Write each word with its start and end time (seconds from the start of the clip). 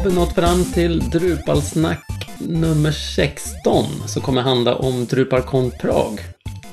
har 0.00 0.10
vi 0.10 0.16
nått 0.16 0.34
fram 0.34 0.64
till 0.64 1.10
Drupalsnack 1.10 2.30
nummer 2.38 2.90
16 2.90 3.84
som 4.06 4.22
kommer 4.22 4.42
handla 4.42 4.76
om 4.76 5.04
Drupalcon 5.04 5.70
Prag 5.70 6.20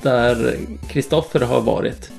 där 0.02 0.56
Kristoffer 0.88 1.40
har 1.40 1.60
varit. 1.60 2.10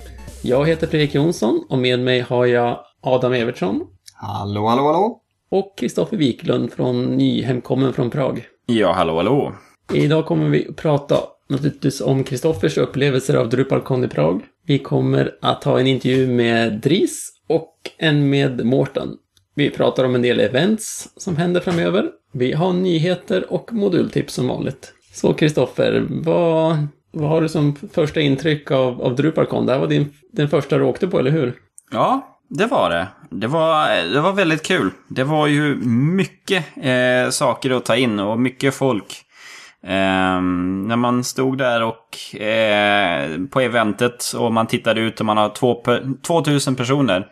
Jag 0.41 0.67
heter 0.67 0.87
Fredrik 0.87 1.15
Jonsson 1.15 1.65
och 1.69 1.77
med 1.77 1.99
mig 1.99 2.19
har 2.19 2.45
jag 2.45 2.79
Adam 3.01 3.33
Evertsson. 3.33 3.81
Hallå, 4.13 4.67
hallå, 4.67 4.83
hallå. 4.83 5.21
Och 5.51 5.77
Kristoffer 5.77 6.17
Wiklund 6.17 6.71
från 6.71 7.05
Nyhemkommen 7.05 7.93
från 7.93 8.09
Prag. 8.09 8.45
Ja, 8.65 8.91
hallå, 8.91 9.15
hallå. 9.15 9.53
Idag 9.93 10.25
kommer 10.25 10.49
vi 10.49 10.67
att 10.69 10.75
prata 10.75 11.15
naturligtvis 11.49 12.01
om 12.01 12.23
Kristoffers 12.23 12.77
upplevelser 12.77 13.35
av 13.35 13.49
Drupalcon 13.49 14.03
i 14.03 14.07
Prag. 14.07 14.41
Vi 14.65 14.79
kommer 14.79 15.35
att 15.41 15.63
ha 15.63 15.79
en 15.79 15.87
intervju 15.87 16.27
med 16.27 16.81
Dries 16.81 17.29
och 17.47 17.75
en 17.97 18.29
med 18.29 18.65
Mårten. 18.65 19.17
Vi 19.59 19.69
pratar 19.69 20.03
om 20.03 20.15
en 20.15 20.21
del 20.21 20.39
events 20.39 21.09
som 21.17 21.37
händer 21.37 21.61
framöver. 21.61 22.05
Vi 22.33 22.53
har 22.53 22.73
nyheter 22.73 23.53
och 23.53 23.73
modultips 23.73 24.33
som 24.33 24.47
vanligt. 24.47 24.93
Så 25.13 25.33
Kristoffer, 25.33 26.05
vad, 26.09 26.87
vad 27.11 27.29
har 27.29 27.41
du 27.41 27.49
som 27.49 27.75
första 27.93 28.21
intryck 28.21 28.71
av, 28.71 29.01
av 29.01 29.15
Drupalcon? 29.15 29.65
Det 29.65 29.71
här 29.71 29.79
var 29.79 29.87
din, 29.87 30.13
den 30.33 30.49
första 30.49 30.77
du 30.77 30.83
åkte 30.83 31.07
på, 31.07 31.19
eller 31.19 31.31
hur? 31.31 31.53
Ja, 31.91 32.39
det 32.49 32.65
var 32.65 32.89
det. 32.89 33.07
Det 33.29 33.47
var, 33.47 34.13
det 34.13 34.21
var 34.21 34.33
väldigt 34.33 34.63
kul. 34.63 34.89
Det 35.07 35.23
var 35.23 35.47
ju 35.47 35.75
mycket 36.15 36.65
eh, 36.81 37.29
saker 37.29 37.71
att 37.71 37.85
ta 37.85 37.95
in 37.95 38.19
och 38.19 38.39
mycket 38.39 38.73
folk. 38.73 39.25
Eh, 39.83 40.41
när 40.87 40.95
man 40.95 41.23
stod 41.23 41.57
där 41.57 41.83
och 41.83 42.41
eh, 42.41 43.29
på 43.51 43.61
eventet 43.61 44.33
och 44.37 44.53
man 44.53 44.67
tittade 44.67 45.01
ut 45.01 45.19
och 45.19 45.25
man 45.25 45.37
har 45.37 45.49
två, 45.49 45.83
2000 46.27 46.75
personer 46.75 47.27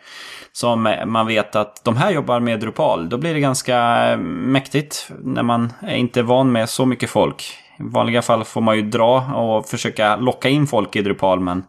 som 0.58 0.94
man 1.06 1.26
vet 1.26 1.56
att 1.56 1.84
de 1.84 1.96
här 1.96 2.10
jobbar 2.10 2.40
med 2.40 2.60
Drupal. 2.60 3.08
Då 3.08 3.18
blir 3.18 3.34
det 3.34 3.40
ganska 3.40 4.16
mäktigt 4.26 5.10
när 5.22 5.42
man 5.42 5.72
är 5.80 5.96
inte 5.96 6.20
är 6.20 6.24
van 6.24 6.52
med 6.52 6.68
så 6.68 6.86
mycket 6.86 7.10
folk. 7.10 7.44
I 7.78 7.82
vanliga 7.82 8.22
fall 8.22 8.44
får 8.44 8.60
man 8.60 8.76
ju 8.76 8.82
dra 8.82 9.34
och 9.34 9.66
försöka 9.66 10.16
locka 10.16 10.48
in 10.48 10.66
folk 10.66 10.96
i 10.96 11.02
Drupal 11.02 11.40
men 11.40 11.62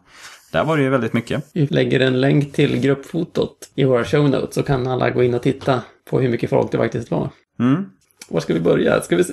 där 0.52 0.64
var 0.64 0.76
det 0.76 0.82
ju 0.82 0.88
väldigt 0.88 1.12
mycket. 1.12 1.44
Vi 1.52 1.66
lägger 1.66 2.00
en 2.00 2.20
länk 2.20 2.52
till 2.52 2.80
gruppfotot 2.80 3.70
i 3.74 3.84
våra 3.84 4.04
show 4.04 4.30
notes 4.30 4.54
så 4.54 4.62
kan 4.62 4.86
alla 4.86 5.10
gå 5.10 5.22
in 5.22 5.34
och 5.34 5.42
titta 5.42 5.82
på 6.10 6.20
hur 6.20 6.28
mycket 6.28 6.50
folk 6.50 6.72
det 6.72 6.78
faktiskt 6.78 7.10
var. 7.10 7.28
Mm. 7.58 7.84
Var 8.28 8.40
ska 8.40 8.54
vi 8.54 8.60
börja? 8.60 9.00
Ska 9.00 9.16
vi 9.16 9.24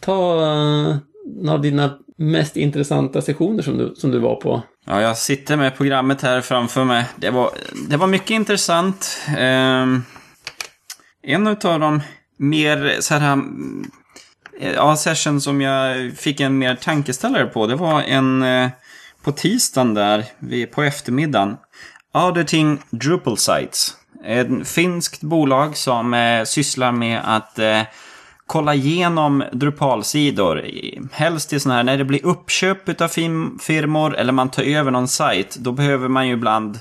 ta 0.00 0.34
uh, 0.34 0.96
några 1.42 1.54
av 1.54 1.60
dina 1.60 1.98
mest 2.16 2.56
intressanta 2.56 3.22
sessioner 3.22 3.62
som 3.62 3.78
du, 3.78 3.94
som 3.96 4.10
du 4.10 4.18
var 4.18 4.34
på? 4.34 4.62
Ja, 4.86 5.00
jag 5.00 5.18
sitter 5.18 5.56
med 5.56 5.76
programmet 5.76 6.22
här 6.22 6.40
framför 6.40 6.84
mig. 6.84 7.04
Det 7.16 7.30
var, 7.30 7.50
det 7.88 7.96
var 7.96 8.06
mycket 8.06 8.30
intressant. 8.30 9.20
Eh, 9.28 9.86
en 11.22 11.46
av 11.46 11.80
de 11.80 12.00
mer 12.36 12.96
så 13.00 13.14
här... 13.14 13.32
Mm, 13.32 13.90
eh, 14.60 14.72
ja, 14.72 14.96
session 14.96 15.40
som 15.40 15.60
jag 15.60 16.12
fick 16.16 16.40
en 16.40 16.58
mer 16.58 16.74
tankeställare 16.74 17.46
på, 17.46 17.66
det 17.66 17.76
var 17.76 18.02
en 18.02 18.42
eh, 18.42 18.68
på 19.22 19.32
tisdagen 19.32 19.94
där, 19.94 20.24
på 20.66 20.82
eftermiddagen. 20.82 21.56
Auditing 22.12 22.82
Drupal 22.90 23.38
Sites. 23.38 23.96
Ett 24.24 24.68
finskt 24.68 25.20
bolag 25.20 25.76
som 25.76 26.14
eh, 26.14 26.44
sysslar 26.44 26.92
med 26.92 27.20
att 27.24 27.58
eh, 27.58 27.80
kolla 28.46 28.74
igenom 28.74 29.44
Drupal-sidor. 29.52 30.64
Helst 31.12 31.52
i 31.52 31.60
sådana 31.60 31.76
här, 31.76 31.84
när 31.84 31.98
det 31.98 32.04
blir 32.04 32.26
uppköp 32.26 33.00
av 33.00 33.08
firmor 33.60 34.16
eller 34.16 34.32
man 34.32 34.50
tar 34.50 34.62
över 34.62 34.90
någon 34.90 35.08
sajt, 35.08 35.56
då 35.56 35.72
behöver 35.72 36.08
man 36.08 36.28
ju 36.28 36.32
ibland 36.32 36.78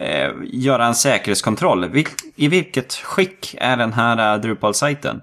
eh, 0.00 0.30
göra 0.42 0.86
en 0.86 0.94
säkerhetskontroll. 0.94 1.88
Vil 1.88 2.06
I 2.36 2.48
vilket 2.48 2.92
skick 2.92 3.54
är 3.58 3.76
den 3.76 3.92
här 3.92 4.34
uh, 4.34 4.40
Drupal-sajten? 4.40 5.20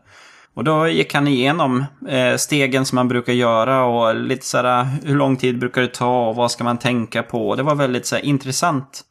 Och 0.53 0.63
då 0.63 0.88
gick 0.88 1.13
han 1.13 1.28
igenom 1.28 1.86
eh, 2.08 2.36
stegen 2.36 2.86
som 2.86 2.96
man 2.96 3.08
brukar 3.08 3.34
göra 3.34 3.84
och 3.84 4.16
lite 4.16 4.46
sådär 4.46 4.80
eh, 4.80 4.88
hur 5.03 5.16
lång 5.16 5.38
tid 5.38 5.59
brukar 5.59 5.81
det 5.81 5.94
ta 5.94 6.28
och 6.28 6.36
vad 6.36 6.52
ska 6.52 6.63
man 6.63 6.78
tänka 6.78 7.24
på. 7.24 7.56
Det 7.56 7.63
var 7.63 7.75
väldigt 7.75 8.06
så 8.06 8.18
intressant. 8.18 9.02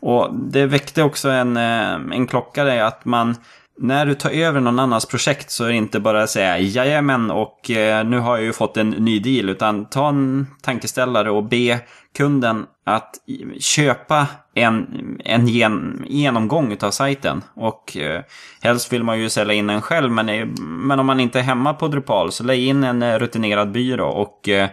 Och 0.00 0.34
det 0.34 0.66
väckte 0.66 1.02
också 1.02 1.28
en, 1.28 1.56
eh, 1.56 1.92
en 1.92 2.26
klocka 2.26 2.64
där 2.64 2.82
att 2.82 3.04
man 3.04 3.36
när 3.80 4.06
du 4.06 4.14
tar 4.14 4.30
över 4.30 4.60
någon 4.60 4.78
annans 4.78 5.06
projekt 5.06 5.50
så 5.50 5.64
är 5.64 5.68
det 5.68 5.74
inte 5.74 6.00
bara 6.00 6.22
att 6.22 6.30
säga 6.30 6.58
jajamän 6.58 7.30
och 7.30 7.70
eh, 7.70 8.06
nu 8.06 8.18
har 8.18 8.36
jag 8.36 8.44
ju 8.44 8.52
fått 8.52 8.76
en 8.76 8.90
ny 8.90 9.18
deal 9.18 9.48
utan 9.48 9.86
ta 9.86 10.08
en 10.08 10.46
tankeställare 10.62 11.30
och 11.30 11.44
be 11.44 11.80
kunden 12.16 12.66
att 12.84 13.14
köpa 13.60 14.26
en, 14.54 14.86
en 15.24 15.48
gen, 15.48 16.04
genomgång 16.08 16.76
av 16.80 16.90
sajten. 16.90 17.42
Och 17.54 17.96
eh, 17.96 18.22
helst 18.62 18.92
vill 18.92 19.04
man 19.04 19.20
ju 19.20 19.30
sälja 19.30 19.54
in 19.54 19.66
den 19.66 19.82
själv 19.82 20.10
men, 20.10 20.28
eh, 20.28 20.46
men 20.60 21.00
om 21.00 21.06
man 21.06 21.20
inte 21.20 21.38
är 21.38 21.42
hemma 21.42 21.74
på 21.74 21.88
Drupal 21.88 22.32
så 22.32 22.44
lägg 22.44 22.64
in 22.64 22.84
en 22.84 23.02
eh, 23.02 23.18
rutinerad 23.18 23.72
byrå 23.72 24.08
och 24.08 24.48
eh, 24.48 24.68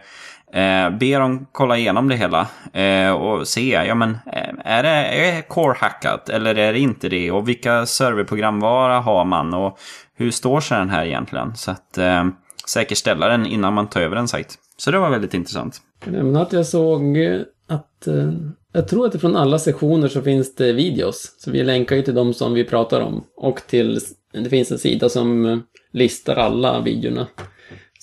Eh, 0.55 0.89
be 0.89 1.17
dem 1.17 1.47
kolla 1.51 1.77
igenom 1.77 2.07
det 2.09 2.15
hela 2.15 2.47
eh, 2.73 3.11
och 3.11 3.47
se, 3.47 3.69
ja 3.69 3.95
men 3.95 4.09
eh, 4.11 4.53
är 4.65 4.83
det, 4.83 4.89
är 4.89 5.41
core-hackat 5.41 6.29
eller 6.29 6.55
är 6.55 6.73
det 6.73 6.79
inte 6.79 7.09
det? 7.09 7.31
Och 7.31 7.49
vilka 7.49 7.85
serverprogramvara 7.85 8.99
har 8.99 9.25
man 9.25 9.53
och 9.53 9.79
hur 10.17 10.31
står 10.31 10.59
sig 10.59 10.77
den 10.77 10.89
här 10.89 11.05
egentligen? 11.05 11.55
Så 11.55 11.71
att 11.71 11.97
eh, 11.97 12.25
säkerställa 12.67 13.27
den 13.27 13.45
innan 13.45 13.73
man 13.73 13.87
tar 13.87 14.01
över 14.01 14.15
en 14.15 14.27
sajt. 14.27 14.55
Så 14.77 14.91
det 14.91 14.99
var 14.99 15.09
väldigt 15.09 15.33
intressant. 15.33 15.81
Jag 16.05 16.13
nämnde 16.13 16.41
att 16.41 16.53
jag 16.53 16.65
såg 16.65 17.17
eh, 17.17 17.41
att 17.67 18.07
eh, 18.07 18.31
jag 18.73 18.87
tror 18.87 19.05
att 19.05 19.11
det 19.11 19.19
från 19.19 19.35
alla 19.35 19.59
sektioner 19.59 20.07
så 20.07 20.21
finns 20.21 20.55
det 20.55 20.73
videos. 20.73 21.35
Så 21.37 21.51
vi 21.51 21.63
länkar 21.63 21.95
ju 21.95 22.01
till 22.01 22.15
de 22.15 22.33
som 22.33 22.53
vi 22.53 22.63
pratar 22.63 23.01
om. 23.01 23.23
Och 23.35 23.61
till, 23.67 23.99
det 24.31 24.49
finns 24.49 24.71
en 24.71 24.79
sida 24.79 25.09
som 25.09 25.45
eh, 25.45 25.57
listar 25.91 26.35
alla 26.35 26.81
videorna. 26.81 27.27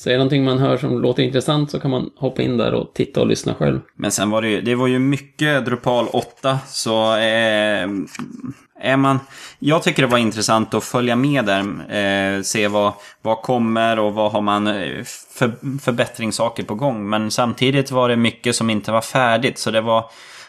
Så 0.02 0.08
är 0.08 0.12
det 0.12 0.18
någonting 0.18 0.44
man 0.44 0.58
hör 0.58 0.76
som 0.76 1.02
låter 1.02 1.22
intressant 1.22 1.70
så 1.70 1.80
kan 1.80 1.90
man 1.90 2.10
hoppa 2.16 2.42
in 2.42 2.56
där 2.56 2.74
och 2.74 2.94
titta 2.94 3.20
och 3.20 3.26
lyssna 3.26 3.54
själv. 3.54 3.80
Men 3.96 4.12
sen 4.12 4.30
var 4.30 4.42
det 4.42 4.48
ju, 4.48 4.60
det 4.60 4.74
var 4.74 4.86
ju 4.86 4.98
mycket 4.98 5.64
Drupal 5.64 6.06
8, 6.12 6.58
så 6.68 7.16
eh, 7.16 7.88
är 8.80 8.96
man... 8.96 9.18
Jag 9.58 9.82
tycker 9.82 10.02
det 10.02 10.08
var 10.08 10.18
intressant 10.18 10.74
att 10.74 10.84
följa 10.84 11.16
med 11.16 11.44
där, 11.44 11.60
eh, 12.36 12.42
se 12.42 12.68
vad, 12.68 12.92
vad 13.22 13.42
kommer 13.42 13.98
och 13.98 14.14
vad 14.14 14.32
har 14.32 14.40
man 14.40 14.66
eh, 14.66 15.04
för, 15.34 15.78
förbättringssaker 15.80 16.62
på 16.62 16.74
gång. 16.74 17.08
Men 17.08 17.30
samtidigt 17.30 17.90
var 17.90 18.08
det 18.08 18.16
mycket 18.16 18.56
som 18.56 18.70
inte 18.70 18.92
var 18.92 19.00
färdigt, 19.00 19.58
så 19.58 19.70
det 19.70 19.80
var... 19.80 20.04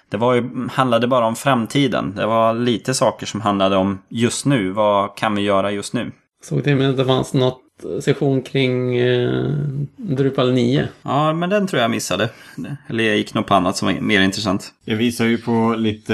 Det 0.10 0.18
var 0.18 0.34
ju, 0.34 0.68
handlade 0.72 1.08
bara 1.08 1.26
om 1.26 1.36
framtiden. 1.36 2.16
Det 2.16 2.26
var 2.26 2.54
lite 2.54 2.94
saker 2.94 3.26
som 3.26 3.42
handlade 3.42 3.76
om 3.76 4.02
just 4.10 4.46
nu. 4.46 4.70
Vad 4.70 5.18
kan 5.18 5.36
vi 5.36 5.42
göra 5.42 5.72
just 5.72 5.94
nu? 5.94 6.12
Såg 6.44 6.64
det 6.64 6.76
med 6.76 6.90
att 6.90 6.98
det 6.98 7.06
fanns 7.06 7.34
något 7.34 7.63
session 8.02 8.42
kring 8.42 8.98
eh, 8.98 9.50
Drupal 9.96 10.54
9. 10.54 10.88
Ja, 11.02 11.34
men 11.34 11.50
den 11.50 11.68
tror 11.68 11.82
jag 11.82 11.92
missade. 11.92 12.30
Eller 12.88 13.04
jag 13.04 13.18
gick 13.18 13.34
nog 13.34 13.48
på 13.48 13.54
annat 13.54 13.78
som 13.78 13.88
var 13.88 14.02
mer 14.02 14.22
intressant. 14.22 14.74
Jag 14.86 14.96
visar 14.96 15.26
ju 15.26 15.38
på 15.38 15.76
lite 15.78 16.14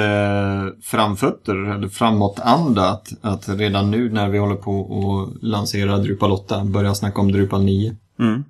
framfötter, 0.84 1.56
eller 1.76 1.88
framåtanda. 1.88 2.90
Att, 2.90 3.08
att 3.22 3.50
redan 3.50 3.92
nu 3.92 4.10
när 4.10 4.30
vi 4.30 4.38
håller 4.38 4.56
på 4.56 4.82
att 4.82 5.44
lansera 5.44 5.98
Drupal 5.98 6.32
8 6.32 6.64
börja 6.64 6.96
snacka 6.96 7.22
om 7.22 7.32
Drupal 7.32 7.64
9. 7.64 7.96
Mm. 8.20 8.44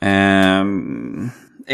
Eh, 0.00 0.90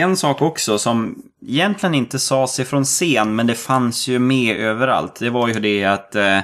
en 0.03 0.17
sak 0.17 0.43
också 0.43 0.79
som 0.79 1.23
egentligen 1.47 1.95
inte 1.95 2.19
sades 2.19 2.61
ifrån 2.61 2.85
scen, 2.85 3.37
men 3.37 3.47
det 3.47 3.55
fanns 3.55 4.09
ju 4.09 4.19
med 4.19 4.57
överallt. 4.57 5.17
Det 5.21 5.31
var 5.31 5.49
ju 5.49 5.55
det 5.55 5.85
att 5.85 6.15
eh, 6.15 6.39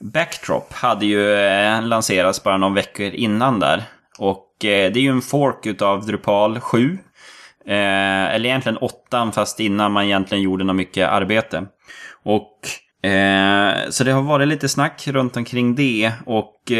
Backdrop 0.00 0.72
hade 0.72 1.06
ju 1.06 1.34
eh, 1.34 1.82
lanserats 1.82 2.42
bara 2.42 2.56
några 2.56 2.74
veckor 2.74 3.06
innan 3.06 3.60
där. 3.60 3.82
Och 4.18 4.64
eh, 4.64 4.92
det 4.92 4.98
är 4.98 5.02
ju 5.02 5.10
en 5.10 5.22
fork 5.22 5.66
utav 5.66 6.06
Drupal 6.06 6.60
7. 6.60 6.98
Eh, 7.66 7.74
eller 8.34 8.46
egentligen 8.46 8.78
8 8.78 9.32
fast 9.32 9.60
innan 9.60 9.92
man 9.92 10.04
egentligen 10.04 10.44
gjorde 10.44 10.64
något 10.64 10.76
mycket 10.76 11.08
arbete. 11.08 11.66
Och 12.22 12.52
så 13.90 14.04
det 14.04 14.12
har 14.12 14.22
varit 14.22 14.48
lite 14.48 14.68
snack 14.68 15.06
runt 15.06 15.36
omkring 15.36 15.74
det 15.74 16.12
och 16.26 16.72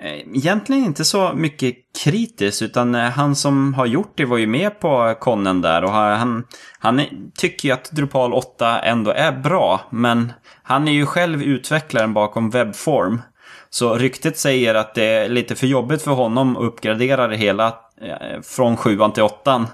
Eh, 0.00 0.18
egentligen 0.18 0.84
inte 0.84 1.04
så 1.04 1.32
mycket 1.34 1.74
kritiskt 2.04 2.62
utan 2.62 2.94
eh, 2.94 3.00
han 3.00 3.36
som 3.36 3.74
har 3.74 3.86
gjort 3.86 4.12
det 4.14 4.24
var 4.24 4.38
ju 4.38 4.46
med 4.46 4.80
på 4.80 5.14
konnen 5.20 5.60
där 5.60 5.84
och 5.84 5.90
han, 5.90 6.44
han 6.78 7.02
tycker 7.38 7.68
ju 7.68 7.74
att 7.74 7.90
Drupal 7.90 8.32
8 8.32 8.80
ändå 8.80 9.10
är 9.10 9.32
bra 9.32 9.80
men 9.90 10.32
han 10.62 10.88
är 10.88 10.92
ju 10.92 11.06
själv 11.06 11.42
utvecklaren 11.42 12.14
bakom 12.14 12.50
Webform. 12.50 13.22
Så 13.70 13.94
ryktet 13.94 14.38
säger 14.38 14.74
att 14.74 14.94
det 14.94 15.04
är 15.04 15.28
lite 15.28 15.54
för 15.54 15.66
jobbigt 15.66 16.02
för 16.02 16.10
honom 16.10 16.56
att 16.56 16.62
uppgradera 16.62 17.28
det 17.28 17.36
hela 17.36 17.66
eh, 18.00 18.40
från 18.42 18.76
7 18.76 18.98
till 19.14 19.22
8. 19.22 19.66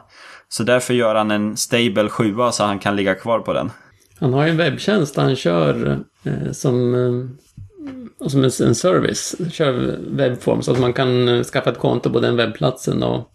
Så 0.49 0.63
därför 0.63 0.95
gör 0.95 1.15
han 1.15 1.31
en 1.31 1.57
stable 1.57 2.09
7 2.09 2.35
så 2.53 2.65
han 2.65 2.79
kan 2.79 2.97
ligga 2.97 3.15
kvar 3.15 3.39
på 3.39 3.53
den. 3.53 3.71
Han 4.21 4.33
har 4.33 4.45
ju 4.45 4.51
en 4.51 4.57
webbtjänst 4.57 5.15
där 5.15 5.23
han 5.23 5.37
kör 5.37 5.99
eh, 6.25 6.53
som, 6.53 6.95
eh, 8.21 8.29
som 8.29 8.45
en, 8.45 8.75
service. 8.75 9.37
Kör 9.53 9.99
webbform 10.11 10.63
så 10.63 10.73
att 10.73 10.81
man 10.81 10.93
kan 10.93 11.29
eh, 11.29 11.43
skaffa 11.43 11.71
ett 11.71 11.79
konto 11.79 12.11
på 12.11 12.21
den 12.21 12.37
webbplatsen 12.37 13.03
och 13.03 13.31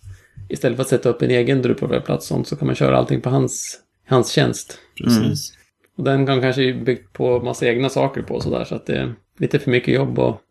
istället 0.50 0.76
för 0.76 0.84
att 0.84 0.90
sätta 0.90 1.10
upp 1.10 1.22
en 1.22 1.32
egen 1.32 1.64
Drupal-webbplats 1.64 2.44
så 2.46 2.56
kan 2.56 2.66
man 2.66 2.76
köra 2.76 2.98
allting 2.98 3.22
på 3.22 3.30
hans, 3.30 3.80
hans 4.08 4.32
tjänst. 4.32 4.78
Precis. 5.04 5.54
Och 5.98 6.04
den 6.04 6.26
kan 6.26 6.42
kanske 6.42 6.74
byggt 6.74 7.14
på 7.14 7.40
massa 7.40 7.68
egna 7.68 7.90
saker 7.90 8.22
på 8.22 8.42
sådär 8.42 8.64
så 8.64 8.76
att 8.76 8.86
det 8.86 8.96
är 8.96 9.16
lite 9.40 9.60
för 9.60 9.72
mycket 9.72 9.94
jobb 9.94 10.20
att, 10.20 10.42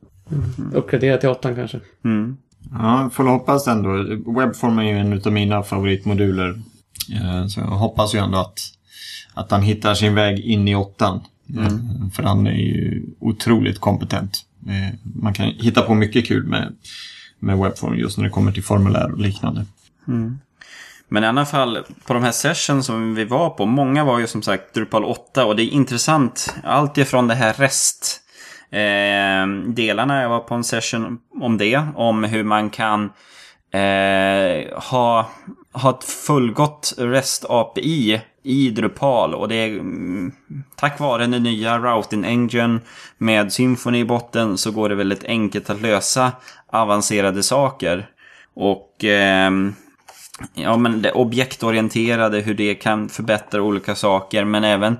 Uppgradera 0.75 1.17
till 1.17 1.29
åttan 1.29 1.55
kanske. 1.55 1.81
Mm. 2.05 2.37
Ja, 2.73 3.11
får 3.13 3.25
hoppas 3.25 3.67
ändå. 3.67 3.91
Webform 4.39 4.79
är 4.79 4.83
ju 4.83 4.99
en 4.99 5.23
av 5.25 5.33
mina 5.33 5.63
favoritmoduler. 5.63 6.49
Eh, 7.15 7.47
Så 7.47 7.61
jag 7.61 7.67
hoppas 7.67 8.15
ju 8.15 8.19
ändå 8.19 8.39
att, 8.39 8.59
att 9.35 9.51
han 9.51 9.63
hittar 9.63 9.95
sin 9.95 10.15
väg 10.15 10.41
in 10.41 10.69
i 10.69 10.75
åttan. 10.75 11.21
Eh, 11.57 12.11
För 12.15 12.23
han 12.23 12.47
är 12.47 12.53
ju 12.53 13.03
otroligt 13.21 13.79
kompetent. 13.81 14.45
Eh, 14.69 14.95
Man 15.15 15.35
kan 15.35 15.47
hitta 15.47 15.83
på 15.83 15.95
mycket 15.95 16.27
kul 16.27 16.47
med, 16.47 16.75
med 17.39 17.59
Webform 17.59 17.99
just 17.99 18.19
när 18.19 18.25
det 18.25 18.31
kommer 18.31 18.53
till 18.53 18.63
formulär 18.65 19.13
och 19.13 19.19
liknande. 19.19 19.65
Men 21.09 21.25
i 21.25 21.27
alla 21.27 21.47
fall, 21.47 21.79
på 22.07 22.15
de 22.15 22.23
här 22.23 22.31
sessions 22.33 22.87
som 22.87 23.15
vi 23.15 23.25
var 23.25 23.51
på, 23.51 23.67
många 23.67 24.05
var 24.05 24.19
ju 24.19 24.27
som 24.27 24.43
sagt 24.43 24.75
Drupal 24.75 25.05
8 25.05 25.45
och 25.45 25.57
det 25.57 25.63
är 25.63 25.71
intressant. 25.71 26.55
Allt 26.65 26.99
ifrån 26.99 27.29
det 27.29 27.35
här 27.35 27.53
rest 27.55 28.21
eh, 28.71 29.73
delarna, 29.75 30.23
jag 30.23 30.29
var 30.29 30.41
på 30.41 30.55
en 30.55 30.65
session 30.65 31.19
om 31.41 31.59
det, 31.59 31.83
om 31.95 32.25
hur 32.25 32.45
man 32.45 32.71
kan 32.71 33.05
eh, 33.73 34.79
ha, 34.91 35.31
ha 35.73 35.91
ett 35.91 36.05
fullgott 36.05 36.95
REST 36.99 37.45
API 37.49 38.21
i 38.49 38.71
Drupal 38.71 39.35
och 39.35 39.49
det 39.49 39.55
är 39.55 39.69
mm, 39.69 40.33
tack 40.77 41.01
vare 41.01 41.27
den 41.27 41.43
nya 41.43 41.79
Routing 41.79 42.25
Engine 42.25 42.81
med 43.19 43.53
Symfony 43.53 43.99
i 43.99 44.05
botten 44.05 44.59
så 44.59 44.71
går 44.71 44.89
det 44.89 44.95
väldigt 44.95 45.25
enkelt 45.25 45.71
att 45.71 45.83
lösa 45.83 46.33
avancerade 46.73 47.43
saker. 47.43 48.11
Och 48.55 49.05
eh, 49.05 49.51
Ja, 50.55 50.77
men 50.77 51.03
det 51.03 51.13
objektorienterade, 51.13 52.41
hur 52.41 52.55
det 52.55 52.75
kan 52.75 53.09
förbättra 53.09 53.63
olika 53.63 53.95
saker. 53.95 54.45
Men 54.45 54.65
även, 54.65 54.97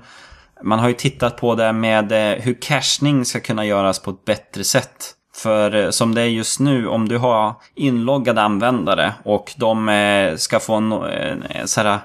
man 0.63 0.79
har 0.79 0.87
ju 0.87 0.93
tittat 0.93 1.37
på 1.37 1.55
det 1.55 1.73
med 1.73 2.11
eh, 2.11 2.41
hur 2.41 2.53
cachning 2.61 3.25
ska 3.25 3.39
kunna 3.39 3.65
göras 3.65 3.99
på 3.99 4.11
ett 4.11 4.25
bättre 4.25 4.63
sätt. 4.63 5.13
För 5.35 5.75
eh, 5.75 5.89
som 5.89 6.15
det 6.15 6.21
är 6.21 6.25
just 6.25 6.59
nu, 6.59 6.87
om 6.87 7.09
du 7.09 7.17
har 7.17 7.53
inloggade 7.75 8.41
användare 8.41 9.13
och 9.23 9.53
de 9.57 9.89
eh, 9.89 10.35
ska 10.35 10.59
få 10.59 10.75
en 10.75 10.91
en, 10.91 11.01
en, 11.01 11.43
en, 11.43 11.61
en 11.61 11.99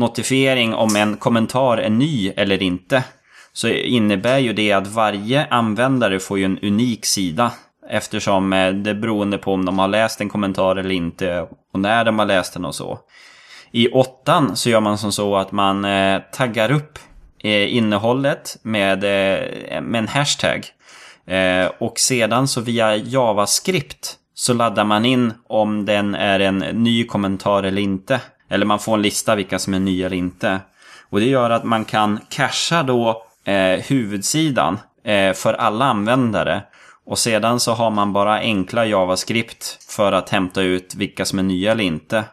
notifiering 0.00 0.74
om 0.74 0.96
en 0.96 1.16
kommentar 1.16 1.78
är 1.78 1.90
ny 1.90 2.32
eller 2.36 2.62
inte. 2.62 3.04
Så 3.52 3.68
innebär 3.68 4.38
ju 4.38 4.52
det 4.52 4.72
att 4.72 4.86
varje 4.86 5.46
användare 5.46 6.20
får 6.20 6.38
ju 6.38 6.44
en 6.44 6.58
unik 6.58 7.06
sida. 7.06 7.52
Eftersom 7.90 8.52
eh, 8.52 8.72
det 8.72 8.90
är 8.90 8.94
beroende 8.94 9.38
på 9.38 9.52
om 9.52 9.64
de 9.64 9.78
har 9.78 9.88
läst 9.88 10.20
en 10.20 10.28
kommentar 10.28 10.76
eller 10.76 10.90
inte 10.90 11.46
och 11.72 11.80
när 11.80 12.04
de 12.04 12.18
har 12.18 12.26
läst 12.26 12.52
den 12.52 12.64
och 12.64 12.74
så. 12.74 12.98
I 13.72 13.88
åttan 13.88 14.56
så 14.56 14.70
gör 14.70 14.80
man 14.80 14.98
som 14.98 15.12
så 15.12 15.36
att 15.36 15.52
man 15.52 15.84
eh, 15.84 16.20
taggar 16.32 16.72
upp 16.72 16.98
eh, 17.42 17.76
innehållet 17.76 18.56
med, 18.62 19.00
med 19.82 19.94
en 19.94 20.08
hashtag. 20.08 20.66
Och 21.78 21.98
sedan 21.98 22.48
så 22.48 22.60
via 22.60 22.96
JavaScript 22.96 24.16
så 24.34 24.54
laddar 24.54 24.84
man 24.84 25.04
in 25.04 25.32
om 25.48 25.84
den 25.84 26.14
är 26.14 26.40
en 26.40 26.58
ny 26.58 27.06
kommentar 27.06 27.62
eller 27.62 27.82
inte. 27.82 28.20
Eller 28.50 28.66
man 28.66 28.78
får 28.78 28.94
en 28.94 29.02
lista 29.02 29.34
vilka 29.34 29.58
som 29.58 29.74
är 29.74 29.78
nya 29.78 30.06
eller 30.06 30.16
inte. 30.16 30.60
Och 31.10 31.20
det 31.20 31.26
gör 31.26 31.50
att 31.50 31.64
man 31.64 31.84
kan 31.84 32.20
casha 32.28 32.82
då 32.82 33.22
eh, 33.44 33.84
huvudsidan 33.84 34.78
eh, 35.04 35.32
för 35.32 35.54
alla 35.54 35.84
användare. 35.84 36.62
Och 37.06 37.18
sedan 37.18 37.60
så 37.60 37.72
har 37.72 37.90
man 37.90 38.12
bara 38.12 38.34
enkla 38.34 38.86
JavaScript 38.86 39.84
för 39.88 40.12
att 40.12 40.28
hämta 40.28 40.62
ut 40.62 40.94
vilka 40.94 41.24
som 41.24 41.38
är 41.38 41.42
nya 41.42 41.72
eller 41.72 41.84
inte. 41.84 42.24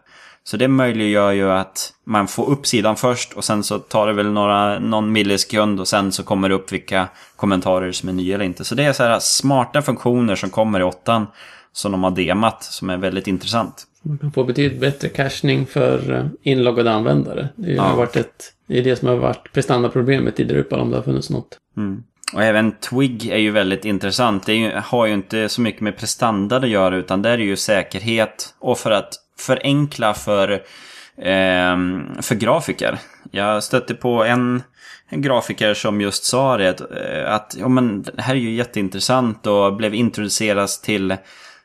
Så 0.44 0.58
det 0.58 0.68
möjliggör 0.68 1.32
ju 1.32 1.52
att 1.52 1.94
man 2.04 2.28
får 2.28 2.50
upp 2.50 2.68
sidan 2.68 2.96
först 2.96 3.34
och 3.34 3.44
sen 3.44 3.64
så 3.64 3.80
tar 3.80 4.08
det 4.08 4.14
väl 4.14 4.32
några, 4.32 4.80
någon 4.80 5.12
millisekund 5.12 5.80
och 5.80 5.88
sen 5.88 6.12
så 6.12 6.24
kommer 6.24 6.50
det 6.50 6.56
upp 6.56 6.72
vilka 6.72 7.08
kommentarer 7.36 7.92
som 7.92 8.10
är 8.10 8.14
nya 8.14 8.36
eller 8.36 8.46
inte. 8.46 8.64
Så 8.64 8.76
det 8.76 8.84
är 8.84 8.94
så 8.94 9.04
här 9.04 9.20
smarta 9.20 9.82
funktioner 9.82 10.36
som 10.36 10.50
kommer 10.50 10.80
i 10.80 10.84
åttan 10.84 11.28
som 11.74 11.92
de 11.92 12.04
har 12.04 12.12
demat 12.12 12.64
som 12.64 12.90
är 12.90 12.98
väldigt 12.98 13.28
intressant. 13.28 13.88
Man 14.08 14.18
kan 14.18 14.32
få 14.32 14.44
betydligt 14.44 14.82
bättre 14.82 15.10
cachning 15.10 15.66
för 15.66 16.14
eh, 16.14 16.26
inloggade 16.44 16.92
användare. 16.92 17.50
Det 17.56 17.78
har 17.78 17.90
Ja. 17.90 17.96
varit 17.96 18.16
ett, 18.16 18.54
det 18.68 18.80
är 18.80 18.84
det 18.84 18.96
som 18.96 19.08
har 19.08 19.16
varit 19.16 19.54
prestandaproblemet 19.54 20.40
i 20.40 20.44
Drupal 20.44 20.80
om 20.80 20.90
det 20.90 20.96
har 20.96 21.04
funnits 21.04 21.30
något. 21.30 21.58
Mm. 21.78 22.04
Och 22.34 22.44
även 22.44 22.72
Twig 22.72 23.28
är 23.30 23.38
ju 23.38 23.52
väldigt 23.52 23.86
intressant. 23.86 24.46
Det 24.46 24.54
ju, 24.54 24.72
har 24.76 25.06
ju 25.06 25.14
inte 25.14 25.50
så 25.50 25.62
mycket 25.62 25.82
med 25.82 25.98
prestanda 25.98 26.56
att 26.58 26.70
göra 26.70 26.96
utan 26.96 27.22
det 27.22 27.30
är 27.30 27.38
ju 27.38 27.56
säkerhet 27.56 28.54
och 28.60 28.78
för 28.78 28.92
att 28.92 29.14
förenkla 29.40 30.14
för, 30.14 30.62
ehm, 31.22 32.22
för 32.22 32.36
grafiker. 32.36 33.00
Jag 33.32 33.64
stötte 33.64 33.94
på 33.96 34.24
en, 34.24 34.64
en 35.10 35.22
grafiker 35.22 35.74
som 35.74 36.02
just 36.02 36.24
sa 36.24 36.58
det 36.58 36.82
eh, 36.82 37.34
att 37.34 37.56
ja, 37.60 37.68
men, 37.68 38.02
det 38.02 38.22
här 38.22 38.36
är 38.36 38.40
ju 38.40 38.54
jätteintressant 38.54 39.48
och 39.48 39.76
blev 39.76 39.96
introduceras 39.96 40.82
till 40.82 41.16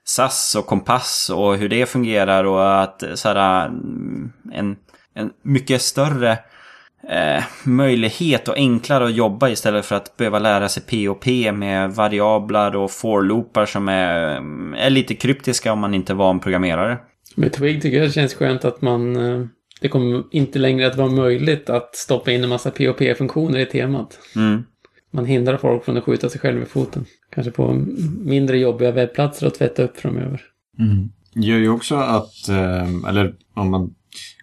SAS 0.05 0.55
och 0.55 0.67
Kompass 0.67 1.31
och 1.35 1.57
hur 1.57 1.69
det 1.69 1.87
fungerar 1.87 2.45
och 2.45 2.83
att 2.83 3.03
så 3.15 3.29
här, 3.29 3.67
mm, 3.67 4.33
en, 4.53 4.77
en 5.15 5.31
mycket 5.43 5.83
större 5.83 6.31
eh, 7.09 7.45
möjlighet 7.65 8.49
och 8.49 8.57
enklare 8.57 9.05
att 9.05 9.15
jobba 9.15 9.49
istället 9.49 9.85
för 9.85 9.97
att 9.97 10.17
behöva 10.17 10.39
lära 10.39 10.69
sig 10.69 10.83
POP 10.83 11.27
med 11.55 11.91
variabler 11.91 12.77
och 12.77 12.91
for-loopar 12.91 13.67
som 13.67 13.89
är, 13.89 14.17
är 14.77 14.91
lite 14.91 15.15
kryptiska 15.15 15.73
om 15.73 15.79
man 15.79 15.95
inte 15.95 16.13
är 16.13 16.15
van 16.15 16.41
programmerare. 16.41 16.99
Med 17.37 17.53
Twig 17.53 17.83
tycker 17.83 17.99
jag 17.99 18.07
det 18.09 18.13
känns 18.13 18.35
skönt 18.35 18.65
att 18.65 18.83
man... 18.83 19.17
eh, 19.17 19.47
Det 19.81 19.89
kommer 19.89 20.23
inte 20.31 20.59
längre 20.59 20.87
att 20.87 20.97
vara 20.97 21.11
möjligt 21.11 21.71
att 21.71 21.97
stoppa 21.97 22.31
in 22.33 22.43
en 22.45 22.49
massa 22.49 22.71
POP-funktioner 22.71 23.59
i 23.59 23.67
temat. 23.67 24.19
Mm. 24.37 24.65
Man 25.15 25.25
hindrar 25.25 25.57
folk 25.57 25.85
från 25.85 25.97
att 25.97 26.05
skjuta 26.05 26.29
sig 26.29 26.41
själv 26.41 26.63
i 26.63 26.67
foten. 26.67 27.05
Kanske 27.35 27.51
på 27.51 27.73
mindre 28.25 28.59
jobbiga 28.59 28.93
webbplatser 28.93 29.47
att 29.47 29.55
tvätta 29.55 29.83
upp 29.83 29.97
framöver. 29.97 30.41
Mm. 30.79 31.09
gör 31.35 31.59
ju 31.59 31.69
också 31.69 31.95
att, 31.95 32.49
eh, 32.49 33.09
eller 33.09 33.35
om 33.55 33.71
man, 33.71 33.95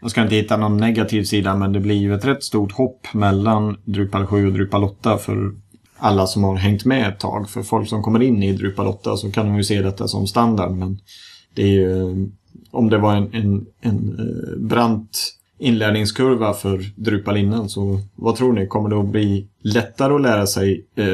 jag 0.02 0.12
ska 0.12 0.22
inte 0.22 0.36
hitta 0.36 0.58
någon 0.58 0.78
negativ 0.78 1.24
sida, 1.24 1.56
men 1.56 1.74
det 1.74 1.80
blir 1.80 1.96
ju 1.96 2.16
ett 2.16 2.26
rätt 2.26 2.44
stort 2.44 2.72
hopp 2.72 3.14
mellan 3.14 3.78
Drupal 3.86 4.26
7 4.26 4.48
och 4.48 4.54
Drupal 4.54 4.84
8 4.84 5.18
för 5.18 5.52
alla 5.98 6.28
som 6.28 6.44
har 6.44 6.56
hängt 6.56 6.86
med 6.86 7.10
ett 7.10 7.20
tag. 7.20 7.50
För 7.50 7.64
folk 7.64 7.90
som 7.90 8.04
kommer 8.04 8.22
in 8.22 8.44
i 8.44 8.54
Drupal 8.54 8.88
8 8.88 9.18
så 9.18 9.32
kan 9.32 9.46
de 9.46 9.56
ju 9.56 9.64
se 9.64 9.82
detta 9.82 10.08
som 10.08 10.28
standard, 10.28 10.72
men 10.72 11.00
det 11.54 11.64
är 11.64 11.68
ju, 11.68 12.30
om 12.72 12.90
det 12.90 12.98
var 12.98 13.16
en, 13.16 13.34
en, 13.34 13.66
en 13.82 14.20
eh, 14.20 14.68
brant 14.68 15.39
inlärningskurva 15.60 16.54
för 16.54 16.80
Drupal 16.96 17.38
innan, 17.38 17.70
så 17.70 18.00
vad 18.16 18.36
tror 18.36 18.54
ni? 18.54 18.68
Kommer 18.68 18.90
det 18.90 18.96
att 19.00 19.06
bli 19.06 19.48
lättare 19.64 20.14
att 20.14 20.22
lära 20.22 20.48
sig 20.48 20.86
eh, 20.96 21.06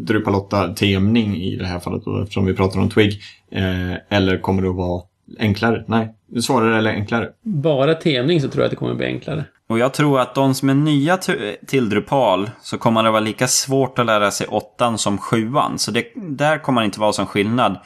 Drupal 0.00 0.34
8-temning 0.34 1.36
i 1.36 1.56
det 1.56 1.66
här 1.66 1.78
fallet, 1.78 2.04
då, 2.04 2.22
eftersom 2.22 2.44
vi 2.46 2.54
pratar 2.54 2.80
om 2.80 2.88
Twig? 2.90 3.20
Eh, 3.50 3.94
eller 4.16 4.38
kommer 4.38 4.62
det 4.62 4.68
att 4.68 4.74
vara 4.76 5.02
enklare? 5.38 5.84
Nej, 5.86 6.14
svårare 6.42 6.78
eller 6.78 6.90
enklare? 6.90 7.28
Bara 7.42 7.94
temning 7.94 8.40
så 8.40 8.48
tror 8.48 8.62
jag 8.62 8.64
att 8.64 8.70
det 8.70 8.76
kommer 8.76 8.94
bli 8.94 9.06
enklare. 9.06 9.44
Och 9.68 9.78
jag 9.78 9.94
tror 9.94 10.20
att 10.20 10.34
de 10.34 10.54
som 10.54 10.68
är 10.68 10.74
nya 10.74 11.16
till- 11.16 11.56
till 11.66 11.88
Drupal 11.88 12.50
så 12.62 12.78
kommer 12.78 13.02
det 13.02 13.10
vara 13.10 13.20
lika 13.20 13.46
svårt 13.46 13.98
att 13.98 14.06
lära 14.06 14.30
sig 14.30 14.46
åttan 14.46 14.98
som 14.98 15.18
sjuan. 15.18 15.78
Så 15.78 15.90
det, 15.90 16.04
där 16.16 16.58
kommer 16.58 16.80
det 16.80 16.84
inte 16.84 17.00
vara 17.00 17.12
som 17.12 17.26
skillnad. 17.26 17.76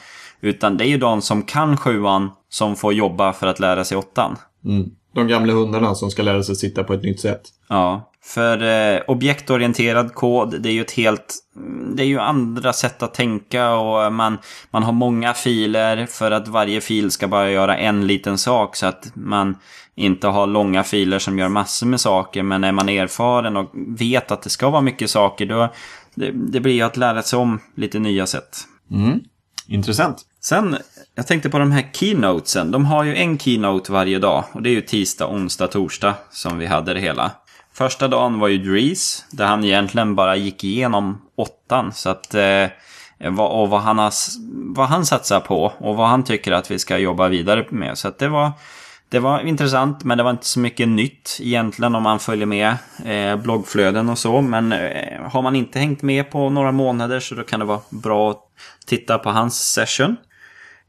Utan 0.41 0.77
det 0.77 0.85
är 0.85 0.89
ju 0.89 0.99
de 0.99 1.23
som 1.23 1.43
kan 1.43 1.77
sjuan 1.77 2.31
som 2.49 2.77
får 2.77 2.93
jobba 2.93 3.33
för 3.33 3.47
att 3.47 3.61
lära 3.61 3.85
sig 3.85 3.99
åttan. 3.99 4.37
Mm. 4.65 4.91
De 5.13 5.29
gamla 5.29 5.53
hundarna 5.53 5.95
som 5.95 6.11
ska 6.11 6.23
lära 6.23 6.43
sig 6.43 6.57
sitta 6.57 6.85
på 6.85 6.95
ett 6.95 7.03
nytt 7.03 7.21
sätt. 7.21 7.43
Ja, 7.69 8.11
för 8.23 8.63
eh, 8.63 9.01
objektorienterad 9.07 10.15
kod, 10.15 10.63
det 10.63 10.69
är 10.69 10.73
ju 10.73 10.81
ett 10.81 10.93
helt... 10.93 11.35
Det 11.95 12.03
är 12.03 12.07
ju 12.07 12.19
andra 12.19 12.73
sätt 12.73 13.03
att 13.03 13.15
tänka 13.15 13.75
och 13.75 14.13
man, 14.13 14.39
man 14.71 14.83
har 14.83 14.93
många 14.93 15.35
filer 15.35 16.07
för 16.07 16.31
att 16.31 16.49
varje 16.49 16.81
fil 16.81 17.11
ska 17.11 17.29
bara 17.29 17.51
göra 17.51 17.77
en 17.77 18.07
liten 18.07 18.39
sak 18.39 18.77
så 18.77 18.87
att 18.87 19.13
man 19.15 19.57
inte 19.95 20.27
har 20.27 20.47
långa 20.47 20.85
filer 20.85 21.19
som 21.19 21.39
gör 21.39 21.49
massor 21.49 21.87
med 21.87 22.01
saker. 22.01 22.43
Men 22.43 22.65
är 22.65 22.73
man 22.73 22.89
erfaren 22.89 23.57
och 23.57 23.71
vet 23.75 24.31
att 24.31 24.43
det 24.43 24.51
ska 24.51 24.71
vara 24.71 24.83
mycket 24.83 25.11
saker, 25.11 25.47
då 25.47 25.69
det, 26.15 26.31
det 26.33 26.61
blir 26.61 26.75
ju 26.75 26.83
att 26.83 26.97
lära 26.97 27.23
sig 27.23 27.39
om 27.39 27.61
lite 27.75 27.99
nya 27.99 28.27
sätt. 28.27 28.59
Mm. 28.91 29.21
Intressant. 29.67 30.17
Sen, 30.41 30.77
jag 31.15 31.27
tänkte 31.27 31.51
på 31.51 31.59
de 31.59 31.73
här 31.73 31.91
keynotesen. 31.93 32.71
De 32.71 32.85
har 32.85 33.05
ju 33.05 33.17
en 33.17 33.39
keynote 33.39 33.93
varje 33.93 34.19
dag. 34.19 34.45
Och 34.53 34.63
det 34.63 34.71
är 34.71 34.75
ju 34.75 34.81
tisdag, 34.81 35.27
onsdag, 35.27 35.67
torsdag 35.67 36.15
som 36.31 36.59
vi 36.59 36.67
hade 36.67 36.95
det 36.95 37.01
hela. 37.01 37.31
Första 37.73 38.09
dagen 38.09 38.39
var 38.39 38.49
ju 38.49 38.59
Drees, 38.59 39.25
där 39.31 39.47
han 39.47 39.65
egentligen 39.65 40.15
bara 40.15 40.37
gick 40.37 40.65
igenom 40.65 41.23
åttan. 41.37 41.93
Så 41.93 42.11
att, 42.11 42.35
eh, 42.35 42.67
vad, 43.19 43.51
och 43.51 43.71
vad 43.71 43.81
han, 43.81 43.99
har, 43.99 44.13
vad 44.75 44.89
han 44.89 45.07
satsar 45.07 45.41
på 45.41 45.73
och 45.79 45.97
vad 45.97 46.09
han 46.09 46.25
tycker 46.25 46.53
att 46.53 46.71
vi 46.71 46.79
ska 46.79 46.99
jobba 46.99 47.29
vidare 47.29 47.67
med. 47.71 47.99
Så 47.99 48.09
att 48.09 48.19
det 48.19 48.29
var, 48.29 48.53
det 49.09 49.19
var 49.19 49.41
intressant, 49.41 50.05
men 50.05 50.19
det 50.19 50.25
var 50.25 50.31
inte 50.31 50.47
så 50.47 50.61
mycket 50.61 50.89
nytt 50.89 51.39
egentligen 51.41 51.95
om 51.95 52.03
man 52.03 52.19
följer 52.19 52.47
med 52.47 52.77
eh, 53.05 53.37
bloggflöden 53.37 54.09
och 54.09 54.19
så. 54.19 54.41
Men 54.41 54.73
eh, 54.73 55.23
har 55.23 55.43
man 55.43 55.57
inte 55.57 55.79
hängt 55.79 56.03
med 56.03 56.31
på 56.31 56.51
några 56.51 56.73
månader 56.73 57.21
så 57.21 57.35
då 57.35 57.43
kan 57.43 57.61
det 57.61 57.67
vara 57.67 57.81
bra 57.91 58.31
att 58.31 58.43
titta 58.87 59.19
på 59.19 59.31
hans 59.31 59.73
session. 59.73 60.17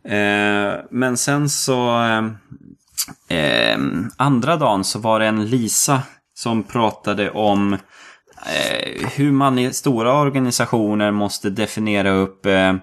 Eh, 0.05 0.79
men 0.91 1.17
sen 1.17 1.49
så... 1.49 2.03
Eh, 2.03 3.37
eh, 3.37 3.79
andra 4.17 4.57
dagen 4.57 4.83
så 4.83 4.99
var 4.99 5.19
det 5.19 5.25
en 5.25 5.45
Lisa 5.45 6.01
som 6.33 6.63
pratade 6.63 7.31
om 7.31 7.73
eh, 7.73 9.09
hur 9.15 9.31
man 9.31 9.59
i 9.59 9.73
stora 9.73 10.13
organisationer 10.13 11.11
måste 11.11 11.49
definiera 11.49 12.11
upp 12.11 12.45
eh, 12.45 12.73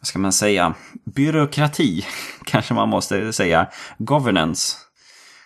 vad 0.00 0.06
ska 0.06 0.18
man 0.18 0.32
säga, 0.32 0.74
byråkrati, 1.14 2.06
kanske 2.44 2.74
man 2.74 2.88
måste 2.88 3.32
säga, 3.32 3.66
governance. 3.98 4.76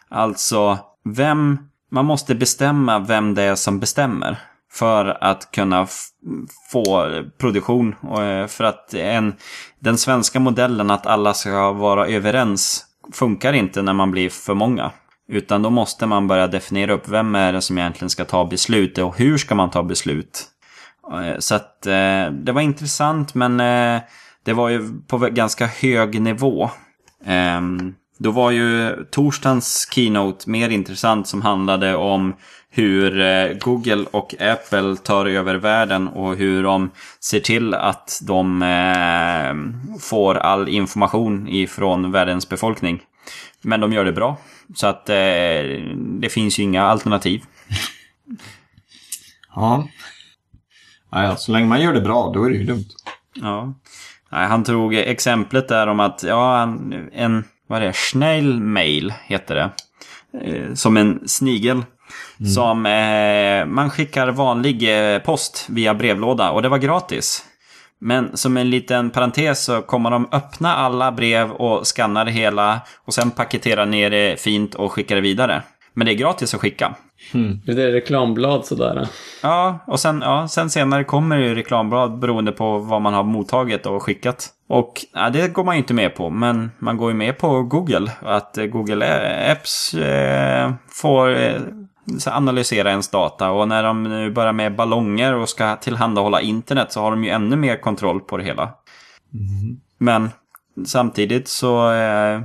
Alltså, 0.08 0.78
vem, 1.04 1.58
man 1.90 2.04
måste 2.04 2.34
bestämma 2.34 2.98
vem 2.98 3.34
det 3.34 3.42
är 3.42 3.54
som 3.54 3.80
bestämmer 3.80 4.38
för 4.74 5.24
att 5.24 5.50
kunna 5.50 5.86
få 6.72 7.10
produktion. 7.38 7.94
Och 8.00 8.22
eh, 8.22 8.46
för 8.46 8.64
att 8.64 8.94
en, 8.94 9.34
den 9.78 9.98
svenska 9.98 10.40
modellen 10.40 10.90
att 10.90 11.06
alla 11.06 11.34
ska 11.34 11.72
vara 11.72 12.06
överens 12.06 12.84
funkar 13.12 13.52
inte 13.52 13.82
när 13.82 13.92
man 13.92 14.10
blir 14.10 14.30
för 14.30 14.54
många. 14.54 14.90
Utan 15.28 15.62
då 15.62 15.70
måste 15.70 16.06
man 16.06 16.28
börja 16.28 16.46
definiera 16.46 16.92
upp 16.92 17.08
vem 17.08 17.34
är 17.34 17.52
det 17.52 17.60
som 17.60 17.78
egentligen 17.78 18.10
ska 18.10 18.24
ta 18.24 18.44
beslut 18.44 18.98
och 18.98 19.18
hur 19.18 19.38
ska 19.38 19.54
man 19.54 19.70
ta 19.70 19.82
beslut. 19.82 20.44
Eh, 21.12 21.38
så 21.38 21.54
att 21.54 21.86
eh, 21.86 22.30
det 22.30 22.52
var 22.52 22.60
intressant 22.60 23.34
men 23.34 23.56
det 24.44 24.52
var 24.52 24.68
ju 24.68 25.00
på 25.08 25.18
ganska 25.18 25.66
hög 25.66 26.20
nivå. 26.20 26.70
Ehm, 27.24 27.94
då 28.18 28.30
var 28.30 28.50
ju 28.50 29.04
torsdagens 29.10 29.88
keynote 29.92 30.50
mer 30.50 30.68
intressant 30.68 31.28
som 31.28 31.42
handlade 31.42 31.96
om 31.96 32.34
hur 32.76 33.20
eh, 33.20 33.52
Google 33.58 34.04
och 34.10 34.34
Apple 34.40 34.96
tar 34.96 35.26
över 35.26 35.54
världen 35.54 36.08
och 36.08 36.36
hur 36.36 36.62
de 36.62 36.90
ser 37.20 37.40
till 37.40 37.74
att 37.74 38.20
de 38.26 38.62
eh, 38.62 39.98
får 40.00 40.34
all 40.34 40.68
information 40.68 41.48
ifrån 41.48 42.12
världens 42.12 42.48
befolkning. 42.48 43.02
Men 43.62 43.80
de 43.80 43.92
gör 43.92 44.04
det 44.04 44.12
bra. 44.12 44.36
Så 44.74 44.86
att 44.86 45.08
eh, 45.08 45.14
det 46.20 46.28
finns 46.30 46.58
ju 46.58 46.62
inga 46.62 46.82
alternativ. 46.82 47.42
ja. 49.54 49.88
ja. 51.10 51.36
Så 51.36 51.52
länge 51.52 51.66
man 51.66 51.80
gör 51.80 51.92
det 51.92 52.00
bra, 52.00 52.30
då 52.34 52.44
är 52.44 52.50
det 52.50 52.56
ju 52.56 52.64
dumt. 52.64 52.88
Ja. 53.34 53.74
Han 54.30 54.64
tog 54.64 54.94
exemplet 54.94 55.68
där 55.68 55.86
om 55.86 56.00
att, 56.00 56.22
ja, 56.22 56.62
en, 57.12 57.44
vad 57.66 57.82
är 57.82 57.86
det, 57.86 57.96
Snailmail 57.96 59.14
heter 59.26 59.54
det. 59.54 59.70
Som 60.76 60.96
en 60.96 61.28
snigel 61.28 61.82
Mm. 62.40 62.50
Som 62.50 62.86
eh, 62.86 63.66
man 63.74 63.90
skickar 63.90 64.28
vanlig 64.28 65.12
eh, 65.14 65.18
post 65.18 65.66
via 65.70 65.94
brevlåda 65.94 66.50
och 66.50 66.62
det 66.62 66.68
var 66.68 66.78
gratis. 66.78 67.44
Men 68.00 68.36
som 68.36 68.56
en 68.56 68.70
liten 68.70 69.10
parentes 69.10 69.64
så 69.64 69.82
kommer 69.82 70.10
de 70.10 70.28
öppna 70.32 70.74
alla 70.74 71.12
brev 71.12 71.50
och 71.50 71.86
skanna 71.86 72.24
det 72.24 72.30
hela 72.30 72.80
och 73.04 73.14
sen 73.14 73.30
paketera 73.30 73.84
ner 73.84 74.10
det 74.10 74.40
fint 74.40 74.74
och 74.74 74.92
skicka 74.92 75.14
det 75.14 75.20
vidare. 75.20 75.62
Men 75.94 76.06
det 76.06 76.12
är 76.12 76.16
gratis 76.16 76.54
att 76.54 76.60
skicka. 76.60 76.94
Mm. 77.34 77.60
Det 77.66 77.82
är 77.82 77.92
reklamblad 77.92 78.66
sådär. 78.66 79.08
Ja, 79.42 79.78
och 79.86 80.00
sen, 80.00 80.20
ja, 80.24 80.48
sen 80.48 80.70
senare 80.70 81.04
kommer 81.04 81.38
det 81.38 81.54
reklamblad 81.54 82.18
beroende 82.18 82.52
på 82.52 82.78
vad 82.78 83.02
man 83.02 83.14
har 83.14 83.24
mottagit 83.24 83.86
och 83.86 84.02
skickat. 84.02 84.48
Och 84.68 84.92
ja, 85.12 85.30
det 85.30 85.52
går 85.52 85.64
man 85.64 85.74
ju 85.74 85.78
inte 85.78 85.94
med 85.94 86.14
på, 86.14 86.30
men 86.30 86.70
man 86.78 86.96
går 86.96 87.10
ju 87.10 87.16
med 87.16 87.38
på 87.38 87.62
Google. 87.62 88.10
Att 88.22 88.58
Google 88.72 89.52
Apps 89.52 89.94
eh, 89.94 90.72
får 90.88 91.36
eh, 91.36 91.60
analysera 92.26 92.90
ens 92.90 93.08
data. 93.08 93.50
Och 93.50 93.68
när 93.68 93.82
de 93.82 94.02
nu 94.02 94.30
börjar 94.30 94.52
med 94.52 94.76
ballonger 94.76 95.34
och 95.34 95.48
ska 95.48 95.76
tillhandahålla 95.76 96.40
internet 96.40 96.92
så 96.92 97.00
har 97.00 97.10
de 97.10 97.24
ju 97.24 97.30
ännu 97.30 97.56
mer 97.56 97.76
kontroll 97.76 98.20
på 98.20 98.36
det 98.36 98.44
hela. 98.44 98.62
Mm. 99.32 99.80
Men 99.98 100.28
samtidigt 100.86 101.48
så 101.48 101.92
eh, 101.92 102.40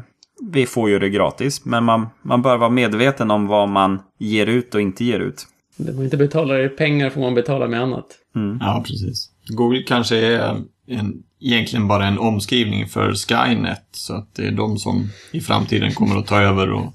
vi 0.52 0.66
får 0.66 0.90
ju 0.90 1.00
det 1.00 1.10
gratis. 1.10 1.66
Men 1.66 1.84
man, 1.84 2.08
man 2.22 2.42
bör 2.42 2.58
vara 2.58 2.70
medveten 2.70 3.32
om 3.32 3.48
vad 3.48 3.70
man 3.70 4.00
ger 4.18 4.48
ut 4.48 4.76
och 4.76 4.82
inte 4.82 5.06
ger 5.06 5.20
ut. 5.20 5.48
Det 5.78 5.94
man 5.94 6.04
inte 6.04 6.18
betalar 6.18 6.60
i 6.66 6.70
pengar 6.70 7.10
får 7.10 7.22
man 7.22 7.36
betala 7.36 7.68
med 7.68 7.82
annat. 7.82 8.06
Mm. 8.36 8.58
Ja, 8.62 8.84
precis. 8.88 9.30
Google 9.48 9.84
kanske 9.84 10.18
är 10.18 10.56
en, 10.88 11.24
egentligen 11.42 11.88
bara 11.88 12.08
en 12.08 12.20
omskrivning 12.20 12.88
för 12.88 13.14
Skynet. 13.14 13.84
Så 13.92 14.14
att 14.14 14.36
det 14.36 14.48
är 14.48 14.52
de 14.52 14.78
som 14.78 15.10
i 15.32 15.42
framtiden 15.42 15.94
kommer 15.94 16.16
att 16.16 16.28
ta 16.28 16.42
över 16.42 16.72
och 16.72 16.94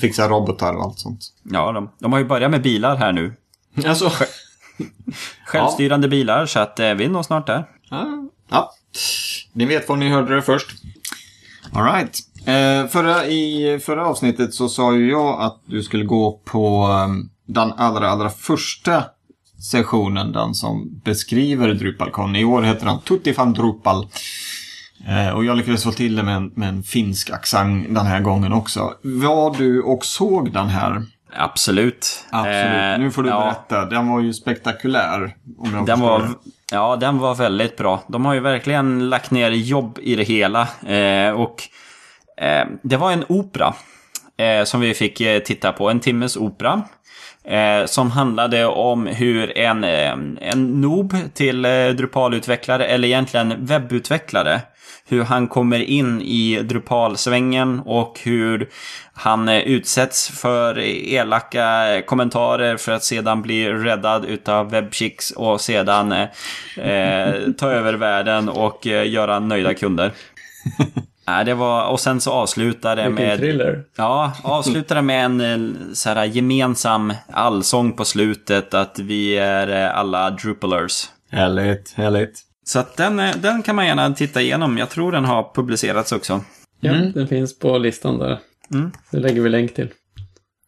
fixa 0.00 0.28
robotar 0.28 0.74
och 0.74 0.82
allt 0.82 0.98
sånt. 0.98 1.20
Ja, 1.42 1.72
de, 1.72 1.90
de 1.98 2.12
har 2.12 2.18
ju 2.18 2.24
börjat 2.24 2.50
med 2.50 2.62
bilar 2.62 2.96
här 2.96 3.12
nu. 3.12 3.34
Alltså. 3.86 4.12
Självstyrande 5.46 6.06
ja. 6.06 6.10
bilar, 6.10 6.46
så 6.46 6.58
att 6.58 6.80
eh, 6.80 6.94
vi 6.94 7.04
är 7.04 7.08
nog 7.08 7.24
snart 7.24 7.46
där. 7.46 7.66
Ja. 7.90 8.28
ja, 8.50 8.72
ni 9.52 9.64
vet 9.64 9.88
var 9.88 9.96
ni 9.96 10.08
hörde 10.08 10.34
det 10.34 10.42
först. 10.42 10.68
Alright. 11.72 12.18
Eh, 12.46 12.88
förra, 12.88 13.26
I 13.26 13.78
förra 13.82 14.06
avsnittet 14.06 14.54
så 14.54 14.68
sa 14.68 14.94
ju 14.94 15.10
jag 15.10 15.42
att 15.42 15.60
du 15.66 15.82
skulle 15.82 16.04
gå 16.04 16.40
på 16.44 16.86
um, 16.86 17.30
den 17.46 17.72
allra, 17.72 18.08
allra 18.08 18.30
första 18.30 19.04
sessionen, 19.62 20.32
den 20.32 20.54
som 20.54 21.00
beskriver 21.04 21.68
DrupalCon. 21.68 22.36
I 22.36 22.44
år 22.44 22.62
heter 22.62 22.86
den 22.86 22.98
Tutti 22.98 23.32
van 23.32 23.52
Drupal. 23.52 24.06
Eh, 25.08 25.28
och 25.28 25.44
jag 25.44 25.56
lyckades 25.56 25.84
få 25.84 25.92
till 25.92 26.16
det 26.16 26.22
med 26.22 26.36
en, 26.36 26.52
med 26.54 26.68
en 26.68 26.82
finsk 26.82 27.30
accent 27.30 27.86
den 27.94 28.06
här 28.06 28.20
gången 28.20 28.52
också. 28.52 28.94
Var 29.02 29.56
du 29.58 29.82
och 29.82 30.04
såg 30.04 30.52
den 30.52 30.68
här? 30.68 31.02
Absolut. 31.36 32.24
Absolut. 32.30 33.00
nu 33.00 33.10
får 33.10 33.22
du 33.22 33.28
ja. 33.28 33.40
berätta. 33.40 33.84
Den 33.84 34.08
var 34.08 34.20
ju 34.20 34.32
spektakulär. 34.32 35.36
Om 35.58 35.74
jag 35.74 35.86
den 35.86 36.00
var, 36.00 36.20
det. 36.20 36.28
Ja, 36.72 36.96
den 36.96 37.18
var 37.18 37.34
väldigt 37.34 37.76
bra. 37.76 38.02
De 38.06 38.24
har 38.24 38.34
ju 38.34 38.40
verkligen 38.40 39.10
lagt 39.10 39.30
ner 39.30 39.50
jobb 39.50 39.98
i 40.02 40.16
det 40.16 40.22
hela. 40.22 40.68
Eh, 40.86 41.32
och 41.32 41.62
eh, 42.36 42.66
det 42.82 42.96
var 42.96 43.12
en 43.12 43.24
opera 43.28 43.74
eh, 44.36 44.64
som 44.64 44.80
vi 44.80 44.94
fick 44.94 45.20
eh, 45.20 45.38
titta 45.38 45.72
på. 45.72 45.90
En 45.90 46.00
timmes 46.00 46.36
opera. 46.36 46.82
Eh, 47.44 47.86
som 47.86 48.10
handlade 48.10 48.66
om 48.66 49.06
hur 49.06 49.58
en, 49.58 49.84
eh, 49.84 50.12
en 50.50 50.80
noob 50.80 51.14
till 51.34 51.64
eh, 51.64 51.70
Drupal-utvecklare, 51.70 52.84
eller 52.84 53.08
egentligen 53.08 53.66
webbutvecklare, 53.66 54.60
hur 55.08 55.22
han 55.22 55.48
kommer 55.48 55.78
in 55.78 56.22
i 56.22 56.62
Drupal-svängen 56.62 57.80
och 57.80 58.20
hur 58.22 58.68
han 59.14 59.48
eh, 59.48 59.58
utsätts 59.58 60.28
för 60.28 60.78
elaka 60.78 62.02
kommentarer 62.06 62.76
för 62.76 62.92
att 62.92 63.04
sedan 63.04 63.42
bli 63.42 63.72
räddad 63.72 64.24
utav 64.24 64.70
webbchicks 64.70 65.30
och 65.30 65.60
sedan 65.60 66.12
eh, 66.12 66.28
eh, 66.90 67.34
ta 67.58 67.70
över 67.70 67.94
världen 67.94 68.48
och 68.48 68.86
göra 68.86 69.38
nöjda 69.38 69.74
kunder. 69.74 70.12
Nej, 71.26 71.44
det 71.44 71.54
var, 71.54 71.88
och 71.88 72.00
sen 72.00 72.20
så 72.20 72.32
avslutade 72.32 73.02
det 73.02 73.10
med... 73.10 73.38
thriller. 73.38 73.84
Ja, 73.96 74.32
avslutade 74.42 75.02
med 75.02 75.24
en 75.24 75.40
eh, 75.40 75.92
så 75.92 76.08
här, 76.08 76.24
gemensam 76.24 77.12
allsång 77.32 77.92
på 77.92 78.04
slutet 78.04 78.74
att 78.74 78.98
vi 78.98 79.38
är 79.38 79.84
eh, 79.84 79.98
alla 79.98 80.30
Drupalers. 80.30 81.08
Härligt, 81.30 81.92
härligt. 81.92 82.40
Så 82.64 82.78
att 82.78 82.96
den, 82.96 83.20
eh, 83.20 83.36
den 83.36 83.62
kan 83.62 83.76
man 83.76 83.86
gärna 83.86 84.12
titta 84.12 84.42
igenom. 84.42 84.78
Jag 84.78 84.90
tror 84.90 85.12
den 85.12 85.24
har 85.24 85.54
publicerats 85.54 86.12
också. 86.12 86.40
Ja, 86.80 86.92
mm. 86.92 87.12
den 87.12 87.28
finns 87.28 87.58
på 87.58 87.78
listan 87.78 88.18
där. 88.18 88.38
Mm. 88.74 88.92
Det 89.10 89.18
lägger 89.18 89.40
vi 89.40 89.48
länk 89.48 89.74
till. 89.74 89.88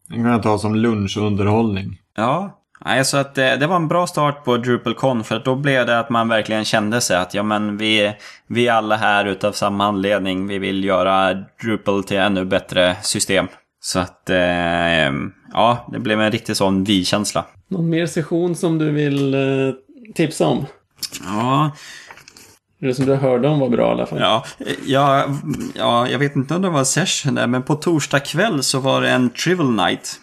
Den 0.09 0.23
kan 0.23 0.33
jag 0.33 0.43
ta 0.43 0.59
som 0.59 0.75
lunchunderhållning. 0.75 1.99
Ja, 2.17 2.64
Nej, 2.85 3.05
så 3.05 3.17
att 3.17 3.35
det, 3.35 3.57
det, 3.57 3.67
var 3.67 3.77
en 3.77 3.89
bra 3.89 4.07
start 4.07 4.45
på 4.45 4.57
DrupalCon 4.57 5.25
för 5.25 5.37
att 5.37 5.45
då 5.45 5.55
blev 5.55 5.87
det 5.87 5.99
att 5.99 6.11
man 6.11 6.29
verkligen 6.29 6.65
kände 6.65 7.01
sig 7.01 7.17
att 7.17 7.35
ja 7.35 7.43
men 7.43 7.77
vi, 7.77 8.15
vi 8.47 8.69
är 8.69 8.73
alla 8.73 8.97
här 8.97 9.25
utav 9.25 9.53
samma 9.53 9.87
anledning. 9.87 10.47
Vi 10.47 10.59
vill 10.59 10.85
göra 10.85 11.45
Drupal 11.63 12.05
till 12.05 12.17
ännu 12.17 12.45
bättre 12.45 12.97
system. 13.03 13.49
Så 13.81 13.99
att 13.99 14.31
eh, 14.31 15.13
ja, 15.53 15.89
det 15.93 15.99
blev 15.99 16.21
en 16.21 16.33
riktig 16.33 16.57
sån 16.57 16.85
vi-känsla. 16.85 17.45
Någon 17.69 17.91
mer 17.91 18.07
session 18.07 18.55
som 18.55 18.79
du 18.79 18.91
vill 18.91 19.35
eh, 19.35 19.41
tipsa 20.15 20.47
om? 20.47 20.67
Ja. 21.25 21.71
Det 22.81 22.95
som 22.95 23.07
du 23.07 23.15
hörde 23.15 23.49
om 23.49 23.61
var 23.61 23.69
bra 23.69 23.89
i 23.89 23.91
alla 23.91 24.07
fall. 24.07 24.21
Ja, 24.21 24.45
ja, 24.87 25.29
ja, 25.75 26.09
jag 26.09 26.19
vet 26.19 26.37
inte 26.37 26.55
om 26.55 26.63
det 26.63 26.71
var 26.71 26.85
session 26.85 27.35
där, 27.35 27.47
men 27.47 27.63
på 27.63 27.75
torsdag 27.75 28.21
kväll 28.21 28.63
så 28.63 28.81
var 28.81 29.01
det 29.01 29.11
en 29.11 29.31
Trivial 29.31 29.71
Night. 29.71 30.21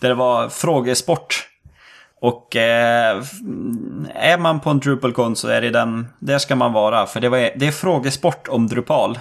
Där 0.00 0.08
det 0.08 0.14
var 0.14 0.48
frågesport. 0.48 1.49
Och 2.20 2.56
eh, 2.56 3.22
är 4.14 4.38
man 4.38 4.60
på 4.60 4.70
en 4.70 4.80
DrupalCon 4.80 5.36
så 5.36 5.48
är 5.48 5.60
det 5.60 5.70
den, 5.70 6.06
där 6.18 6.38
ska 6.38 6.56
man 6.56 6.72
vara. 6.72 7.06
För 7.06 7.20
det, 7.20 7.28
var, 7.28 7.38
det 7.56 7.66
är 7.66 7.72
frågesport 7.72 8.48
om 8.48 8.66
Drupal. 8.66 9.18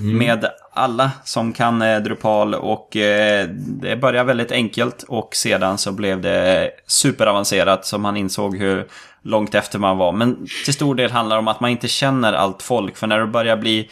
Mm. 0.00 0.18
Med 0.18 0.50
alla 0.72 1.10
som 1.24 1.52
kan 1.52 1.82
eh, 1.82 2.00
Drupal 2.00 2.54
och 2.54 2.96
eh, 2.96 3.48
det 3.82 3.96
började 3.96 4.26
väldigt 4.26 4.52
enkelt 4.52 5.04
och 5.08 5.34
sedan 5.34 5.78
så 5.78 5.92
blev 5.92 6.20
det 6.20 6.70
superavancerat 6.86 7.86
så 7.86 7.98
man 7.98 8.16
insåg 8.16 8.56
hur 8.56 8.86
långt 9.22 9.54
efter 9.54 9.78
man 9.78 9.98
var. 9.98 10.12
Men 10.12 10.46
till 10.64 10.74
stor 10.74 10.94
del 10.94 11.10
handlar 11.10 11.36
det 11.36 11.40
om 11.40 11.48
att 11.48 11.60
man 11.60 11.70
inte 11.70 11.88
känner 11.88 12.32
allt 12.32 12.62
folk. 12.62 12.96
För 12.96 13.06
när 13.06 13.20
det 13.20 13.26
börjar 13.26 13.56
bli 13.56 13.90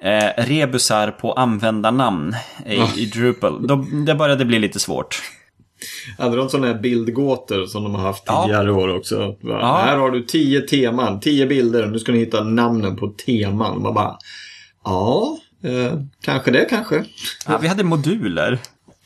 eh, 0.00 0.28
rebusar 0.36 1.10
på 1.10 1.32
användarnamn 1.32 2.36
i, 2.66 3.02
i 3.02 3.06
Drupal, 3.06 3.66
då 3.66 3.86
det 4.06 4.14
började 4.14 4.44
bli 4.44 4.58
lite 4.58 4.78
svårt. 4.78 5.22
Hade 6.18 6.36
de 6.36 6.48
sådana 6.48 6.66
här 6.66 6.74
bildgåtor 6.74 7.66
som 7.66 7.82
de 7.82 7.94
har 7.94 8.02
haft 8.02 8.26
tidigare 8.26 8.68
ja. 8.68 8.74
år 8.74 8.96
också? 8.96 9.36
Ja. 9.40 9.76
Här 9.76 9.96
har 9.96 10.10
du 10.10 10.22
tio 10.22 10.60
teman, 10.60 11.20
tio 11.20 11.46
bilder. 11.46 11.86
Nu 11.86 11.98
ska 11.98 12.12
ni 12.12 12.18
hitta 12.18 12.44
namnen 12.44 12.96
på 12.96 13.08
teman. 13.08 13.82
Man 13.82 13.94
bara, 13.94 14.18
ja, 14.84 15.38
eh, 15.64 16.00
kanske 16.22 16.50
det 16.50 16.66
kanske. 16.70 17.04
Ja, 17.46 17.58
vi 17.58 17.68
hade 17.68 17.84
moduler. 17.84 18.58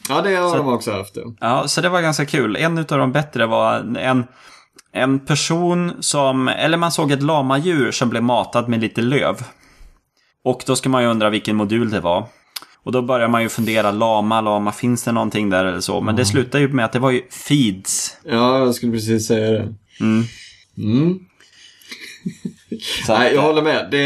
Ja, 0.09 0.23
det 0.23 0.35
har 0.35 0.50
så, 0.50 0.57
de 0.57 0.69
också 0.69 0.93
haft. 0.93 1.19
Ja. 1.41 1.69
så 1.69 1.81
det 1.81 1.88
var 1.88 2.02
ganska 2.02 2.26
kul. 2.26 2.57
En 2.57 2.79
av 2.79 2.85
de 2.85 3.12
bättre 3.12 3.47
var 3.47 3.97
en 3.99 4.25
en 4.93 5.21
person 5.21 5.93
som, 6.00 6.49
eller 6.49 6.79
man 6.79 6.93
såg 6.93 7.12
ett 7.12 7.23
lamadjur 7.23 7.91
som 7.91 8.09
blev 8.09 8.23
matad 8.23 8.69
med 8.69 8.81
lite 8.81 9.02
löv. 9.02 9.45
Och 10.45 10.62
då 10.67 10.76
ska 10.76 10.88
man 10.88 11.02
ju 11.02 11.09
undra 11.09 11.31
vilken 11.31 11.57
modul 11.57 11.91
det 11.91 12.00
var. 12.00 12.26
Och 12.85 12.93
då 12.93 13.03
börjar 13.03 13.29
man 13.29 13.43
ju 13.43 13.49
fundera, 13.49 13.91
lama, 13.91 14.41
lama, 14.41 14.73
finns 14.73 15.05
det 15.05 15.12
någonting 15.12 15.51
där 15.51 15.65
eller 15.65 15.81
så? 15.81 16.01
Men 16.01 16.17
det 16.17 16.25
slutar 16.25 16.59
ju 16.59 16.69
med 16.69 16.85
att 16.85 16.93
det 16.93 16.99
var 16.99 17.11
ju 17.11 17.23
feeds. 17.49 18.17
Ja, 18.25 18.59
jag 18.59 18.75
skulle 18.75 18.93
precis 18.93 19.27
säga 19.27 19.51
det. 19.51 19.75
Mm. 20.01 20.25
Mm. 20.79 21.19
Nej, 23.09 23.35
jag 23.35 23.43
håller 23.43 23.62
med. 23.62 23.89
Det 23.91 24.05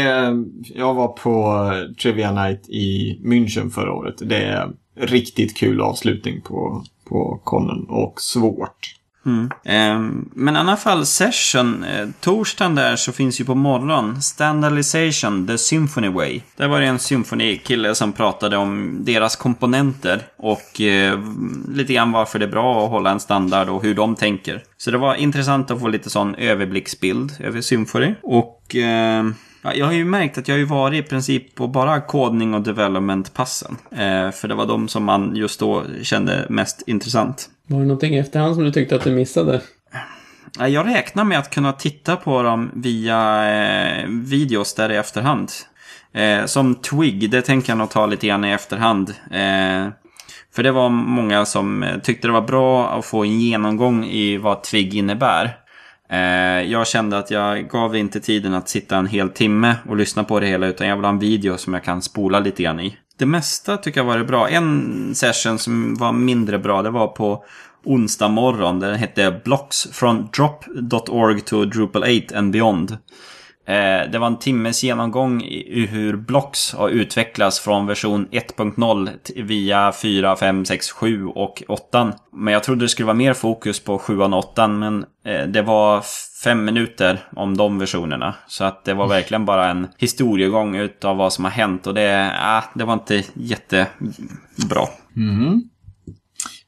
jag 0.75 0.93
var 0.93 1.07
på 1.07 1.71
Trivia 2.01 2.31
Night 2.31 2.69
i 2.69 3.19
München 3.23 3.69
förra 3.69 3.93
året. 3.93 4.15
Det 4.19 4.43
är 4.43 4.71
riktigt 4.99 5.57
kul 5.57 5.81
avslutning 5.81 6.41
på, 6.41 6.83
på 7.09 7.41
konnen 7.43 7.85
och 7.89 8.21
svårt. 8.21 8.95
Mm. 9.27 9.49
Ehm, 9.65 10.29
men 10.33 10.55
i 10.55 10.59
alla 10.59 10.77
fall 10.77 11.05
session, 11.05 11.83
eh, 11.83 12.07
torsdagen 12.19 12.75
där 12.75 12.95
så 12.95 13.11
finns 13.11 13.41
ju 13.41 13.45
på 13.45 13.55
morgon 13.55 14.21
Standardization, 14.21 15.47
The 15.47 15.57
Symphony 15.57 16.09
Way. 16.09 16.41
Där 16.55 16.67
var 16.67 16.79
det 16.79 16.85
en 16.85 16.99
symfonikille 16.99 17.95
som 17.95 18.13
pratade 18.13 18.57
om 18.57 18.97
deras 19.05 19.35
komponenter 19.35 20.21
och 20.37 20.81
eh, 20.81 21.19
lite 21.67 21.93
grann 21.93 22.11
varför 22.11 22.39
det 22.39 22.45
är 22.45 22.49
bra 22.49 22.85
att 22.85 22.91
hålla 22.91 23.11
en 23.11 23.19
standard 23.19 23.69
och 23.69 23.83
hur 23.83 23.95
de 23.95 24.15
tänker. 24.15 24.63
Så 24.77 24.91
det 24.91 24.97
var 24.97 25.15
intressant 25.15 25.71
att 25.71 25.79
få 25.79 25.87
lite 25.87 26.09
sån 26.09 26.35
överblicksbild 26.35 27.31
över 27.39 27.61
Symfony. 27.61 28.13
Och 28.23 28.75
eh, 28.75 29.25
jag 29.73 29.85
har 29.85 29.93
ju 29.93 30.05
märkt 30.05 30.37
att 30.37 30.47
jag 30.47 30.55
har 30.55 30.59
ju 30.59 30.65
varit 30.65 31.05
i 31.05 31.09
princip 31.09 31.55
på 31.55 31.67
bara 31.67 32.01
kodning 32.01 32.53
och 32.53 32.61
development-passen. 32.61 33.77
Eh, 33.91 34.31
för 34.31 34.47
det 34.47 34.55
var 34.55 34.65
de 34.65 34.87
som 34.87 35.03
man 35.03 35.35
just 35.35 35.59
då 35.59 35.83
kände 36.01 36.45
mest 36.49 36.83
intressant. 36.87 37.49
Var 37.67 37.79
det 37.79 37.85
någonting 37.85 38.15
i 38.15 38.19
efterhand 38.19 38.55
som 38.55 38.63
du 38.63 38.71
tyckte 38.71 38.95
att 38.95 39.03
du 39.03 39.11
missade? 39.11 39.61
Jag 40.59 40.87
räknar 40.87 41.23
med 41.23 41.39
att 41.39 41.49
kunna 41.49 41.73
titta 41.73 42.15
på 42.15 42.43
dem 42.43 42.71
via 42.73 43.49
eh, 43.49 44.07
videos 44.09 44.73
där 44.73 44.91
i 44.91 44.95
efterhand. 44.95 45.51
Eh, 46.13 46.45
som 46.45 46.75
Twig, 46.75 47.29
det 47.29 47.41
tänker 47.41 47.71
jag 47.71 47.77
nog 47.77 47.89
ta 47.89 48.05
lite 48.05 48.27
grann 48.27 48.45
i 48.45 48.51
efterhand. 48.51 49.09
Eh, 49.09 49.87
för 50.55 50.63
det 50.63 50.71
var 50.71 50.89
många 50.89 51.45
som 51.45 51.83
eh, 51.83 51.97
tyckte 51.99 52.27
det 52.27 52.31
var 52.31 52.41
bra 52.41 52.89
att 52.89 53.05
få 53.05 53.23
en 53.23 53.39
genomgång 53.39 54.05
i 54.05 54.37
vad 54.37 54.63
Twig 54.63 54.95
innebär. 54.95 55.57
Eh, 56.09 56.71
jag 56.71 56.87
kände 56.87 57.17
att 57.17 57.31
jag 57.31 57.69
gav 57.69 57.95
inte 57.95 58.19
tiden 58.19 58.53
att 58.53 58.69
sitta 58.69 58.97
en 58.97 59.07
hel 59.07 59.29
timme 59.29 59.75
och 59.89 59.97
lyssna 59.97 60.23
på 60.23 60.39
det 60.39 60.47
hela, 60.47 60.67
utan 60.67 60.87
jag 60.87 60.95
vill 60.95 61.05
ha 61.05 61.11
en 61.11 61.19
video 61.19 61.57
som 61.57 61.73
jag 61.73 61.83
kan 61.83 62.01
spola 62.01 62.39
lite 62.39 62.63
grann 62.63 62.79
i. 62.79 62.97
Det 63.17 63.25
mesta 63.25 63.77
tycker 63.77 63.99
jag 63.99 64.05
var 64.05 64.23
bra. 64.23 64.49
En 64.49 65.15
session 65.15 65.59
som 65.59 65.95
var 65.95 66.11
mindre 66.11 66.59
bra, 66.59 66.81
det 66.81 66.89
var 66.89 67.07
på 67.07 67.43
onsdag 67.83 68.27
morgon. 68.27 68.79
Den 68.79 68.95
hette 68.95 69.41
Blocks 69.45 69.87
from 69.91 70.29
drop.org 70.37 71.45
to 71.45 71.65
Drupal 71.65 72.03
8 72.03 72.37
and 72.37 72.51
beyond. 72.51 72.97
Eh, 73.67 74.11
det 74.11 74.17
var 74.19 74.27
en 74.27 74.39
timmes 74.39 74.83
genomgång 74.83 75.41
i 75.43 75.87
hur 75.91 76.15
Blocks 76.17 76.73
har 76.73 76.89
utvecklats 76.89 77.59
från 77.59 77.85
version 77.87 78.27
1.0 78.31 79.09
t- 79.23 79.41
via 79.41 79.91
4, 79.91 80.35
5, 80.35 80.65
6, 80.65 80.91
7 80.91 81.25
och 81.25 81.63
8. 81.67 82.13
Men 82.33 82.53
jag 82.53 82.63
trodde 82.63 82.85
det 82.85 82.89
skulle 82.89 83.05
vara 83.05 83.17
mer 83.17 83.33
fokus 83.33 83.79
på 83.83 83.99
7 83.99 84.19
och 84.21 84.33
8 84.37 84.67
men 84.67 85.05
eh, 85.25 85.47
det 85.47 85.61
var 85.61 86.03
fem 86.43 86.65
minuter 86.65 87.19
om 87.35 87.57
de 87.57 87.79
versionerna. 87.79 88.35
Så 88.47 88.63
att 88.63 88.85
det 88.85 88.93
var 88.93 89.07
verkligen 89.07 89.45
bara 89.45 89.69
en 89.69 89.87
historiegång 89.97 90.75
utav 90.75 91.17
vad 91.17 91.33
som 91.33 91.43
har 91.43 91.51
hänt 91.51 91.87
och 91.87 91.93
det, 91.93 92.31
ah, 92.41 92.63
det 92.75 92.83
var 92.83 92.93
inte 92.93 93.23
jättebra. 93.33 94.85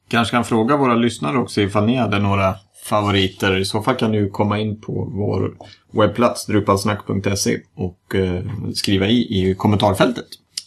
Kanske 0.10 0.32
kan 0.36 0.46
fråga 0.46 0.77
våra 0.77 0.96
lyssnare 0.96 1.38
också 1.38 1.62
ifall 1.62 1.86
ni 1.86 1.96
hade 1.96 2.20
några 2.20 2.56
favoriter. 2.89 3.58
I 3.58 3.65
så 3.65 3.81
fall 3.81 3.96
kan 3.96 4.11
du 4.11 4.29
komma 4.29 4.59
in 4.59 4.81
på 4.81 5.11
vår 5.14 5.51
webbplats 5.92 6.46
drupalsnack.se 6.46 7.59
och 7.75 8.16
eh, 8.16 8.42
skriva 8.74 9.07
i 9.07 9.50
i 9.50 9.55
kommentarfältet. 9.55 10.25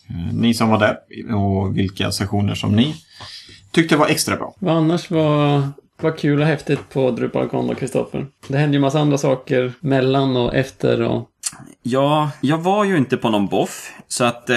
Eh, 0.08 0.34
ni 0.34 0.54
som 0.54 0.68
var 0.68 0.78
där 0.78 0.96
och 1.34 1.78
vilka 1.78 2.12
sessioner 2.12 2.54
som 2.54 2.72
ni 2.72 2.94
tyckte 3.70 3.96
var 3.96 4.06
extra 4.06 4.36
bra. 4.36 4.54
Vad 4.58 4.76
annars 4.76 5.10
var, 5.10 5.62
var 6.00 6.16
kul 6.16 6.40
och 6.40 6.46
häftigt 6.46 6.88
på 6.92 7.10
DrupalCon 7.10 7.66
då, 7.66 7.74
Kristoffer? 7.74 8.26
Det 8.48 8.58
hände 8.58 8.76
ju 8.76 8.80
massa 8.80 9.00
andra 9.00 9.18
saker 9.18 9.72
mellan 9.80 10.36
och 10.36 10.54
efter 10.54 11.02
och... 11.02 11.28
Ja, 11.82 12.30
jag 12.40 12.58
var 12.58 12.84
ju 12.84 12.96
inte 12.96 13.16
på 13.16 13.30
någon 13.30 13.46
boff. 13.46 13.92
Så 14.08 14.24
att, 14.24 14.50
eh, 14.50 14.56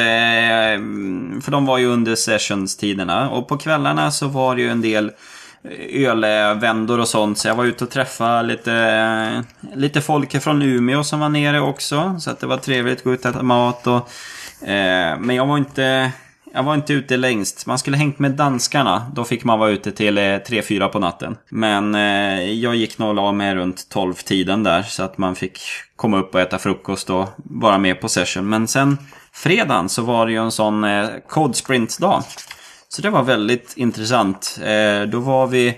för 1.41 1.51
de 1.51 1.65
var 1.65 1.77
ju 1.77 1.85
under 1.85 2.15
sessionstiderna. 2.15 3.29
Och 3.29 3.47
på 3.47 3.57
kvällarna 3.57 4.11
så 4.11 4.27
var 4.27 4.55
det 4.55 4.61
ju 4.61 4.69
en 4.69 4.81
del 4.81 5.11
ölvändor 5.89 6.99
och 6.99 7.07
sånt. 7.07 7.37
Så 7.37 7.47
jag 7.47 7.55
var 7.55 7.65
ute 7.65 7.83
och 7.83 7.89
träffade 7.89 8.43
lite, 8.43 9.43
lite 9.75 10.01
folk 10.01 10.41
från 10.41 10.61
Umeå 10.61 11.03
som 11.03 11.19
var 11.19 11.29
nere 11.29 11.61
också. 11.61 12.15
Så 12.19 12.31
att 12.31 12.39
det 12.39 12.47
var 12.47 12.57
trevligt 12.57 12.97
att 12.97 13.03
gå 13.03 13.13
ut 13.13 13.25
och 13.25 13.31
äta 13.31 13.43
mat. 13.43 13.87
Och, 13.87 14.09
eh, 14.67 15.19
men 15.19 15.35
jag 15.35 15.45
var 15.45 15.57
inte... 15.57 16.11
Jag 16.53 16.63
var 16.63 16.75
inte 16.75 16.93
ute 16.93 17.17
längst. 17.17 17.65
Man 17.65 17.79
skulle 17.79 17.97
hängt 17.97 18.19
med 18.19 18.31
danskarna. 18.31 19.11
Då 19.15 19.23
fick 19.23 19.43
man 19.43 19.59
vara 19.59 19.69
ute 19.69 19.91
till 19.91 20.17
eh, 20.17 20.21
3-4 20.21 20.87
på 20.87 20.99
natten. 20.99 21.37
Men 21.49 21.95
eh, 21.95 22.51
jag 22.51 22.75
gick 22.75 22.97
nog 22.97 23.09
och 23.09 23.15
la 23.15 23.31
mig 23.31 23.55
runt 23.55 23.87
12-tiden 23.93 24.63
där. 24.63 24.83
Så 24.83 25.03
att 25.03 25.17
man 25.17 25.35
fick 25.35 25.59
komma 25.95 26.17
upp 26.17 26.35
och 26.35 26.41
äta 26.41 26.57
frukost 26.57 27.09
och 27.09 27.29
vara 27.37 27.77
med 27.77 28.01
på 28.01 28.09
session. 28.09 28.49
Men 28.49 28.67
sen 28.67 28.97
fredagen 29.31 29.89
så 29.89 30.01
var 30.01 30.25
det 30.25 30.31
ju 30.31 30.37
en 30.37 30.51
sån 30.51 30.83
eh, 30.83 31.07
Code 31.27 31.53
Sprint-dag. 31.53 32.23
Så 32.89 33.01
det 33.01 33.09
var 33.09 33.23
väldigt 33.23 33.73
intressant. 33.77 34.59
Eh, 34.63 35.01
då 35.01 35.19
var 35.19 35.47
vi, 35.47 35.77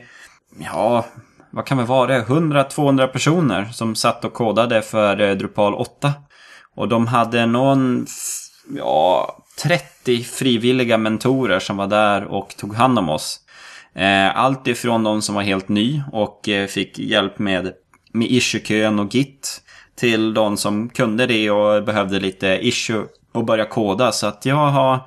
ja, 0.59 1.05
vad 1.51 1.65
kan 1.65 1.77
vi 1.77 1.83
vara 1.83 2.07
det? 2.07 2.23
100-200 2.23 3.07
personer 3.07 3.65
som 3.65 3.95
satt 3.95 4.25
och 4.25 4.33
kodade 4.33 4.81
för 4.81 5.21
eh, 5.21 5.35
Drupal 5.35 5.73
8. 5.73 6.13
Och 6.75 6.87
de 6.87 7.07
hade 7.07 7.45
någon, 7.45 8.05
ja, 8.77 9.37
30 9.63 10.23
frivilliga 10.23 10.97
mentorer 10.97 11.59
som 11.59 11.77
var 11.77 11.87
där 11.87 12.23
och 12.23 12.55
tog 12.57 12.75
hand 12.75 12.99
om 12.99 13.09
oss. 13.09 13.39
Eh, 13.95 14.37
Allt 14.37 14.67
ifrån 14.67 15.03
de 15.03 15.21
som 15.21 15.35
var 15.35 15.41
helt 15.41 15.69
ny 15.69 16.01
och 16.11 16.49
eh, 16.49 16.67
fick 16.67 16.99
hjälp 16.99 17.39
med, 17.39 17.73
med 18.11 18.31
issue-kön 18.31 18.99
och 18.99 19.15
git. 19.15 19.61
Till 19.95 20.33
de 20.33 20.57
som 20.57 20.89
kunde 20.89 21.25
det 21.25 21.51
och 21.51 21.83
behövde 21.83 22.19
lite 22.19 22.47
issue 22.47 23.05
och 23.33 23.45
börja 23.45 23.65
koda. 23.65 24.11
Så 24.11 24.27
att 24.27 24.45
jag 24.45 24.55
har 24.67 24.99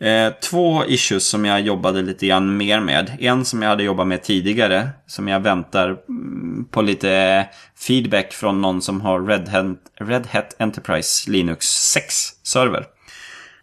eh, 0.00 0.32
två 0.50 0.84
issues 0.84 1.28
som 1.28 1.44
jag 1.44 1.60
jobbade 1.60 2.02
lite 2.02 2.26
grann 2.26 2.56
mer 2.56 2.80
med. 2.80 3.16
En 3.20 3.44
som 3.44 3.62
jag 3.62 3.68
hade 3.68 3.82
jobbat 3.82 4.06
med 4.06 4.22
tidigare. 4.22 4.88
Som 5.06 5.28
jag 5.28 5.40
väntar 5.40 5.96
mm, 6.08 6.66
på 6.70 6.82
lite 6.82 7.46
feedback 7.78 8.32
från 8.32 8.62
någon 8.62 8.82
som 8.82 9.00
har 9.00 9.26
Red 9.26 9.48
Hat, 9.48 9.66
Red 10.00 10.26
Hat 10.26 10.56
Enterprise 10.58 11.30
Linux 11.30 11.96
6-server. 11.96 12.84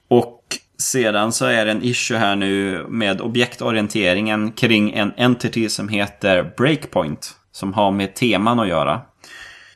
Och 0.08 0.39
sedan 0.80 1.32
så 1.32 1.46
är 1.46 1.65
det 1.65 1.72
en 1.72 1.84
issue 1.84 2.17
här 2.17 2.36
nu 2.36 2.86
med 2.89 3.22
objektorienteringen 3.22 4.52
kring 4.52 4.93
en 4.93 5.13
entity 5.17 5.69
som 5.69 5.89
heter 5.89 6.54
Breakpoint. 6.58 7.36
Som 7.52 7.74
har 7.74 7.91
med 7.91 8.15
teman 8.15 8.60
att 8.60 8.67
göra. 8.67 9.02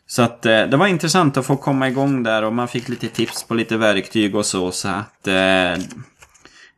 Så 0.08 0.22
att 0.22 0.46
eh, 0.46 0.62
det 0.62 0.78
var 0.78 0.88
intressant 0.88 1.38
att 1.38 1.46
få 1.46 1.56
komma 1.56 1.88
igång 1.88 2.24
där 2.24 2.44
och 2.44 2.54
man 2.54 2.68
fick 2.68 2.90
lite 2.90 3.08
tips 3.08 3.44
på 3.44 3.54
lite 3.54 3.78
verktyg 3.78 4.36
och 4.36 4.46
så. 4.46 4.72
Så 4.72 4.88
att 4.88 5.28
eh, 5.28 5.84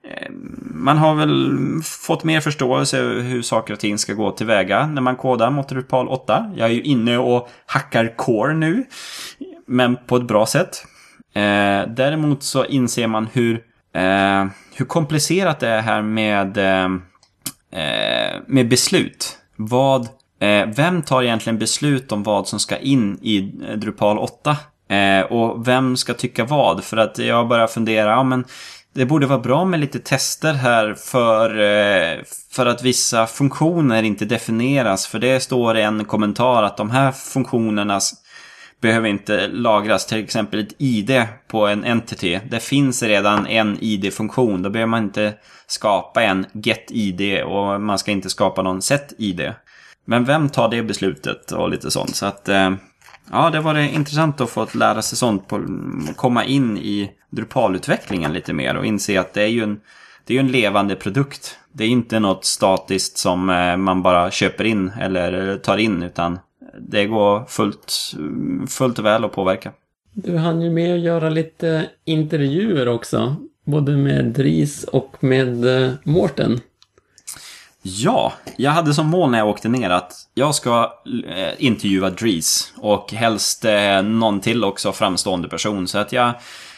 Eh, 0.04 0.32
man 0.74 0.98
har 0.98 1.16
väl 1.16 1.58
fått 1.84 2.24
mer 2.24 2.42
förståelse 2.42 3.02
hur 3.02 3.42
saker 3.42 3.74
och 3.74 3.80
ting 3.80 3.98
ska 3.98 4.14
gå 4.14 4.32
tillväga 4.32 4.88
när 4.88 5.02
man 5.02 5.16
kodar 5.16 5.50
mot 5.50 5.70
Drupal 5.70 6.08
8. 6.08 6.52
Jag 6.56 6.70
är 6.70 6.74
ju 6.74 6.82
inne 6.82 7.18
och 7.18 7.50
hackar 7.66 8.16
core 8.16 8.54
nu. 8.54 8.84
Men 9.66 9.98
på 10.08 10.16
ett 10.16 10.24
bra 10.24 10.46
sätt. 10.46 10.86
Eh, 11.34 11.88
däremot 11.88 12.44
så 12.44 12.66
inser 12.66 13.08
man 13.08 13.28
hur, 13.34 13.54
eh, 13.94 14.46
hur 14.76 14.86
komplicerat 14.86 15.60
det 15.60 15.68
är 15.68 15.82
här 15.82 16.02
med, 16.02 16.58
eh, 16.58 16.86
eh 17.82 18.42
med 18.48 18.70
beslut. 18.70 19.38
Vad, 19.56 20.02
eh, 20.40 20.68
vem 20.76 21.02
tar 21.02 21.24
egentligen 21.24 21.60
beslut 21.60 22.12
om 22.12 22.24
vad 22.24 22.48
som 22.48 22.60
ska 22.60 22.78
in 22.78 23.20
i 23.22 23.42
Drupal 23.76 24.18
8? 24.18 24.58
Eh, 24.90 25.22
och 25.22 25.68
vem 25.68 25.98
ska 25.98 26.14
tycka 26.14 26.44
vad? 26.44 26.84
För 26.84 26.98
att 26.98 27.18
jag 27.18 27.48
börjar 27.48 27.68
fundera, 27.68 28.10
ja 28.10 28.24
men 28.24 28.46
det 28.94 29.06
borde 29.06 29.28
vara 29.28 29.40
bra 29.40 29.66
med 29.66 29.80
lite 29.80 30.00
tester 30.00 30.54
här 30.54 30.94
för, 30.94 31.50
eh, 31.50 32.24
för 32.52 32.66
att 32.66 32.84
vissa 32.84 33.28
funktioner 33.28 34.04
inte 34.04 34.26
definieras. 34.26 35.08
För 35.08 35.20
det 35.20 35.40
står 35.40 35.78
i 35.78 35.82
en 35.82 36.06
kommentar 36.06 36.64
att 36.64 36.78
de 36.78 36.90
här 36.92 37.12
funktionerna 37.12 38.00
behöver 38.82 39.10
inte 39.10 39.48
lagras. 39.48 40.06
Till 40.06 40.24
exempel 40.24 40.60
ett 40.60 40.76
ID 40.78 41.26
på 41.48 41.68
en 41.68 41.86
entity. 41.86 42.40
Det 42.50 42.60
finns 42.60 43.04
redan 43.04 43.48
en 43.48 43.78
ID-funktion. 43.82 44.64
Då 44.64 44.70
behöver 44.70 44.90
man 44.90 45.04
inte 45.04 45.34
skapa 45.68 46.24
en 46.24 46.46
get-ID 46.54 47.44
och 47.44 47.82
man 47.82 48.00
ska 48.00 48.12
inte 48.12 48.30
skapa 48.30 48.62
någon 48.62 48.82
set-ID. 48.82 49.54
Men 50.06 50.26
vem 50.26 50.50
tar 50.50 50.70
det 50.70 50.84
beslutet 50.84 51.52
och 51.52 51.70
lite 51.70 51.92
sånt. 51.92 52.16
Så 52.16 52.26
att 52.26 52.50
eh, 52.50 52.72
ja, 53.32 53.50
det 53.50 53.60
var 53.60 53.74
det 53.74 53.90
intressant 53.90 54.42
att 54.42 54.50
få 54.50 54.68
lära 54.74 55.02
sig 55.02 55.18
sånt. 55.18 55.48
På, 55.48 55.62
komma 56.16 56.46
in 56.46 56.78
i 56.78 57.12
Drupal-utvecklingen 57.30 58.34
lite 58.34 58.54
mer 58.54 58.78
och 58.78 58.86
inse 58.86 59.20
att 59.20 59.34
det 59.34 59.44
är 59.44 59.48
ju 59.48 59.64
en, 59.64 59.80
det 60.26 60.36
är 60.36 60.40
en 60.40 60.52
levande 60.52 60.96
produkt. 60.96 61.58
Det 61.72 61.84
är 61.84 61.88
inte 61.88 62.20
något 62.20 62.46
statiskt 62.46 63.18
som 63.18 63.50
eh, 63.50 63.78
man 63.78 64.02
bara 64.02 64.32
köper 64.32 64.64
in 64.64 64.92
eller 65.00 65.50
eh, 65.50 65.56
tar 65.56 65.78
in 65.78 66.04
utan 66.04 66.40
det 66.80 67.06
går 67.06 67.46
fullt, 67.46 67.94
mm, 68.18 68.68
fullt 68.68 69.00
väl 69.00 69.26
att 69.26 69.32
påverka. 69.32 69.72
Du 70.14 70.38
hann 70.38 70.62
ju 70.62 70.70
med 70.70 70.94
att 70.94 71.00
göra 71.00 71.30
lite 71.30 71.90
intervjuer 72.06 72.88
också. 72.88 73.36
Både 73.66 73.98
med 73.98 74.26
Dries 74.26 74.84
och 74.84 75.24
med 75.24 75.84
eh, 75.84 75.92
Mårten. 76.04 76.60
Ja, 77.82 78.34
jag 78.58 78.72
hade 78.72 78.94
som 78.94 79.08
mål 79.08 79.32
när 79.32 79.38
jag 79.38 79.48
åkte 79.48 79.70
ner 79.70 79.90
att 79.90 80.14
jag 80.34 80.56
ska 80.56 80.94
eh, 81.28 81.54
intervjua 81.58 82.10
Dries 82.10 82.74
och 82.78 83.14
helst 83.14 83.66
eh, 83.66 84.02
någon 84.02 84.40
till 84.40 84.64
också 84.64 84.92
framstående 84.92 85.50
person. 85.50 85.88
Så 85.88 85.98
att 85.98 86.12
jag, 86.12 86.32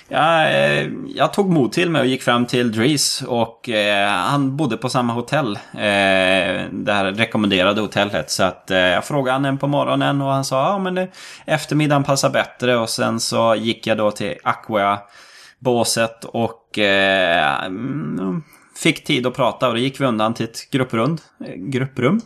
jag, 0.07 0.41
eh, 0.41 0.89
jag 1.15 1.33
tog 1.33 1.49
mod 1.49 1.71
till 1.71 1.89
mig 1.89 2.01
och 2.01 2.07
gick 2.07 2.21
fram 2.21 2.45
till 2.45 2.71
Dries 2.71 3.21
och 3.21 3.69
eh, 3.69 4.09
han 4.09 4.57
bodde 4.57 4.77
på 4.77 4.89
samma 4.89 5.13
hotell. 5.13 5.55
Eh, 5.73 6.65
det 6.71 6.93
här 6.93 7.11
rekommenderade 7.11 7.81
hotellet. 7.81 8.31
Så 8.31 8.43
att 8.43 8.71
eh, 8.71 8.77
jag 8.77 9.05
frågade 9.05 9.37
honom 9.37 9.57
på 9.57 9.67
morgonen 9.67 10.21
och 10.21 10.31
han 10.31 10.45
sa 10.45 10.69
ja 10.69 10.79
men 10.79 10.95
det, 10.95 11.07
eftermiddagen 11.45 12.03
passar 12.03 12.29
bättre. 12.29 12.77
Och 12.77 12.89
sen 12.89 13.19
så 13.19 13.55
gick 13.55 13.87
jag 13.87 13.97
då 13.97 14.11
till 14.11 14.35
Aqua 14.43 14.99
båset 15.59 16.25
och 16.25 16.79
eh, 16.79 17.65
mm, 17.65 18.43
fick 18.83 19.03
tid 19.03 19.27
att 19.27 19.33
prata 19.35 19.67
och 19.67 19.73
då 19.73 19.79
gick 19.79 20.01
vi 20.01 20.05
undan 20.05 20.33
till 20.33 20.45
ett 20.45 20.69
grupprum. 20.71 21.17
grupprum. 21.57 22.21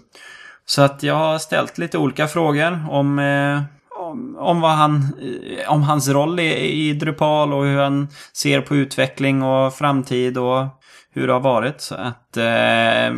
Så 0.65 0.81
att 0.81 1.03
jag 1.03 1.15
har 1.15 1.37
ställt 1.37 1.77
lite 1.77 1.97
olika 1.97 2.27
frågor 2.27 2.85
om, 2.89 3.19
eh, 3.19 3.61
om, 3.99 4.37
om, 4.39 4.61
vad 4.61 4.71
han, 4.71 4.95
eh, 4.95 5.71
om 5.71 5.83
hans 5.83 6.09
roll 6.09 6.39
i, 6.39 6.71
i 6.89 6.93
Drupal 6.93 7.53
och 7.53 7.65
hur 7.65 7.77
han 7.77 8.07
ser 8.33 8.61
på 8.61 8.75
utveckling 8.75 9.43
och 9.43 9.73
framtid 9.73 10.37
och 10.37 10.65
hur 11.13 11.27
det 11.27 11.33
har 11.33 11.39
varit. 11.39 11.81
Så 11.81 11.95
att 11.95 12.37
eh, 12.37 13.15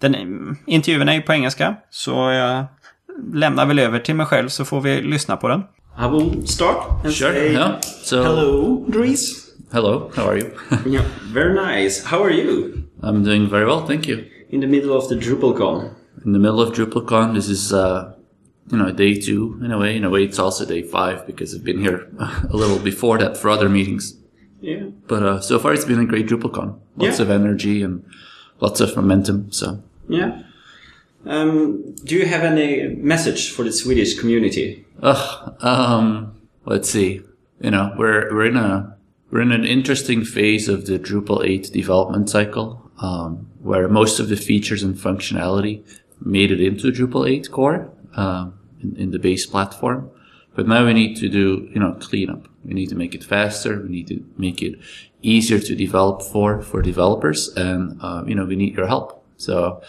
den, 0.00 0.56
intervjun 0.66 1.08
är 1.08 1.12
ju 1.14 1.22
på 1.22 1.32
engelska 1.32 1.76
så 1.90 2.10
jag 2.30 2.64
lämnar 3.34 3.66
väl 3.66 3.78
över 3.78 3.98
till 3.98 4.14
mig 4.14 4.26
själv 4.26 4.48
så 4.48 4.64
får 4.64 4.80
vi 4.80 5.02
lyssna 5.02 5.36
på 5.36 5.48
den. 5.48 5.62
I 5.98 6.08
will 6.10 6.46
start 6.48 6.76
and 7.04 7.14
Sure. 7.14 7.32
say 7.32 7.52
Yeah. 7.52 7.80
So 7.80 8.22
hello, 8.22 8.84
Dries. 8.88 9.49
Hello. 9.72 10.10
How 10.14 10.26
are 10.28 10.38
you? 10.38 10.58
yeah, 10.86 11.04
very 11.32 11.54
nice. 11.54 12.04
How 12.04 12.22
are 12.22 12.30
you? 12.30 12.88
I'm 13.02 13.22
doing 13.24 13.48
very 13.48 13.66
well, 13.66 13.86
thank 13.86 14.06
you. 14.06 14.28
In 14.50 14.60
the 14.60 14.66
middle 14.66 14.96
of 14.96 15.08
the 15.08 15.14
DrupalCon. 15.16 15.94
In 16.24 16.32
the 16.32 16.38
middle 16.38 16.60
of 16.60 16.74
DrupalCon, 16.74 17.34
this 17.34 17.48
is 17.48 17.72
uh, 17.72 18.14
you 18.70 18.78
know 18.78 18.90
day 18.92 19.14
two 19.14 19.60
in 19.64 19.70
a 19.72 19.78
way. 19.78 19.96
In 19.96 20.04
a 20.04 20.10
way, 20.10 20.24
it's 20.24 20.38
also 20.38 20.64
day 20.64 20.82
five 20.82 21.26
because 21.26 21.54
I've 21.54 21.64
been 21.64 21.80
here 21.80 22.08
a 22.18 22.56
little 22.56 22.78
before 22.78 23.18
that 23.18 23.36
for 23.36 23.48
other 23.50 23.68
meetings. 23.68 24.16
Yeah. 24.60 24.84
But 25.06 25.22
uh, 25.22 25.40
so 25.40 25.58
far, 25.58 25.72
it's 25.72 25.84
been 25.86 26.00
a 26.00 26.04
great 26.06 26.26
DrupalCon. 26.26 26.78
Lots 26.96 27.18
Yeah. 27.18 27.22
of 27.24 27.30
energy 27.30 27.82
and 27.82 28.04
lots 28.60 28.80
of 28.80 28.94
momentum. 28.96 29.52
So 29.52 29.82
Yeah. 30.08 30.42
Um, 31.26 31.94
do 32.04 32.14
you 32.16 32.24
have 32.26 32.42
any 32.44 32.94
message 32.96 33.50
for 33.52 33.62
the 33.62 33.72
Swedish 33.72 34.18
community? 34.18 34.86
Ugh, 35.02 35.54
um, 35.60 36.34
let's 36.64 36.90
see. 36.90 37.20
You 37.60 37.70
know, 37.70 37.94
we're 37.98 38.32
we're 38.34 38.46
in 38.46 38.56
a 38.56 38.96
we're 39.30 39.42
in 39.42 39.52
an 39.52 39.64
interesting 39.64 40.24
phase 40.24 40.68
of 40.68 40.86
the 40.86 40.98
Drupal 40.98 41.44
8 41.44 41.72
development 41.72 42.28
cycle, 42.28 42.90
um, 42.98 43.48
where 43.60 43.88
most 43.88 44.18
of 44.18 44.28
the 44.28 44.36
features 44.36 44.82
and 44.82 44.96
functionality 44.96 45.84
made 46.20 46.50
it 46.50 46.60
into 46.60 46.90
Drupal 46.90 47.28
8 47.30 47.50
core 47.50 47.90
um, 48.16 48.58
in, 48.82 48.96
in 48.96 49.10
the 49.10 49.18
base 49.18 49.46
platform. 49.46 50.10
But 50.54 50.66
now 50.66 50.84
we 50.84 50.94
need 50.94 51.16
to 51.18 51.28
do, 51.28 51.68
you 51.72 51.78
know, 51.78 51.92
cleanup. 52.00 52.48
We 52.64 52.74
need 52.74 52.88
to 52.88 52.96
make 52.96 53.14
it 53.14 53.22
faster. 53.22 53.80
We 53.80 53.88
need 53.88 54.08
to 54.08 54.24
make 54.36 54.62
it 54.62 54.78
easier 55.22 55.60
to 55.60 55.74
develop 55.74 56.22
for 56.22 56.60
for 56.60 56.82
developers, 56.82 57.48
and 57.56 57.98
uh, 58.02 58.24
you 58.26 58.34
know, 58.34 58.44
we 58.44 58.56
need 58.56 58.76
your 58.76 58.86
help. 58.86 59.24
So 59.36 59.80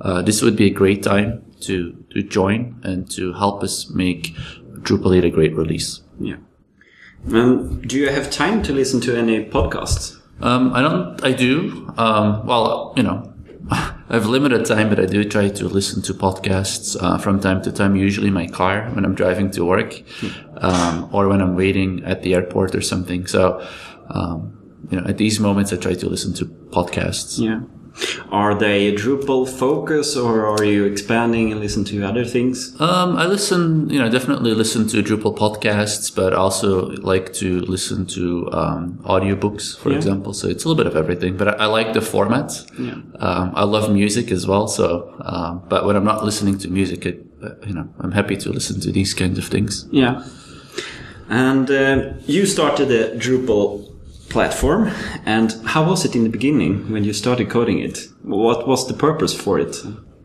uh, 0.00 0.22
this 0.22 0.42
would 0.42 0.56
be 0.56 0.66
a 0.66 0.70
great 0.70 1.02
time 1.02 1.42
to 1.62 1.92
to 2.10 2.22
join 2.22 2.80
and 2.84 3.10
to 3.12 3.32
help 3.32 3.62
us 3.62 3.88
make 3.90 4.34
Drupal 4.82 5.16
8 5.16 5.24
a 5.24 5.30
great 5.30 5.56
release. 5.56 6.02
Yeah. 6.20 6.36
Um, 7.28 7.82
do 7.82 7.98
you 7.98 8.08
have 8.08 8.30
time 8.30 8.62
to 8.62 8.72
listen 8.72 9.00
to 9.02 9.16
any 9.16 9.44
podcasts? 9.44 10.18
Um, 10.40 10.72
I 10.72 10.80
don't. 10.80 11.22
I 11.22 11.32
do. 11.32 11.92
Um, 11.98 12.46
well, 12.46 12.94
you 12.96 13.02
know, 13.02 13.32
I 13.70 13.94
have 14.08 14.26
limited 14.26 14.64
time, 14.64 14.88
but 14.88 14.98
I 14.98 15.06
do 15.06 15.22
try 15.24 15.48
to 15.48 15.68
listen 15.68 16.02
to 16.02 16.14
podcasts 16.14 16.96
uh, 17.00 17.18
from 17.18 17.40
time 17.40 17.62
to 17.62 17.72
time. 17.72 17.94
Usually 17.94 18.28
in 18.28 18.34
my 18.34 18.46
car 18.46 18.88
when 18.90 19.04
I'm 19.04 19.14
driving 19.14 19.50
to 19.52 19.64
work, 19.64 20.02
um, 20.56 21.08
or 21.12 21.28
when 21.28 21.40
I'm 21.40 21.56
waiting 21.56 22.02
at 22.04 22.22
the 22.22 22.34
airport 22.34 22.74
or 22.74 22.80
something. 22.80 23.26
So, 23.26 23.66
um, 24.08 24.56
you 24.90 25.00
know, 25.00 25.06
at 25.06 25.18
these 25.18 25.38
moments, 25.38 25.72
I 25.72 25.76
try 25.76 25.94
to 25.94 26.08
listen 26.08 26.32
to 26.34 26.46
podcasts. 26.46 27.38
Yeah. 27.38 27.60
Are 28.30 28.54
they 28.54 28.92
Drupal 28.94 29.48
focus 29.48 30.16
or 30.16 30.46
are 30.46 30.64
you 30.64 30.84
expanding 30.84 31.50
and 31.52 31.60
listen 31.60 31.84
to 31.86 32.02
other 32.04 32.24
things? 32.24 32.74
Um, 32.80 33.16
I 33.16 33.26
listen, 33.26 33.90
you 33.90 33.98
know, 33.98 34.08
definitely 34.08 34.54
listen 34.54 34.86
to 34.88 35.02
Drupal 35.02 35.36
podcasts, 35.36 36.14
but 36.14 36.32
also 36.32 36.86
like 37.12 37.32
to 37.34 37.60
listen 37.60 38.06
to 38.06 38.48
um, 38.52 38.98
audiobooks, 39.04 39.76
for 39.78 39.90
Yeah. 39.90 39.96
example. 39.96 40.32
So 40.32 40.48
it's 40.48 40.64
a 40.64 40.68
little 40.68 40.82
bit 40.82 40.86
of 40.86 40.96
everything, 40.96 41.36
but 41.36 41.48
I, 41.48 41.64
I 41.64 41.66
like 41.66 41.92
the 41.92 42.00
format. 42.00 42.52
Yeah. 42.78 42.94
Um, 43.18 43.52
I 43.54 43.64
love 43.64 43.92
music 43.92 44.30
as 44.30 44.46
well. 44.46 44.68
So, 44.68 45.12
um, 45.24 45.62
but 45.68 45.84
when 45.84 45.96
I'm 45.96 46.04
not 46.04 46.24
listening 46.24 46.56
to 46.58 46.68
music, 46.70 47.04
it, 47.06 47.26
uh, 47.42 47.50
you 47.66 47.74
know, 47.74 47.88
I'm 47.98 48.12
happy 48.12 48.36
to 48.36 48.50
listen 48.52 48.80
to 48.82 48.92
these 48.92 49.12
kinds 49.14 49.38
of 49.38 49.44
things. 49.46 49.86
Yeah. 49.90 50.22
And 51.28 51.70
uh, 51.70 52.12
you 52.26 52.46
started 52.46 52.88
the 52.88 53.12
Drupal 53.16 53.86
platform. 54.30 54.90
And 55.26 55.52
how 55.66 55.84
was 55.84 56.04
it 56.04 56.16
in 56.16 56.24
the 56.24 56.30
beginning 56.30 56.90
when 56.90 57.04
you 57.04 57.12
started 57.12 57.50
coding 57.50 57.80
it? 57.80 58.08
What 58.22 58.66
was 58.66 58.88
the 58.88 58.94
purpose 58.94 59.34
for 59.34 59.58
it? 59.58 59.76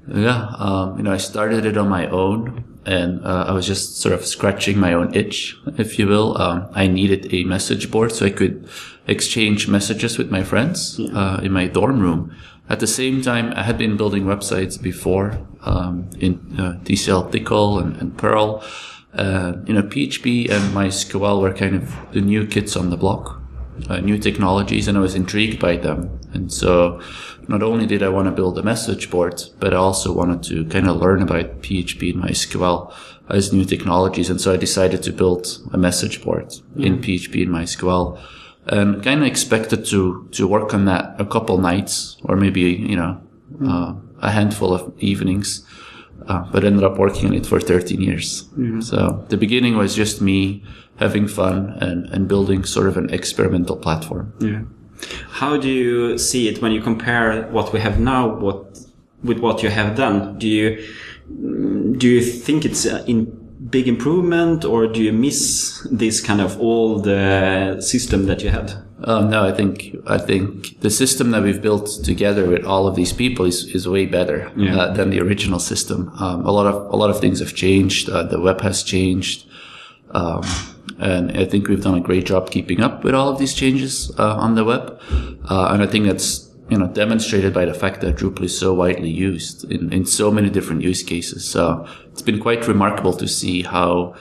Yeah, 0.08 0.52
um, 0.60 0.98
you 0.98 1.04
know, 1.04 1.12
I 1.12 1.18
started 1.18 1.66
it 1.66 1.78
on 1.78 1.90
my 1.90 2.08
own, 2.08 2.64
and 2.86 3.26
uh, 3.26 3.46
I 3.48 3.54
was 3.54 3.66
just 3.66 3.98
sort 3.98 4.14
of 4.14 4.24
scratching 4.24 4.78
my 4.78 4.94
own 4.94 5.16
itch, 5.16 5.58
if 5.78 5.98
you 5.98 6.06
will. 6.06 6.40
Um, 6.40 6.70
I 6.74 6.88
needed 6.88 7.34
a 7.34 7.44
message 7.44 7.90
board 7.90 8.12
so 8.12 8.28
I 8.28 8.30
could 8.30 8.70
exchange 9.08 9.68
messages 9.68 10.20
with 10.20 10.30
my 10.30 10.44
friends 10.44 11.00
uh, 11.00 11.40
in 11.42 11.52
my 11.52 11.66
dorm 11.68 12.00
room. 12.00 12.36
At 12.70 12.80
the 12.80 12.88
same 12.88 13.22
time, 13.24 13.52
I 13.56 13.64
had 13.64 13.78
been 13.78 13.98
building 13.98 14.26
websites 14.26 14.80
before 14.80 15.40
um, 15.62 16.10
in 16.20 16.56
uh, 16.60 16.80
DCL 16.84 17.32
Tickle 17.32 17.80
and, 17.80 17.96
and 17.98 18.16
Perl. 18.16 18.64
Uh, 19.14 19.54
you 19.66 19.74
know, 19.74 19.82
PHP 19.82 20.52
and 20.52 20.74
MySQL 20.76 21.42
were 21.42 21.54
kind 21.54 21.76
of 21.76 21.96
the 22.12 22.22
new 22.22 22.46
kids 22.46 22.76
on 22.76 22.90
the 22.90 22.98
block 22.98 23.42
uh, 23.90 24.00
new 24.00 24.18
technologies 24.18 24.88
and 24.88 24.98
I 24.98 25.02
was 25.02 25.16
intrigued 25.16 25.60
by 25.60 25.78
them. 25.78 26.20
And 26.34 26.52
so 26.52 27.02
not 27.48 27.64
only 27.64 27.86
did 27.86 28.04
I 28.04 28.10
want 28.10 28.28
to 28.28 28.32
build 28.32 28.58
a 28.58 28.64
message 28.64 29.10
board, 29.10 29.42
but 29.60 29.74
I 29.74 29.78
also 29.78 30.14
wanted 30.14 30.44
to 30.44 30.66
kind 30.66 30.88
of 30.88 30.98
learn 30.98 31.22
about 31.22 31.62
PHP 31.62 32.14
and 32.14 32.24
MySQL 32.24 32.94
as 33.30 33.54
new 33.54 33.66
technologies. 33.66 34.30
And 34.30 34.40
so 34.40 34.54
I 34.54 34.58
decided 34.58 35.04
to 35.04 35.12
build 35.12 35.48
a 35.74 35.78
message 35.78 36.24
board 36.24 36.54
in 36.76 37.00
PHP 37.00 37.44
and 37.44 37.52
MySQL 37.52 38.20
and 38.68 39.04
kind 39.04 39.22
of 39.22 39.28
expected 39.28 39.86
to, 39.86 40.28
to 40.32 40.48
work 40.48 40.74
on 40.74 40.86
that 40.86 41.16
a 41.20 41.26
couple 41.26 41.58
nights 41.60 42.18
or 42.24 42.36
maybe, 42.36 42.62
you 42.62 42.96
know, 42.96 43.22
uh, 43.64 43.94
a 44.22 44.32
handful 44.32 44.74
of 44.74 44.94
evenings. 45.00 45.66
Uh, 46.28 46.44
but 46.52 46.64
ended 46.64 46.84
up 46.84 46.98
working 46.98 47.28
on 47.28 47.34
it 47.36 47.46
for 47.46 47.60
13 47.60 48.02
years. 48.02 48.50
So 48.82 49.24
the 49.30 49.38
beginning 49.38 49.78
was 49.78 49.94
just 49.96 50.22
me 50.22 50.64
having 50.98 51.28
fun 51.28 51.78
and, 51.82 52.08
and 52.08 52.28
building 52.28 52.64
sort 52.64 52.88
of 52.88 52.98
an 52.98 53.14
experimental 53.14 53.76
platform. 53.76 54.34
Yeah. 54.40 54.62
How 55.30 55.58
do 55.58 55.70
you 55.70 56.18
see 56.18 56.48
it 56.48 56.62
when 56.62 56.72
you 56.72 56.82
compare 56.82 57.44
what 57.52 57.74
we 57.74 57.80
have 57.80 58.00
now 58.00 58.28
what, 58.28 58.80
with 59.24 59.40
what 59.40 59.62
you 59.62 59.70
have 59.70 59.96
done? 59.96 60.40
Do 60.40 60.48
you 60.48 60.84
mm, 61.32 61.98
do 62.00 62.08
you 62.08 62.22
think 62.22 62.66
it's 62.66 62.86
a 62.86 63.06
in 63.06 63.26
big 63.70 63.88
improvement, 63.88 64.64
or 64.64 64.88
do 64.88 65.02
you 65.02 65.12
miss 65.12 65.88
this 65.92 66.22
kind 66.22 66.42
of 66.42 66.60
old 66.60 67.08
uh, 67.08 67.82
system 67.82 68.26
that 68.28 68.44
you 68.44 68.50
had? 68.50 68.74
Oh 69.08 69.22
no, 69.28 69.44
I 69.46 69.52
think 69.52 69.96
I 70.08 70.18
think 70.18 70.80
the 70.82 70.90
system 70.90 71.30
that 71.32 71.44
we've 71.44 71.62
built 71.62 71.88
together 72.04 72.48
with 72.50 72.66
all 72.66 72.88
of 72.88 72.96
these 72.96 73.14
people 73.14 73.46
is, 73.46 73.64
is 73.76 73.88
way 73.88 74.06
better 74.08 74.52
Yeah. 74.58 74.76
uh, 74.78 74.94
than 74.94 75.12
the 75.12 75.20
original 75.22 75.60
system. 75.60 76.12
Um, 76.20 76.44
a 76.46 76.52
lot 76.52 76.66
of 76.66 76.76
a 76.92 76.96
lot 76.96 77.10
of 77.12 77.20
things 77.20 77.40
have 77.40 77.54
changed. 77.54 78.10
Uh, 78.10 78.24
the 78.24 78.40
web 78.40 78.62
has 78.62 78.82
changed, 78.84 79.46
um, 80.12 80.42
and 80.98 81.32
I 81.38 81.46
think 81.46 81.68
we've 81.68 81.84
done 81.84 81.96
a 81.98 82.02
great 82.02 82.26
job 82.26 82.50
keeping 82.50 82.82
up 82.82 83.04
with 83.04 83.14
all 83.14 83.30
of 83.30 83.38
these 83.38 83.54
changes 83.54 84.12
uh, 84.18 84.36
on 84.46 84.56
the 84.56 84.64
web. 84.64 85.00
Uh, 85.52 85.70
and 85.72 85.84
I 85.84 85.88
think 85.88 86.06
that's 86.08 86.50
you 86.72 86.78
know 86.80 86.88
demonstrated 86.88 87.54
by 87.54 87.66
the 87.66 87.76
fact 87.76 88.02
that 88.02 88.16
Drupal 88.16 88.46
is 88.46 88.58
so 88.58 88.74
widely 88.74 89.12
used 89.12 89.70
in, 89.72 89.94
in 89.94 90.06
so 90.06 90.32
many 90.32 90.50
different 90.50 90.82
use 90.82 91.04
cases. 91.04 91.48
So 91.48 91.86
it's 92.12 92.24
been 92.24 92.40
quite 92.40 92.68
remarkable 92.68 93.14
to 93.14 93.28
see 93.28 93.62
how 93.62 94.16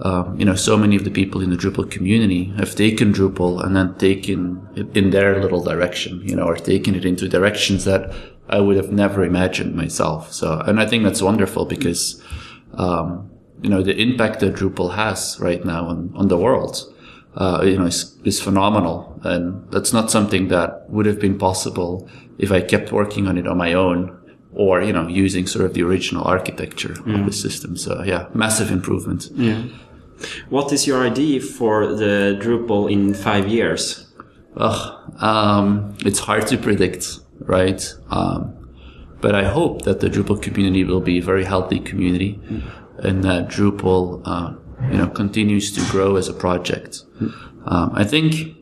um, 0.00 0.38
you 0.38 0.44
know, 0.44 0.56
so 0.56 0.76
many 0.76 0.96
of 0.96 1.04
the 1.04 1.10
people 1.10 1.40
in 1.40 1.50
the 1.50 1.56
Drupal 1.56 1.90
community 1.90 2.46
have 2.56 2.74
taken 2.74 3.12
Drupal 3.12 3.64
and 3.64 3.76
then 3.76 3.94
taken 3.94 4.68
it 4.74 4.96
in 4.96 5.10
their 5.10 5.40
little 5.40 5.62
direction, 5.62 6.20
you 6.22 6.34
know, 6.34 6.44
or 6.44 6.56
taken 6.56 6.94
it 6.94 7.04
into 7.04 7.28
directions 7.28 7.84
that 7.84 8.12
I 8.48 8.60
would 8.60 8.76
have 8.76 8.90
never 8.90 9.24
imagined 9.24 9.76
myself. 9.76 10.32
So, 10.32 10.60
and 10.60 10.80
I 10.80 10.86
think 10.86 11.04
that's 11.04 11.22
wonderful 11.22 11.64
because, 11.64 12.22
um, 12.74 13.30
you 13.62 13.70
know, 13.70 13.82
the 13.82 13.96
impact 13.96 14.40
that 14.40 14.54
Drupal 14.54 14.94
has 14.94 15.38
right 15.40 15.64
now 15.64 15.86
on, 15.86 16.12
on 16.16 16.28
the 16.28 16.36
world, 16.36 16.92
uh, 17.36 17.62
you 17.64 17.78
know, 17.78 17.86
is, 17.86 18.18
is 18.24 18.40
phenomenal. 18.40 19.20
And 19.22 19.70
that's 19.70 19.92
not 19.92 20.10
something 20.10 20.48
that 20.48 20.90
would 20.90 21.06
have 21.06 21.20
been 21.20 21.38
possible 21.38 22.08
if 22.38 22.50
I 22.50 22.60
kept 22.60 22.90
working 22.90 23.28
on 23.28 23.38
it 23.38 23.46
on 23.46 23.56
my 23.56 23.74
own 23.74 24.20
or 24.54 24.82
you 24.82 24.92
know 24.92 25.06
using 25.08 25.46
sort 25.46 25.64
of 25.64 25.74
the 25.74 25.82
original 25.82 26.24
architecture 26.24 26.92
of 27.06 27.26
the 27.26 27.32
system. 27.32 27.76
So 27.76 28.02
yeah, 28.02 28.28
massive 28.34 28.70
improvement. 28.70 29.28
Yeah. 29.34 29.64
What 30.48 30.72
is 30.72 30.86
your 30.86 31.04
idea 31.04 31.40
for 31.40 31.86
the 31.86 32.38
Drupal 32.40 32.90
in 32.90 33.14
five 33.14 33.48
years? 33.48 34.06
Ugh, 34.56 35.12
um, 35.20 35.96
it's 36.04 36.20
hard 36.20 36.46
to 36.46 36.56
predict, 36.56 37.18
right? 37.40 37.82
Um, 38.10 38.54
but 39.20 39.34
I 39.34 39.44
hope 39.44 39.82
that 39.82 40.00
the 40.00 40.08
Drupal 40.08 40.40
community 40.40 40.84
will 40.84 41.00
be 41.00 41.18
a 41.18 41.22
very 41.22 41.44
healthy 41.44 41.80
community, 41.80 42.40
and 42.98 43.24
that 43.24 43.48
Drupal, 43.48 44.22
uh, 44.24 44.54
you 44.90 44.98
know, 44.98 45.08
continues 45.08 45.72
to 45.72 45.90
grow 45.90 46.16
as 46.16 46.28
a 46.28 46.32
project. 46.32 47.02
Um, 47.66 47.90
I 47.94 48.04
think 48.04 48.54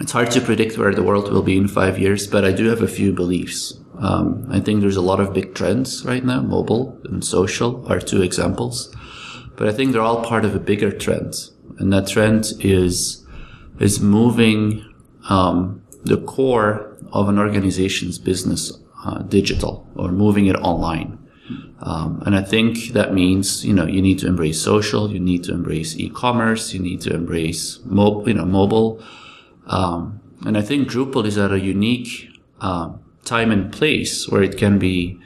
it's 0.00 0.12
hard 0.12 0.30
to 0.32 0.40
predict 0.40 0.78
where 0.78 0.94
the 0.94 1.02
world 1.02 1.30
will 1.30 1.42
be 1.42 1.56
in 1.56 1.68
five 1.68 1.98
years, 1.98 2.26
but 2.26 2.44
I 2.44 2.52
do 2.52 2.66
have 2.68 2.82
a 2.82 2.88
few 2.88 3.12
beliefs. 3.12 3.74
Um, 3.98 4.46
I 4.50 4.60
think 4.60 4.80
there's 4.80 4.96
a 4.96 5.02
lot 5.02 5.20
of 5.20 5.34
big 5.34 5.54
trends 5.54 6.04
right 6.04 6.24
now. 6.24 6.40
Mobile 6.40 6.98
and 7.04 7.24
social 7.24 7.86
are 7.90 8.00
two 8.00 8.22
examples, 8.22 8.94
but 9.56 9.68
I 9.68 9.72
think 9.72 9.92
they're 9.92 10.02
all 10.02 10.24
part 10.24 10.44
of 10.44 10.54
a 10.54 10.60
bigger 10.60 10.92
trend, 10.92 11.34
and 11.78 11.92
that 11.92 12.06
trend 12.06 12.52
is 12.60 13.26
is 13.80 14.00
moving 14.00 14.84
um, 15.28 15.82
the 16.04 16.16
core 16.16 16.96
of 17.12 17.28
an 17.28 17.38
organization's 17.38 18.18
business 18.18 18.72
uh, 19.04 19.18
digital 19.22 19.86
or 19.96 20.10
moving 20.10 20.46
it 20.46 20.56
online. 20.56 21.18
Um, 21.80 22.22
and 22.26 22.34
I 22.36 22.42
think 22.42 22.92
that 22.92 23.14
means 23.14 23.64
you 23.64 23.72
know 23.72 23.86
you 23.86 24.02
need 24.02 24.18
to 24.20 24.26
embrace 24.28 24.60
social, 24.60 25.10
you 25.10 25.20
need 25.20 25.42
to 25.44 25.52
embrace 25.52 25.96
e-commerce, 25.96 26.72
you 26.72 26.80
need 26.80 27.00
to 27.02 27.14
embrace 27.14 27.80
mo- 27.84 28.24
you 28.26 28.34
know 28.34 28.44
mobile. 28.44 29.02
Um, 29.66 30.20
and 30.46 30.56
I 30.56 30.62
think 30.62 30.88
Drupal 30.88 31.26
is 31.26 31.36
at 31.36 31.50
a 31.50 31.58
unique 31.58 32.28
um, 32.60 33.00
time 33.28 33.50
and 33.52 33.72
place 33.72 34.28
where 34.28 34.42
it 34.42 34.56
can 34.58 34.78
be 34.78 35.18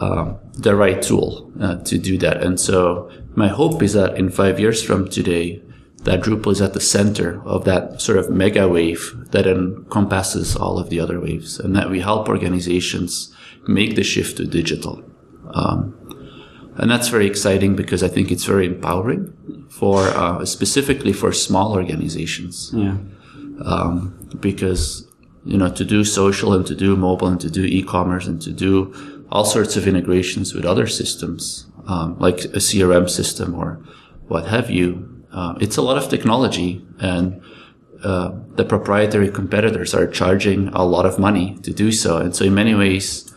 um, 0.00 0.36
the 0.54 0.74
right 0.76 1.00
tool 1.02 1.50
uh, 1.60 1.76
to 1.84 1.98
do 1.98 2.18
that. 2.18 2.42
And 2.42 2.60
so 2.60 3.10
my 3.34 3.48
hope 3.48 3.82
is 3.82 3.92
that 3.94 4.16
in 4.16 4.30
five 4.30 4.60
years 4.60 4.82
from 4.82 5.08
today, 5.08 5.62
that 6.04 6.20
Drupal 6.22 6.52
is 6.52 6.60
at 6.62 6.74
the 6.74 6.80
center 6.80 7.42
of 7.44 7.64
that 7.64 8.00
sort 8.00 8.18
of 8.18 8.30
mega 8.30 8.68
wave 8.68 9.00
that 9.32 9.46
encompasses 9.46 10.54
all 10.56 10.78
of 10.78 10.88
the 10.90 11.00
other 11.00 11.18
waves, 11.20 11.58
and 11.58 11.74
that 11.74 11.90
we 11.90 12.00
help 12.00 12.28
organizations 12.28 13.34
make 13.66 13.96
the 13.96 14.04
shift 14.04 14.36
to 14.36 14.44
digital. 14.46 15.02
Um, 15.54 15.94
and 16.76 16.88
that's 16.90 17.08
very 17.08 17.26
exciting 17.26 17.74
because 17.74 18.04
I 18.04 18.08
think 18.08 18.30
it's 18.30 18.44
very 18.44 18.66
empowering 18.66 19.34
for 19.68 20.02
uh, 20.02 20.44
specifically 20.44 21.12
for 21.12 21.32
small 21.32 21.72
organizations 21.72 22.70
Yeah. 22.72 22.96
um, 23.64 24.14
because 24.40 25.07
you 25.48 25.58
know 25.58 25.70
to 25.70 25.84
do 25.84 26.04
social 26.04 26.52
and 26.52 26.66
to 26.66 26.74
do 26.74 26.96
mobile 26.96 27.28
and 27.28 27.40
to 27.40 27.50
do 27.50 27.64
e-commerce 27.64 28.26
and 28.26 28.40
to 28.42 28.52
do 28.52 28.72
all 29.30 29.44
sorts 29.44 29.76
of 29.76 29.86
integrations 29.86 30.54
with 30.54 30.64
other 30.64 30.86
systems 30.86 31.66
um, 31.88 32.16
like 32.18 32.44
a 32.44 32.60
CRM 32.60 33.08
system 33.08 33.54
or 33.54 33.80
what 34.28 34.46
have 34.46 34.70
you. 34.70 35.24
Uh, 35.32 35.54
it's 35.60 35.76
a 35.76 35.82
lot 35.82 35.96
of 35.96 36.08
technology 36.08 36.84
and 37.00 37.42
uh, 38.04 38.32
the 38.54 38.64
proprietary 38.64 39.30
competitors 39.30 39.94
are 39.94 40.06
charging 40.06 40.68
a 40.68 40.84
lot 40.84 41.04
of 41.06 41.18
money 41.18 41.56
to 41.62 41.72
do 41.72 41.90
so. 41.90 42.18
And 42.18 42.36
so 42.36 42.44
in 42.44 42.54
many 42.54 42.74
ways, 42.74 43.34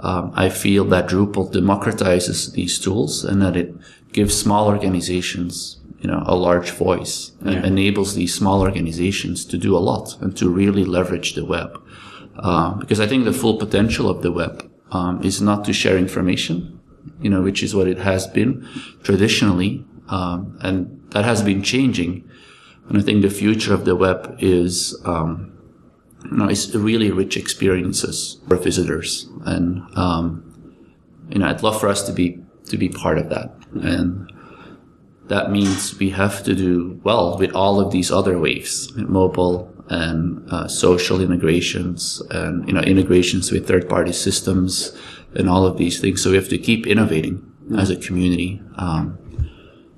um, 0.00 0.32
I 0.34 0.50
feel 0.50 0.84
that 0.86 1.08
Drupal 1.08 1.52
democratizes 1.52 2.52
these 2.52 2.78
tools 2.78 3.24
and 3.24 3.42
that 3.42 3.56
it 3.56 3.74
gives 4.12 4.38
small 4.38 4.68
organizations, 4.68 5.80
you 6.04 6.10
know, 6.10 6.22
a 6.26 6.36
large 6.36 6.70
voice 6.70 7.32
and 7.40 7.64
enables 7.64 8.14
these 8.14 8.34
small 8.34 8.60
organizations 8.60 9.42
to 9.46 9.56
do 9.56 9.74
a 9.74 9.80
lot 9.80 10.20
and 10.20 10.36
to 10.36 10.50
really 10.50 10.84
leverage 10.84 11.34
the 11.34 11.46
web. 11.46 11.82
Uh, 12.36 12.74
because 12.74 13.00
I 13.00 13.06
think 13.06 13.24
the 13.24 13.32
full 13.32 13.56
potential 13.56 14.10
of 14.10 14.20
the 14.20 14.30
web 14.30 14.70
um, 14.90 15.22
is 15.24 15.40
not 15.40 15.64
to 15.64 15.72
share 15.72 15.96
information, 15.96 16.78
you 17.22 17.30
know, 17.30 17.40
which 17.40 17.62
is 17.62 17.74
what 17.74 17.88
it 17.88 17.96
has 17.96 18.26
been 18.26 18.68
traditionally, 19.02 19.82
um, 20.08 20.58
and 20.60 21.00
that 21.12 21.24
has 21.24 21.40
been 21.42 21.62
changing. 21.62 22.28
And 22.90 22.98
I 22.98 23.00
think 23.00 23.22
the 23.22 23.30
future 23.30 23.72
of 23.72 23.86
the 23.86 23.96
web 23.96 24.36
is, 24.40 25.00
um, 25.06 25.56
you 26.30 26.36
know, 26.36 26.48
it's 26.48 26.74
really 26.74 27.10
rich 27.12 27.38
experiences 27.38 28.42
for 28.46 28.56
visitors, 28.56 29.26
and 29.46 29.80
um, 29.96 30.26
you 31.30 31.38
know, 31.38 31.46
I'd 31.46 31.62
love 31.62 31.80
for 31.80 31.88
us 31.88 32.02
to 32.02 32.12
be 32.12 32.40
to 32.66 32.76
be 32.76 32.90
part 32.90 33.16
of 33.16 33.30
that, 33.30 33.56
and 33.72 34.30
that 35.28 35.50
means 35.50 35.98
we 35.98 36.10
have 36.10 36.42
to 36.44 36.54
do 36.54 37.00
well 37.02 37.38
with 37.38 37.52
all 37.54 37.80
of 37.80 37.90
these 37.92 38.10
other 38.10 38.38
waves, 38.38 38.92
mobile 38.96 39.70
and 39.88 40.50
uh, 40.50 40.66
social 40.68 41.20
integrations, 41.20 42.22
and 42.30 42.66
you 42.66 42.72
know, 42.74 42.80
integrations 42.80 43.52
with 43.52 43.68
third-party 43.68 44.12
systems, 44.12 44.96
and 45.34 45.48
all 45.48 45.66
of 45.66 45.76
these 45.76 46.00
things. 46.00 46.22
So 46.22 46.30
we 46.30 46.36
have 46.36 46.48
to 46.48 46.58
keep 46.58 46.86
innovating 46.86 47.42
as 47.76 47.90
a 47.90 47.96
community. 47.96 48.62
Um, 48.76 49.18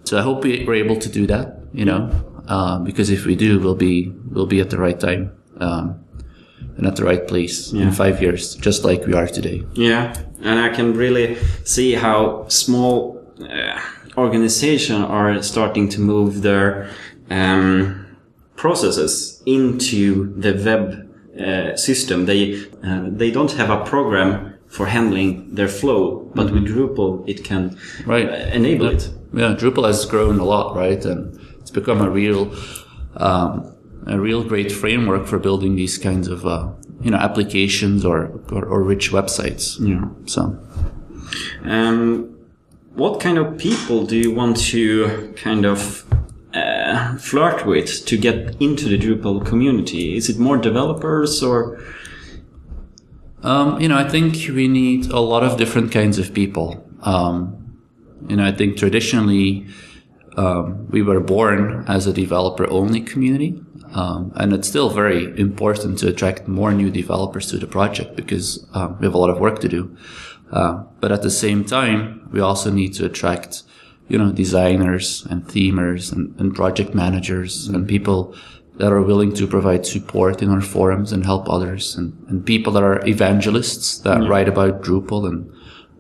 so 0.05 0.19
I 0.19 0.23
hope 0.23 0.45
we- 0.45 0.65
we're 0.67 0.75
able 0.85 0.97
to 0.97 1.09
do 1.09 1.27
that, 1.27 1.61
you 1.73 1.85
know, 1.85 2.11
uh, 2.49 2.79
because 2.81 3.11
if 3.11 3.27
we 3.27 3.35
do, 3.37 3.59
we'll 3.61 3.75
be 3.75 4.13
we'll 4.31 4.47
be 4.47 4.61
at 4.61 4.71
the 4.71 4.79
right 4.79 4.99
time 4.99 5.31
um, 5.61 5.99
and 6.77 6.87
at 6.87 6.97
the 6.97 7.05
right 7.05 7.27
place 7.27 7.73
in 7.73 7.91
five 7.93 8.21
years, 8.23 8.55
just 8.57 8.85
like 8.85 9.07
we 9.07 9.15
are 9.15 9.27
today. 9.27 9.65
Yeah, 9.75 10.15
and 10.43 10.59
I 10.61 10.69
can 10.75 10.95
really 10.95 11.37
see 11.65 11.93
how 11.95 12.47
small 12.49 13.16
organizations 14.17 15.05
are 15.05 15.43
starting 15.43 15.89
to 15.91 16.01
move 16.01 16.43
their 16.43 16.91
um, 17.31 18.07
processes 18.57 19.43
into 19.47 20.33
the 20.41 20.53
web 20.65 21.03
uh, 21.41 21.77
system. 21.77 22.27
They 22.27 22.65
uh, 22.83 23.05
they 23.11 23.31
don't 23.31 23.53
have 23.53 23.71
a 23.71 23.85
program 23.85 24.55
for 24.69 24.87
handling 24.87 25.55
their 25.55 25.69
flow, 25.69 26.31
but 26.35 26.51
with 26.51 26.67
Drupal 26.67 27.25
it 27.29 27.45
can 27.45 27.77
Right. 28.07 28.29
uh, 28.29 28.51
enable 28.53 28.87
it. 28.89 29.11
Yeah, 29.33 29.55
Drupal 29.55 29.87
has 29.87 30.05
grown 30.07 30.39
a 30.39 30.45
lot, 30.45 30.75
right? 30.77 31.05
And 31.05 31.39
it's 31.61 31.71
become 31.71 32.01
a 32.01 32.11
real, 32.11 32.53
um, 33.17 33.73
a 34.07 34.19
real 34.19 34.43
great 34.43 34.73
framework 34.73 35.27
for 35.27 35.39
building 35.39 35.77
these 35.77 35.99
kinds 35.99 36.29
of, 36.29 36.47
uh, 36.47 36.69
you 37.03 37.11
know, 37.11 37.19
applications 37.19 38.05
or, 38.05 38.41
or, 38.51 38.65
or 38.65 38.83
rich 38.83 39.13
websites. 39.13 39.79
Yeah. 39.81 40.05
So, 40.27 40.59
Um, 41.65 42.36
what 42.97 43.21
kind 43.21 43.39
of 43.39 43.59
people 43.59 44.05
do 44.05 44.17
you 44.17 44.35
want 44.35 44.57
to 44.57 45.33
kind 45.37 45.65
of 45.65 46.05
uh, 46.55 47.17
flirt 47.19 47.67
with 47.67 48.05
to 48.07 48.17
get 48.17 48.57
into 48.61 48.89
the 48.89 48.99
Drupal 48.99 49.45
community? 49.45 50.17
Is 50.17 50.29
it 50.29 50.39
more 50.39 50.57
developers 50.57 51.43
or? 51.43 51.79
um, 53.47 53.81
you 53.81 53.89
know, 53.89 53.97
I 53.97 54.09
think 54.09 54.35
we 54.49 54.67
need 54.67 55.07
a 55.11 55.21
lot 55.21 55.45
of 55.45 55.57
different 55.57 55.93
kinds 55.93 56.19
of 56.19 56.35
people. 56.35 56.85
Um, 57.03 57.79
you 58.29 58.37
know, 58.37 58.45
I 58.45 58.51
think 58.51 58.77
traditionally, 58.77 59.67
um, 60.37 60.89
we 60.91 61.01
were 61.03 61.21
born 61.21 61.85
as 61.87 62.07
a 62.07 62.13
developer 62.13 62.69
only 62.69 63.01
community. 63.01 63.63
Um, 63.93 64.33
and 64.35 64.53
it's 64.53 64.69
still 64.69 64.91
very 64.91 65.39
important 65.39 65.99
to 66.01 66.09
attract 66.09 66.49
more 66.49 66.73
new 66.73 66.91
developers 66.91 67.49
to 67.51 67.57
the 67.57 67.69
project 67.69 68.17
because 68.17 68.67
um, 68.75 68.99
we 68.99 69.07
have 69.07 69.15
a 69.15 69.19
lot 69.19 69.31
of 69.31 69.39
work 69.39 69.61
to 69.61 69.69
do. 69.69 69.97
Uh, 70.51 70.85
but 71.01 71.13
at 71.13 71.23
the 71.23 71.31
same 71.31 71.65
time, 71.65 72.29
we 72.33 72.41
also 72.41 72.71
need 72.71 72.95
to 72.95 73.05
attract, 73.05 73.63
you 74.09 74.19
know, 74.19 74.33
designers 74.33 75.27
and 75.29 75.45
themers 75.47 76.13
and, 76.13 76.39
and 76.41 76.55
project 76.55 76.95
managers 76.95 77.69
and 77.69 77.89
people 77.89 78.35
that 78.77 78.93
are 78.93 79.03
willing 79.03 79.33
to 79.35 79.47
provide 79.47 79.87
support 79.87 80.43
in 80.43 80.51
our 80.51 80.61
forums 80.61 81.11
and 81.13 81.25
help 81.25 81.49
others 81.49 81.97
and, 81.97 82.13
and 82.29 82.45
people 82.45 82.73
that 82.73 82.83
are 82.83 83.07
evangelists 83.07 83.99
that 83.99 84.29
write 84.29 84.49
about 84.49 84.83
Drupal 84.83 85.27
and 85.27 85.51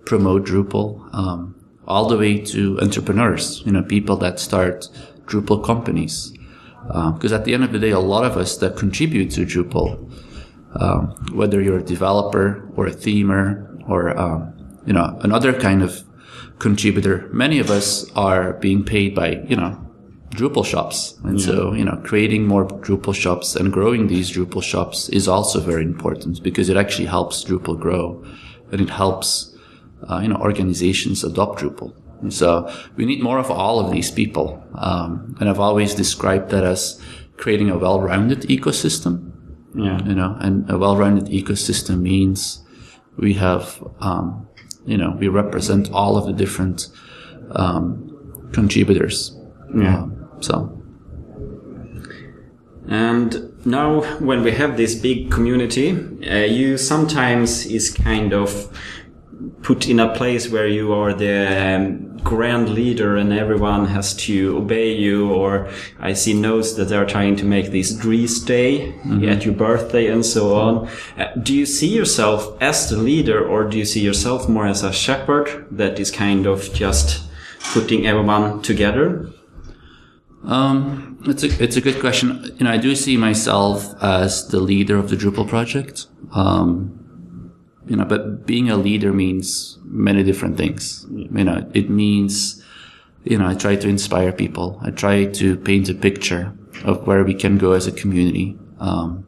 promote 0.04 0.44
Drupal, 0.44 1.12
um, 1.14 1.54
all 1.86 2.08
the 2.08 2.18
way 2.18 2.38
to 2.38 2.78
entrepreneurs, 2.80 3.62
you 3.64 3.72
know, 3.72 3.82
people 3.82 4.16
that 4.18 4.38
start 4.38 4.88
Drupal 5.24 5.64
companies. 5.64 6.32
Because 6.86 7.32
at 7.32 7.44
the 7.44 7.54
end 7.54 7.64
of 7.64 7.72
the 7.72 7.80
day, 7.80 7.90
a 7.90 7.98
lot 7.98 8.24
of 8.24 8.36
us 8.36 8.58
that 8.58 8.76
contribute 8.76 9.30
to 9.32 9.40
Drupal, 9.44 10.12
um, 10.80 11.16
whether 11.32 11.60
you're 11.60 11.78
a 11.78 11.82
developer 11.82 12.70
or 12.76 12.86
a 12.86 12.92
themer 12.92 13.75
or 13.88 14.16
um, 14.18 14.52
you 14.86 14.92
know 14.92 15.18
another 15.22 15.52
kind 15.52 15.82
of 15.82 16.04
contributor, 16.58 17.28
many 17.32 17.58
of 17.58 17.70
us 17.70 18.10
are 18.12 18.54
being 18.54 18.84
paid 18.84 19.14
by 19.14 19.42
you 19.48 19.56
know 19.56 19.82
Drupal 20.30 20.66
shops, 20.66 21.18
and 21.24 21.40
so 21.40 21.72
you 21.72 21.84
know 21.84 22.00
creating 22.04 22.46
more 22.46 22.66
Drupal 22.66 23.14
shops 23.14 23.56
and 23.56 23.72
growing 23.72 24.08
these 24.08 24.30
Drupal 24.30 24.62
shops 24.62 25.08
is 25.08 25.28
also 25.28 25.60
very 25.60 25.82
important 25.82 26.42
because 26.42 26.68
it 26.68 26.76
actually 26.76 27.06
helps 27.06 27.44
Drupal 27.44 27.78
grow, 27.80 28.22
and 28.70 28.80
it 28.80 28.90
helps 28.90 29.56
uh, 30.10 30.18
you 30.18 30.28
know 30.28 30.36
organizations 30.36 31.24
adopt 31.24 31.60
Drupal. 31.60 31.94
And 32.20 32.32
so 32.32 32.70
we 32.96 33.04
need 33.04 33.22
more 33.22 33.38
of 33.38 33.50
all 33.50 33.78
of 33.78 33.90
these 33.90 34.10
people, 34.10 34.62
um, 34.74 35.36
and 35.40 35.48
I've 35.48 35.60
always 35.60 35.94
described 35.94 36.50
that 36.50 36.64
as 36.64 37.00
creating 37.36 37.70
a 37.70 37.78
well-rounded 37.78 38.42
ecosystem. 38.42 39.32
Yeah. 39.74 40.02
you 40.06 40.14
know, 40.14 40.38
and 40.40 40.70
a 40.70 40.78
well-rounded 40.78 41.26
ecosystem 41.26 42.00
means 42.00 42.65
we 43.16 43.34
have, 43.34 43.82
um, 44.00 44.48
you 44.84 44.96
know, 44.96 45.16
we 45.18 45.28
represent 45.28 45.90
all 45.92 46.16
of 46.16 46.26
the 46.26 46.32
different 46.32 46.88
um, 47.52 48.50
contributors. 48.52 49.36
Yeah. 49.74 50.02
Um, 50.02 50.28
so, 50.40 50.82
And 52.88 53.52
now, 53.66 54.02
when 54.20 54.42
we 54.42 54.52
have 54.52 54.76
this 54.76 54.94
big 54.94 55.30
community, 55.30 55.92
uh, 56.28 56.44
you 56.44 56.78
sometimes 56.78 57.66
is 57.66 57.90
kind 57.90 58.32
of 58.32 58.70
put 59.62 59.88
in 59.88 59.98
a 59.98 60.14
place 60.14 60.48
where 60.48 60.68
you 60.68 60.92
are 60.92 61.12
the 61.12 61.76
um, 61.76 62.15
grand 62.26 62.68
leader 62.68 63.16
and 63.16 63.32
everyone 63.32 63.86
has 63.86 64.12
to 64.12 64.58
obey 64.58 64.92
you 64.92 65.32
or 65.32 65.70
I 66.00 66.12
see 66.12 66.34
notes 66.34 66.72
that 66.74 66.86
they 66.88 66.96
are 66.96 67.06
trying 67.06 67.36
to 67.36 67.44
make 67.44 67.70
this 67.70 67.92
Greece 67.92 68.40
day 68.40 68.98
at 69.24 69.44
your 69.44 69.54
birthday 69.54 70.08
and 70.08 70.26
so 70.26 70.56
on. 70.56 70.88
Uh, 71.16 71.32
do 71.40 71.54
you 71.54 71.64
see 71.64 71.86
yourself 71.86 72.60
as 72.60 72.90
the 72.90 72.96
leader 72.96 73.46
or 73.46 73.64
do 73.70 73.78
you 73.78 73.84
see 73.84 74.00
yourself 74.00 74.48
more 74.48 74.66
as 74.66 74.82
a 74.82 74.92
shepherd 74.92 75.66
that 75.70 76.00
is 76.00 76.10
kind 76.10 76.46
of 76.46 76.74
just 76.74 77.22
putting 77.72 78.06
everyone 78.06 78.60
together? 78.60 79.30
Um, 80.44 81.18
it's 81.26 81.42
a 81.44 81.62
it's 81.62 81.76
a 81.76 81.80
good 81.80 82.00
question. 82.00 82.44
You 82.58 82.64
know, 82.64 82.72
I 82.72 82.76
do 82.76 82.94
see 82.94 83.16
myself 83.16 83.94
as 84.02 84.48
the 84.48 84.60
leader 84.60 84.96
of 84.96 85.10
the 85.10 85.16
Drupal 85.16 85.48
project. 85.48 86.06
Um, 86.32 87.05
you 87.86 87.96
know, 87.96 88.04
but 88.04 88.46
being 88.46 88.68
a 88.70 88.76
leader 88.76 89.12
means 89.12 89.78
many 89.84 90.22
different 90.22 90.56
things. 90.56 91.06
You 91.10 91.44
know, 91.44 91.68
it 91.72 91.88
means, 91.88 92.62
you 93.24 93.38
know, 93.38 93.46
I 93.46 93.54
try 93.54 93.76
to 93.76 93.88
inspire 93.88 94.32
people. 94.32 94.78
I 94.82 94.90
try 94.90 95.24
to 95.24 95.56
paint 95.56 95.88
a 95.88 95.94
picture 95.94 96.52
of 96.84 97.06
where 97.06 97.24
we 97.24 97.34
can 97.34 97.58
go 97.58 97.72
as 97.72 97.86
a 97.86 97.92
community. 97.92 98.58
Um, 98.80 99.26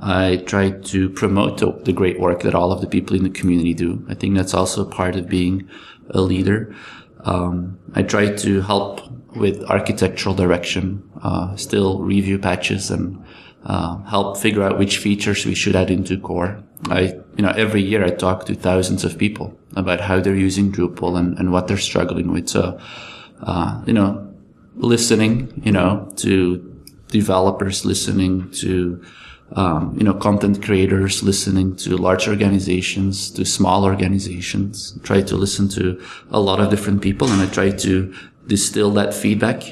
I 0.00 0.42
try 0.46 0.70
to 0.70 1.10
promote 1.10 1.58
the, 1.84 1.92
great 1.92 2.18
work 2.18 2.42
that 2.42 2.54
all 2.54 2.72
of 2.72 2.80
the 2.80 2.88
people 2.88 3.14
in 3.14 3.22
the 3.22 3.30
community 3.30 3.72
do. 3.72 4.04
I 4.08 4.14
think 4.14 4.36
that's 4.36 4.54
also 4.54 4.84
part 4.84 5.14
of 5.14 5.28
being 5.28 5.68
a 6.10 6.20
leader. 6.20 6.74
Um, 7.20 7.78
I 7.94 8.02
try 8.02 8.34
to 8.34 8.62
help 8.62 9.00
with 9.36 9.62
architectural 9.64 10.34
direction, 10.34 11.08
uh, 11.22 11.54
still 11.56 12.00
review 12.00 12.38
patches 12.38 12.90
and 12.90 13.24
uh, 13.64 13.98
help 14.04 14.36
figure 14.36 14.62
out 14.62 14.78
which 14.78 14.98
features 14.98 15.46
we 15.46 15.54
should 15.54 15.76
add 15.76 15.90
into 15.90 16.18
core. 16.18 16.62
I, 16.90 17.14
you 17.36 17.42
know, 17.42 17.50
every 17.50 17.82
year 17.82 18.04
I 18.04 18.10
talk 18.10 18.46
to 18.46 18.54
thousands 18.54 19.04
of 19.04 19.18
people 19.18 19.56
about 19.76 20.00
how 20.00 20.20
they're 20.20 20.34
using 20.34 20.72
Drupal 20.72 21.18
and, 21.18 21.38
and 21.38 21.52
what 21.52 21.68
they're 21.68 21.78
struggling 21.78 22.32
with. 22.32 22.48
So, 22.48 22.78
uh, 23.42 23.82
you 23.86 23.92
know, 23.92 24.34
listening, 24.74 25.62
you 25.64 25.72
know, 25.72 26.10
to 26.16 26.68
developers, 27.08 27.84
listening 27.84 28.50
to, 28.52 29.02
um, 29.52 29.94
you 29.96 30.04
know, 30.04 30.14
content 30.14 30.62
creators, 30.62 31.22
listening 31.22 31.76
to 31.76 31.96
large 31.96 32.26
organizations, 32.26 33.30
to 33.32 33.44
small 33.44 33.84
organizations, 33.84 34.98
try 35.02 35.20
to 35.22 35.36
listen 35.36 35.68
to 35.68 36.02
a 36.30 36.40
lot 36.40 36.58
of 36.58 36.70
different 36.70 37.02
people 37.02 37.28
and 37.30 37.40
I 37.40 37.46
try 37.46 37.70
to 37.70 38.14
distill 38.46 38.90
that 38.92 39.14
feedback 39.14 39.62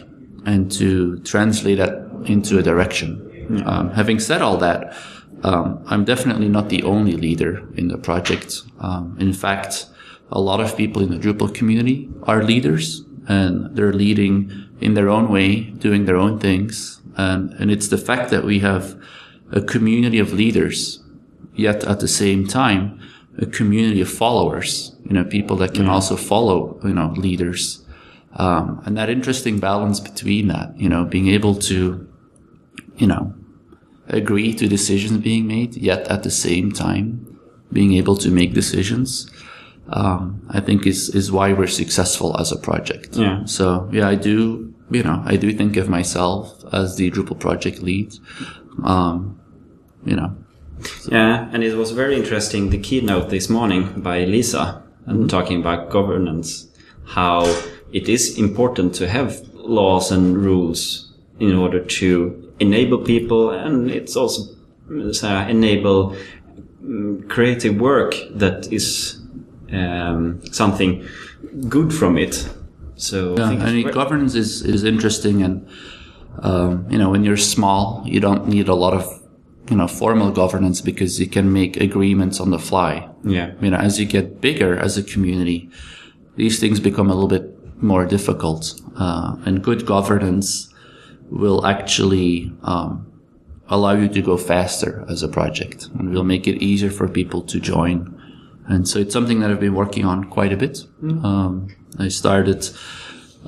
and 0.46 0.70
to 0.72 1.18
translate 1.20 1.78
that 1.78 2.08
into 2.26 2.58
a 2.58 2.62
direction. 2.62 3.29
Um, 3.64 3.90
having 3.90 4.20
said 4.20 4.42
all 4.42 4.56
that, 4.58 4.94
um, 5.42 5.82
I'm 5.86 6.04
definitely 6.04 6.48
not 6.48 6.68
the 6.68 6.82
only 6.82 7.16
leader 7.16 7.66
in 7.74 7.88
the 7.88 7.98
project. 7.98 8.62
Um, 8.80 9.16
in 9.18 9.32
fact, 9.32 9.86
a 10.30 10.40
lot 10.40 10.60
of 10.60 10.76
people 10.76 11.02
in 11.02 11.10
the 11.10 11.16
Drupal 11.16 11.54
community 11.54 12.08
are 12.24 12.42
leaders 12.42 13.02
and 13.28 13.74
they're 13.76 13.92
leading 13.92 14.50
in 14.80 14.94
their 14.94 15.08
own 15.08 15.28
way, 15.28 15.62
doing 15.62 16.04
their 16.04 16.16
own 16.16 16.38
things. 16.38 17.00
And, 17.16 17.52
and 17.54 17.70
it's 17.70 17.88
the 17.88 17.98
fact 17.98 18.30
that 18.30 18.44
we 18.44 18.60
have 18.60 19.00
a 19.52 19.60
community 19.60 20.18
of 20.18 20.32
leaders, 20.32 21.02
yet 21.54 21.84
at 21.84 22.00
the 22.00 22.08
same 22.08 22.46
time, 22.46 23.00
a 23.38 23.46
community 23.46 24.00
of 24.00 24.10
followers, 24.10 24.94
you 25.04 25.12
know, 25.12 25.24
people 25.24 25.56
that 25.56 25.74
can 25.74 25.86
also 25.88 26.16
follow, 26.16 26.78
you 26.84 26.94
know, 26.94 27.12
leaders. 27.16 27.84
Um, 28.34 28.82
and 28.84 28.96
that 28.96 29.10
interesting 29.10 29.58
balance 29.58 29.98
between 29.98 30.48
that, 30.48 30.78
you 30.78 30.88
know, 30.88 31.04
being 31.04 31.28
able 31.28 31.54
to, 31.56 32.08
you 32.96 33.06
know, 33.06 33.34
agree 34.10 34.54
to 34.54 34.68
decisions 34.68 35.18
being 35.18 35.46
made, 35.46 35.76
yet 35.76 36.06
at 36.08 36.22
the 36.22 36.30
same 36.30 36.72
time 36.72 37.38
being 37.72 37.94
able 37.94 38.16
to 38.16 38.30
make 38.30 38.52
decisions, 38.52 39.30
um, 39.90 40.46
I 40.50 40.60
think 40.60 40.86
is, 40.86 41.08
is 41.10 41.30
why 41.30 41.52
we're 41.52 41.66
successful 41.66 42.38
as 42.38 42.52
a 42.52 42.56
project. 42.56 43.16
Yeah. 43.16 43.44
So 43.44 43.88
yeah, 43.92 44.08
I 44.08 44.16
do, 44.16 44.74
you 44.90 45.02
know, 45.02 45.22
I 45.24 45.36
do 45.36 45.52
think 45.52 45.76
of 45.76 45.88
myself 45.88 46.64
as 46.72 46.96
the 46.96 47.10
Drupal 47.10 47.38
project 47.38 47.80
lead. 47.82 48.14
Um, 48.84 49.40
you 50.04 50.16
know, 50.16 50.36
Yeah, 51.08 51.48
and 51.52 51.62
it 51.62 51.76
was 51.76 51.90
very 51.90 52.16
interesting 52.16 52.70
the 52.70 52.78
keynote 52.78 53.30
this 53.30 53.50
morning 53.50 54.00
by 54.00 54.24
Lisa 54.24 54.82
and 55.06 55.28
talking 55.28 55.60
about 55.60 55.90
governance, 55.90 56.68
how 57.04 57.44
it 57.92 58.08
is 58.08 58.38
important 58.38 58.94
to 58.94 59.08
have 59.08 59.40
laws 59.54 60.10
and 60.10 60.36
rules 60.36 61.12
in 61.38 61.54
order 61.54 61.80
to 61.84 62.49
enable 62.60 62.98
people, 62.98 63.50
and 63.50 63.90
it's 63.90 64.16
also 64.16 64.54
uh, 64.90 65.46
enable 65.48 66.14
mm, 66.82 67.28
creative 67.28 67.80
work 67.80 68.14
that 68.30 68.72
is 68.72 69.20
um, 69.72 70.40
something 70.52 71.04
good 71.68 71.92
from 71.92 72.18
it. 72.18 72.48
So 72.96 73.34
I 73.38 73.54
Yeah, 73.54 73.64
I 73.64 73.72
mean, 73.72 73.90
governance 73.90 74.34
is, 74.34 74.62
is 74.62 74.84
interesting, 74.84 75.42
and 75.42 75.66
um, 76.40 76.86
you 76.90 76.98
know, 76.98 77.10
when 77.10 77.24
you're 77.24 77.38
small, 77.38 78.02
you 78.04 78.20
don't 78.20 78.46
need 78.46 78.68
a 78.68 78.74
lot 78.74 78.94
of 78.94 79.20
you 79.70 79.76
know 79.76 79.88
formal 79.88 80.30
governance 80.30 80.80
because 80.80 81.18
you 81.18 81.26
can 81.26 81.52
make 81.52 81.76
agreements 81.78 82.40
on 82.40 82.50
the 82.50 82.58
fly. 82.58 83.08
yeah, 83.24 83.52
You 83.60 83.70
know, 83.70 83.78
as 83.78 83.98
you 83.98 84.06
get 84.06 84.40
bigger 84.40 84.76
as 84.76 84.98
a 84.98 85.02
community, 85.02 85.70
these 86.36 86.60
things 86.60 86.78
become 86.80 87.08
a 87.10 87.14
little 87.14 87.28
bit 87.28 87.82
more 87.82 88.04
difficult, 88.04 88.74
uh, 88.96 89.36
and 89.46 89.64
good 89.64 89.86
governance 89.86 90.69
will 91.30 91.64
actually 91.66 92.52
um, 92.62 93.06
allow 93.68 93.92
you 93.92 94.08
to 94.08 94.20
go 94.22 94.36
faster 94.36 95.04
as 95.08 95.22
a 95.22 95.28
project, 95.28 95.88
and 95.98 96.10
will 96.12 96.24
make 96.24 96.46
it 96.48 96.60
easier 96.62 96.90
for 96.90 97.08
people 97.08 97.40
to 97.42 97.60
join. 97.60 98.16
And 98.66 98.86
so 98.88 98.98
it's 98.98 99.12
something 99.12 99.40
that 99.40 99.50
I've 99.50 99.60
been 99.60 99.74
working 99.74 100.04
on 100.04 100.24
quite 100.24 100.52
a 100.52 100.56
bit. 100.56 100.84
Um, 101.02 101.68
I 101.98 102.08
started, 102.08 102.68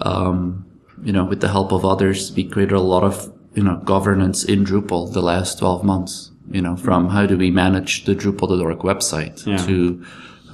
um, 0.00 0.64
you 1.02 1.12
know, 1.12 1.24
with 1.24 1.40
the 1.40 1.48
help 1.48 1.72
of 1.72 1.84
others, 1.84 2.32
we 2.34 2.44
created 2.44 2.74
a 2.74 2.80
lot 2.80 3.04
of, 3.04 3.32
you 3.54 3.62
know, 3.62 3.76
governance 3.84 4.44
in 4.44 4.64
Drupal 4.64 5.12
the 5.12 5.22
last 5.22 5.58
12 5.58 5.84
months, 5.84 6.30
you 6.50 6.60
know, 6.62 6.76
from 6.76 7.08
how 7.10 7.26
do 7.26 7.36
we 7.36 7.50
manage 7.50 8.04
the 8.04 8.14
Drupal.org 8.14 8.78
website 8.78 9.46
Yeah. 9.46 9.58
to, 9.66 10.04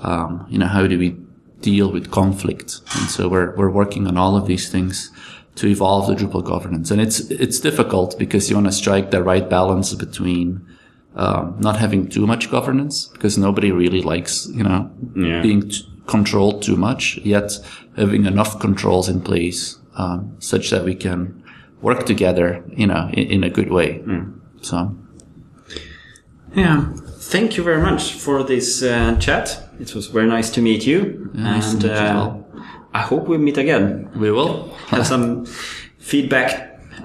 um, 0.00 0.46
you 0.50 0.58
know, 0.58 0.66
how 0.66 0.86
do 0.86 0.98
we 0.98 1.16
deal 1.60 1.90
with 1.90 2.10
conflict? 2.10 2.80
And 2.98 3.08
so 3.10 3.28
we're, 3.28 3.54
we're 3.56 3.70
working 3.70 4.06
on 4.06 4.16
all 4.16 4.36
of 4.36 4.46
these 4.46 4.68
things 4.70 5.10
to 5.58 5.66
evolve 5.66 6.06
the 6.06 6.14
Drupal 6.14 6.44
governance. 6.44 6.90
And 6.92 7.00
it's, 7.00 7.18
it's 7.44 7.58
difficult 7.60 8.18
because 8.18 8.48
you 8.48 8.56
want 8.56 8.66
to 8.68 8.72
strike 8.72 9.10
the 9.10 9.22
right 9.22 9.48
balance 9.48 9.92
between, 9.94 10.46
um, 11.16 11.56
not 11.58 11.76
having 11.76 12.08
too 12.08 12.26
much 12.26 12.50
governance 12.50 13.06
because 13.12 13.36
nobody 13.38 13.70
really 13.72 14.00
likes, 14.02 14.48
you 14.58 14.62
know, 14.62 14.80
Yeah. 15.16 15.42
being 15.42 15.62
t- 15.68 15.84
controlled 16.06 16.62
too 16.62 16.76
much, 16.76 17.18
yet 17.24 17.50
having 17.96 18.24
enough 18.26 18.58
controls 18.60 19.08
in 19.08 19.20
place, 19.20 19.78
um, 19.96 20.20
such 20.38 20.70
that 20.70 20.84
we 20.84 20.94
can 20.94 21.18
work 21.82 22.06
together, 22.06 22.62
you 22.80 22.86
know, 22.86 23.08
in, 23.12 23.26
in 23.36 23.44
a 23.44 23.50
good 23.50 23.70
way. 23.70 24.00
So, 24.62 24.94
Yeah. 26.54 26.92
Thank 27.32 27.56
you 27.56 27.62
very 27.64 27.82
much 27.82 28.14
for 28.14 28.42
this 28.42 28.82
uh, 28.82 29.16
chat. 29.18 29.68
It 29.80 29.94
was 29.94 30.06
very 30.06 30.26
nice 30.28 30.50
to 30.50 30.60
meet 30.62 30.86
you. 30.86 31.30
nice 31.34 31.72
to 31.74 31.76
meet 31.76 31.84
you 31.84 31.90
uh, 31.92 32.14
well. 32.14 32.37
I 32.94 33.00
hope 33.02 33.28
we 33.28 33.38
meet 33.38 33.58
again. 33.58 34.08
we 34.16 34.30
will. 34.30 34.70
Have 34.88 35.04
some 35.06 35.46
feedback 36.00 36.50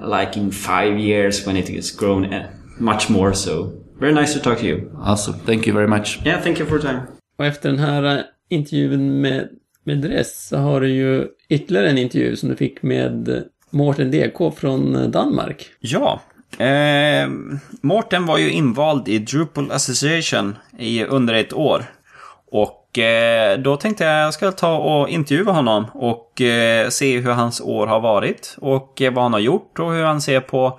like 0.02 0.36
in 0.40 0.50
five 0.50 0.98
years 0.98 1.46
when 1.46 1.56
it 1.56 1.68
has 1.68 1.90
grown 1.90 2.24
uh, 2.32 2.46
much 2.78 3.08
more. 3.10 3.34
So 3.34 3.72
very 4.00 4.12
nice 4.12 4.32
to 4.34 4.40
talk 4.40 4.58
to 4.58 4.66
you. 4.66 4.90
Awesome. 5.02 5.34
Thank 5.46 5.66
you 5.66 5.74
very 5.74 5.88
much. 5.88 6.18
Yeah, 6.24 6.40
thank 6.42 6.58
you 6.58 6.66
for 6.66 6.74
your 6.78 6.82
time. 6.82 7.00
Och 7.38 7.46
efter 7.46 7.68
den 7.68 7.78
här 7.78 8.16
eh, 8.18 8.22
intervjun 8.50 9.20
med, 9.20 9.48
med 9.84 9.98
Dress 9.98 10.48
så 10.48 10.56
har 10.56 10.80
du 10.80 10.88
ju 10.88 11.26
ytterligare 11.48 11.90
en 11.90 11.98
intervju 11.98 12.36
som 12.36 12.48
du 12.48 12.56
fick 12.56 12.82
med 12.82 13.28
eh, 13.28 13.42
Mårten 13.70 14.10
DK 14.10 14.56
från 14.56 14.96
eh, 14.96 15.02
Danmark. 15.08 15.66
Ja. 15.80 16.20
Eh, 16.58 17.28
Mårten 17.80 18.26
var 18.26 18.38
ju 18.38 18.50
invald 18.50 19.08
i 19.08 19.18
Drupal 19.18 19.70
Association 19.70 20.56
i 20.78 21.04
under 21.04 21.34
ett 21.34 21.52
år. 21.52 21.84
Och 22.50 22.70
eh, 22.70 22.83
Eh, 22.98 23.58
då 23.58 23.76
tänkte 23.76 24.04
jag 24.04 24.26
jag 24.26 24.34
ska 24.34 24.52
ta 24.52 24.76
och 24.76 25.08
intervjua 25.08 25.52
honom 25.52 25.86
och 25.94 26.40
eh, 26.40 26.88
se 26.88 27.20
hur 27.20 27.30
hans 27.30 27.60
år 27.60 27.86
har 27.86 28.00
varit 28.00 28.56
och 28.60 29.02
eh, 29.02 29.12
vad 29.12 29.24
han 29.24 29.32
har 29.32 29.40
gjort 29.40 29.78
och 29.78 29.92
hur 29.92 30.04
han 30.04 30.20
ser 30.20 30.40
på 30.40 30.78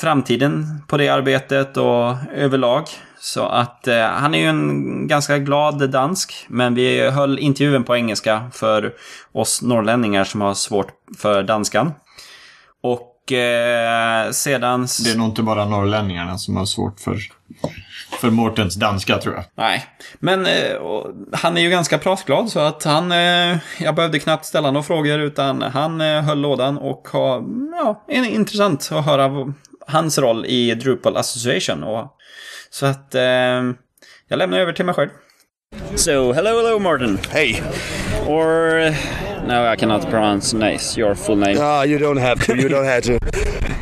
framtiden 0.00 0.82
på 0.88 0.96
det 0.96 1.08
arbetet 1.08 1.76
och 1.76 2.14
överlag. 2.34 2.84
Så 3.18 3.46
att 3.46 3.88
han 4.12 4.34
är 4.34 4.38
ju 4.38 4.46
en 4.46 5.06
ganska 5.06 5.38
glad 5.38 5.90
dansk, 5.90 6.46
men 6.48 6.74
vi 6.74 7.10
höll 7.10 7.38
intervjun 7.38 7.84
på 7.84 7.96
engelska 7.96 8.50
för 8.52 8.94
oss 9.32 9.62
norrlänningar 9.62 10.24
som 10.24 10.40
har 10.40 10.54
svårt 10.54 10.88
för 11.18 11.42
danskan. 11.42 11.92
Och 12.82 13.17
eh, 13.32 14.30
sedan... 14.30 14.86
Det 15.04 15.10
är 15.10 15.16
nog 15.16 15.28
inte 15.28 15.42
bara 15.42 15.64
norrlänningarna 15.64 16.38
som 16.38 16.56
har 16.56 16.64
svårt 16.64 17.00
för, 17.00 17.18
för 18.20 18.30
Mårtens 18.30 18.74
danska 18.74 19.18
tror 19.18 19.34
jag. 19.34 19.44
Nej, 19.54 19.84
men 20.18 20.46
eh, 20.46 20.74
och 20.74 21.10
han 21.32 21.56
är 21.56 21.60
ju 21.60 21.70
ganska 21.70 21.98
pratglad 21.98 22.50
så 22.50 22.60
att 22.60 22.84
han, 22.84 23.12
eh, 23.12 23.58
jag 23.78 23.94
behövde 23.94 24.18
knappt 24.18 24.44
ställa 24.44 24.70
några 24.70 24.84
frågor 24.84 25.18
utan 25.18 25.62
han 25.62 26.00
höll 26.00 26.38
lådan 26.38 26.78
och 26.78 27.08
har, 27.12 27.44
ja, 27.72 28.04
är 28.08 28.24
intressant 28.24 28.88
att 28.92 29.04
höra 29.04 29.52
hans 29.86 30.18
roll 30.18 30.46
i 30.46 30.74
Drupal 30.74 31.16
Association. 31.16 31.82
Och, 31.82 32.14
så 32.70 32.86
att 32.86 33.14
jag 34.28 34.38
lämnar 34.38 34.58
över 34.58 34.72
till 34.72 34.84
mig 34.84 34.94
själv. 34.94 35.10
So, 35.94 36.32
hello, 36.32 36.50
hello, 36.50 36.78
Martin. 36.78 37.18
Hey, 37.30 37.62
Or, 38.26 38.78
uh, 38.78 38.94
no, 39.46 39.66
I 39.66 39.76
cannot 39.76 40.02
pronounce 40.10 40.52
nice, 40.52 40.96
your 40.96 41.14
full 41.14 41.36
name. 41.36 41.56
uh, 41.58 41.82
you 41.82 41.98
don't 41.98 42.18
have 42.18 42.40
to. 42.46 42.56
You 42.56 42.68
don't 42.68 42.84
have 42.84 43.02
to. 43.04 43.18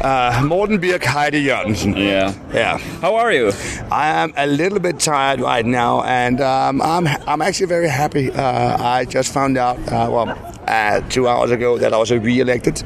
Uh, 0.07 0.41
Morten 0.45 0.79
Birk 0.79 1.03
Heide 1.05 1.35
Jørgensen. 1.43 1.97
Yeah. 1.97 2.33
Yeah, 2.55 2.79
How 3.01 3.17
are 3.17 3.33
you? 3.33 3.51
I 3.91 4.09
am 4.23 4.33
a 4.37 4.47
little 4.47 4.79
bit 4.79 5.01
tired 5.01 5.41
right 5.41 5.67
now, 5.67 6.03
and 6.05 6.41
um, 6.41 6.81
I'm 6.81 7.09
I'm 7.27 7.43
actually 7.43 7.67
very 7.67 7.89
happy. 7.89 8.31
Uh, 8.31 8.77
I 8.99 9.05
just 9.07 9.33
found 9.33 9.57
out, 9.59 9.77
uh, 9.91 10.09
well, 10.13 10.29
uh, 10.69 11.01
two 11.09 11.27
hours 11.27 11.51
ago 11.51 11.79
that 11.79 11.93
I 11.93 11.97
was 11.97 12.13
re-elected 12.13 12.79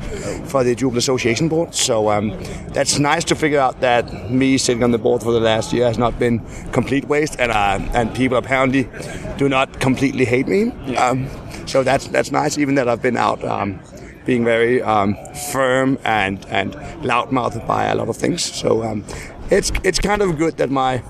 for 0.47 0.65
the 0.65 0.75
Jubal 0.75 0.97
Association 0.99 1.49
board. 1.49 1.75
So 1.75 2.09
um, 2.11 2.31
that's 2.73 2.99
nice 2.99 3.25
to 3.25 3.35
figure 3.35 3.61
out 3.61 3.81
that 3.81 4.31
me 4.31 4.57
sitting 4.57 4.85
on 4.85 4.91
the 4.93 4.99
board 4.99 5.23
for 5.23 5.33
the 5.33 5.41
last 5.41 5.73
year 5.75 5.87
has 5.87 5.99
not 5.99 6.19
been 6.19 6.41
complete 6.73 7.05
waste, 7.09 7.37
and 7.39 7.53
uh, 7.53 7.81
and 7.93 8.15
people 8.15 8.39
apparently 8.39 8.89
do 9.37 9.49
not 9.49 9.79
completely 9.81 10.25
hate 10.25 10.47
me. 10.49 10.71
Um, 10.97 11.27
so 11.71 11.83
that's 11.83 12.09
that's 12.09 12.33
nice, 12.33 12.59
even 12.59 12.75
that 12.75 12.89
I've 12.89 13.03
been 13.03 13.17
out. 13.17 13.45
Um, 13.45 13.81
being 14.27 14.45
very 14.45 14.83
um, 14.83 15.17
firm 15.51 15.99
and 16.05 16.45
and 16.51 16.75
loudmouthed 17.03 17.67
by 17.67 17.85
a 17.87 17.95
lot 17.95 18.09
of 18.09 18.17
things. 18.17 18.43
So 18.45 18.83
um, 18.83 19.05
it's 19.51 19.73
it's 19.83 19.99
kind 19.99 20.23
of 20.23 20.37
good 20.37 20.57
that 20.59 20.71
my 20.71 21.03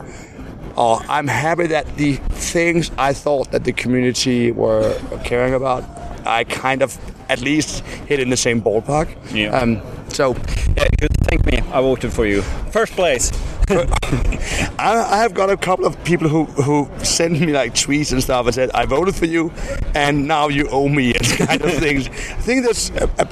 or 0.77 1.01
I'm 1.09 1.27
happy 1.27 1.67
that 1.67 1.87
the 1.97 2.15
things 2.53 2.91
I 2.99 3.13
thought 3.13 3.51
that 3.51 3.65
the 3.65 3.73
community 3.73 4.53
were 4.53 4.99
caring 5.25 5.55
about, 5.55 5.85
I 6.27 6.45
kind 6.45 6.83
of 6.83 6.97
at 7.29 7.41
least 7.41 7.81
hit 8.09 8.21
in 8.21 8.31
the 8.31 8.37
same 8.37 8.63
ballpark. 8.63 9.09
Yeah. 9.35 9.59
Um, 9.59 9.83
so 10.09 10.35
Yeah, 10.77 10.89
you 11.01 11.09
thank 11.29 11.45
me. 11.47 11.59
I 11.73 11.81
voted 11.81 12.13
for 12.13 12.27
you. 12.27 12.43
First 12.71 12.93
place. 12.93 13.31
I, 14.81 15.19
have 15.19 15.33
got 15.33 15.49
a 15.49 15.57
couple 15.57 15.87
of 15.87 16.03
people 16.03 16.29
who 16.29 16.45
who 16.47 16.91
send 17.05 17.41
me 17.41 17.53
like 17.53 17.73
tweets 17.73 18.11
and 18.11 18.21
stuff 18.21 18.47
and 18.47 18.55
said 18.55 18.71
I 18.73 18.85
voted 18.85 19.15
for 19.15 19.27
you, 19.27 19.53
and 19.95 20.27
now 20.27 20.49
you 20.49 20.69
owe 20.71 20.89
me 20.89 21.15
and 21.15 21.25
kind 21.25 21.63
of 21.63 21.73
things. 21.75 22.09
I 22.09 22.41
think 22.43 22.65
there's. 22.65 22.91
uh, 22.91 23.07
uh, 23.19 23.25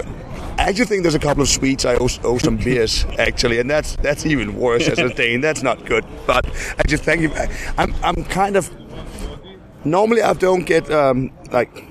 I 0.58 0.62
actually 0.70 0.86
think 0.86 1.02
there's 1.02 1.14
a 1.14 1.20
couple 1.20 1.42
of 1.42 1.48
sweets 1.48 1.84
I 1.84 1.94
owe, 1.94 2.08
owe 2.24 2.38
some 2.38 2.56
beers 2.56 3.04
actually, 3.18 3.58
and 3.58 3.68
that's 3.68 3.96
that's 3.96 4.26
even 4.26 4.56
worse 4.56 4.88
as 4.88 4.98
a 4.98 5.08
Dane. 5.08 5.40
That's 5.40 5.62
not 5.62 5.84
good. 5.84 6.04
But 6.26 6.46
I 6.78 6.82
just 6.86 7.02
thank 7.02 7.22
you. 7.22 7.32
I'm 7.76 7.94
I'm 8.04 8.22
kind 8.24 8.56
of 8.56 8.70
normally 9.84 10.22
I 10.22 10.34
don't 10.34 10.64
get 10.64 10.88
um, 10.90 11.32
like 11.50 11.87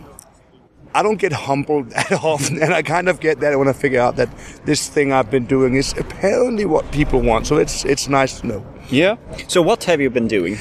I 0.94 1.04
don't 1.04 1.18
get 1.18 1.34
humbled 1.34 1.90
that 1.92 2.12
often, 2.12 2.62
and 2.62 2.74
I 2.74 2.82
kind 2.82 3.10
of 3.10 3.20
get 3.20 3.40
that 3.40 3.58
when 3.58 3.68
I 3.68 3.74
figure 3.74 4.02
out 4.02 4.16
that 4.16 4.30
this 4.66 4.88
thing 4.88 5.12
I've 5.12 5.30
been 5.30 5.46
doing 5.46 5.76
is 5.76 5.94
apparently 5.98 6.66
what 6.66 6.90
people 6.92 7.22
want. 7.22 7.48
So 7.48 7.58
it's 7.58 7.86
it's 7.86 8.08
nice 8.08 8.42
to 8.42 8.48
know. 8.48 8.66
Yeah. 8.90 9.18
So, 9.48 9.62
what 9.62 9.84
have 9.84 10.00
you 10.00 10.10
been 10.10 10.28
doing? 10.28 10.58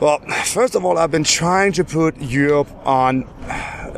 Well, 0.00 0.18
first 0.44 0.74
of 0.74 0.84
all, 0.84 0.98
I've 0.98 1.10
been 1.10 1.24
trying 1.24 1.72
to 1.72 1.84
put 1.84 2.16
Europe 2.20 2.70
on, 2.86 3.24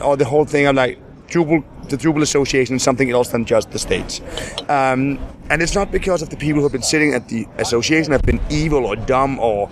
or 0.02 0.16
the 0.16 0.24
whole 0.24 0.44
thing 0.44 0.66
of 0.66 0.76
like 0.76 0.98
Jubal, 1.28 1.64
the 1.88 1.96
Drupal 1.96 2.22
Association, 2.22 2.76
is 2.76 2.82
something 2.82 3.10
else 3.10 3.28
than 3.28 3.44
just 3.44 3.70
the 3.70 3.78
states. 3.78 4.20
Um, 4.68 5.18
and 5.48 5.62
it's 5.62 5.74
not 5.74 5.92
because 5.92 6.22
of 6.22 6.30
the 6.30 6.36
people 6.36 6.60
who 6.60 6.64
have 6.64 6.72
been 6.72 6.82
sitting 6.82 7.14
at 7.14 7.28
the 7.28 7.46
association 7.58 8.12
have 8.12 8.22
been 8.22 8.40
evil 8.50 8.86
or 8.86 8.96
dumb 8.96 9.38
or 9.38 9.70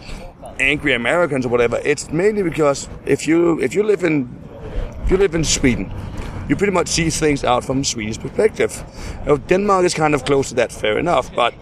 angry 0.60 0.94
Americans 0.94 1.46
or 1.46 1.48
whatever. 1.48 1.80
It's 1.84 2.10
mainly 2.10 2.42
because 2.42 2.88
if 3.06 3.26
you 3.26 3.60
if 3.60 3.74
you 3.74 3.82
live 3.82 4.04
in 4.04 4.28
you 5.10 5.16
live 5.16 5.34
in 5.34 5.44
Sweden, 5.44 5.92
you 6.48 6.56
pretty 6.56 6.72
much 6.72 6.88
see 6.88 7.10
things 7.10 7.44
out 7.44 7.64
from 7.64 7.84
Swedish 7.84 8.18
perspective. 8.18 8.84
Now, 9.26 9.36
Denmark 9.36 9.84
is 9.84 9.94
kind 9.94 10.14
of 10.14 10.24
close 10.24 10.48
to 10.48 10.54
that, 10.56 10.72
fair 10.72 10.98
enough. 10.98 11.34
But 11.34 11.54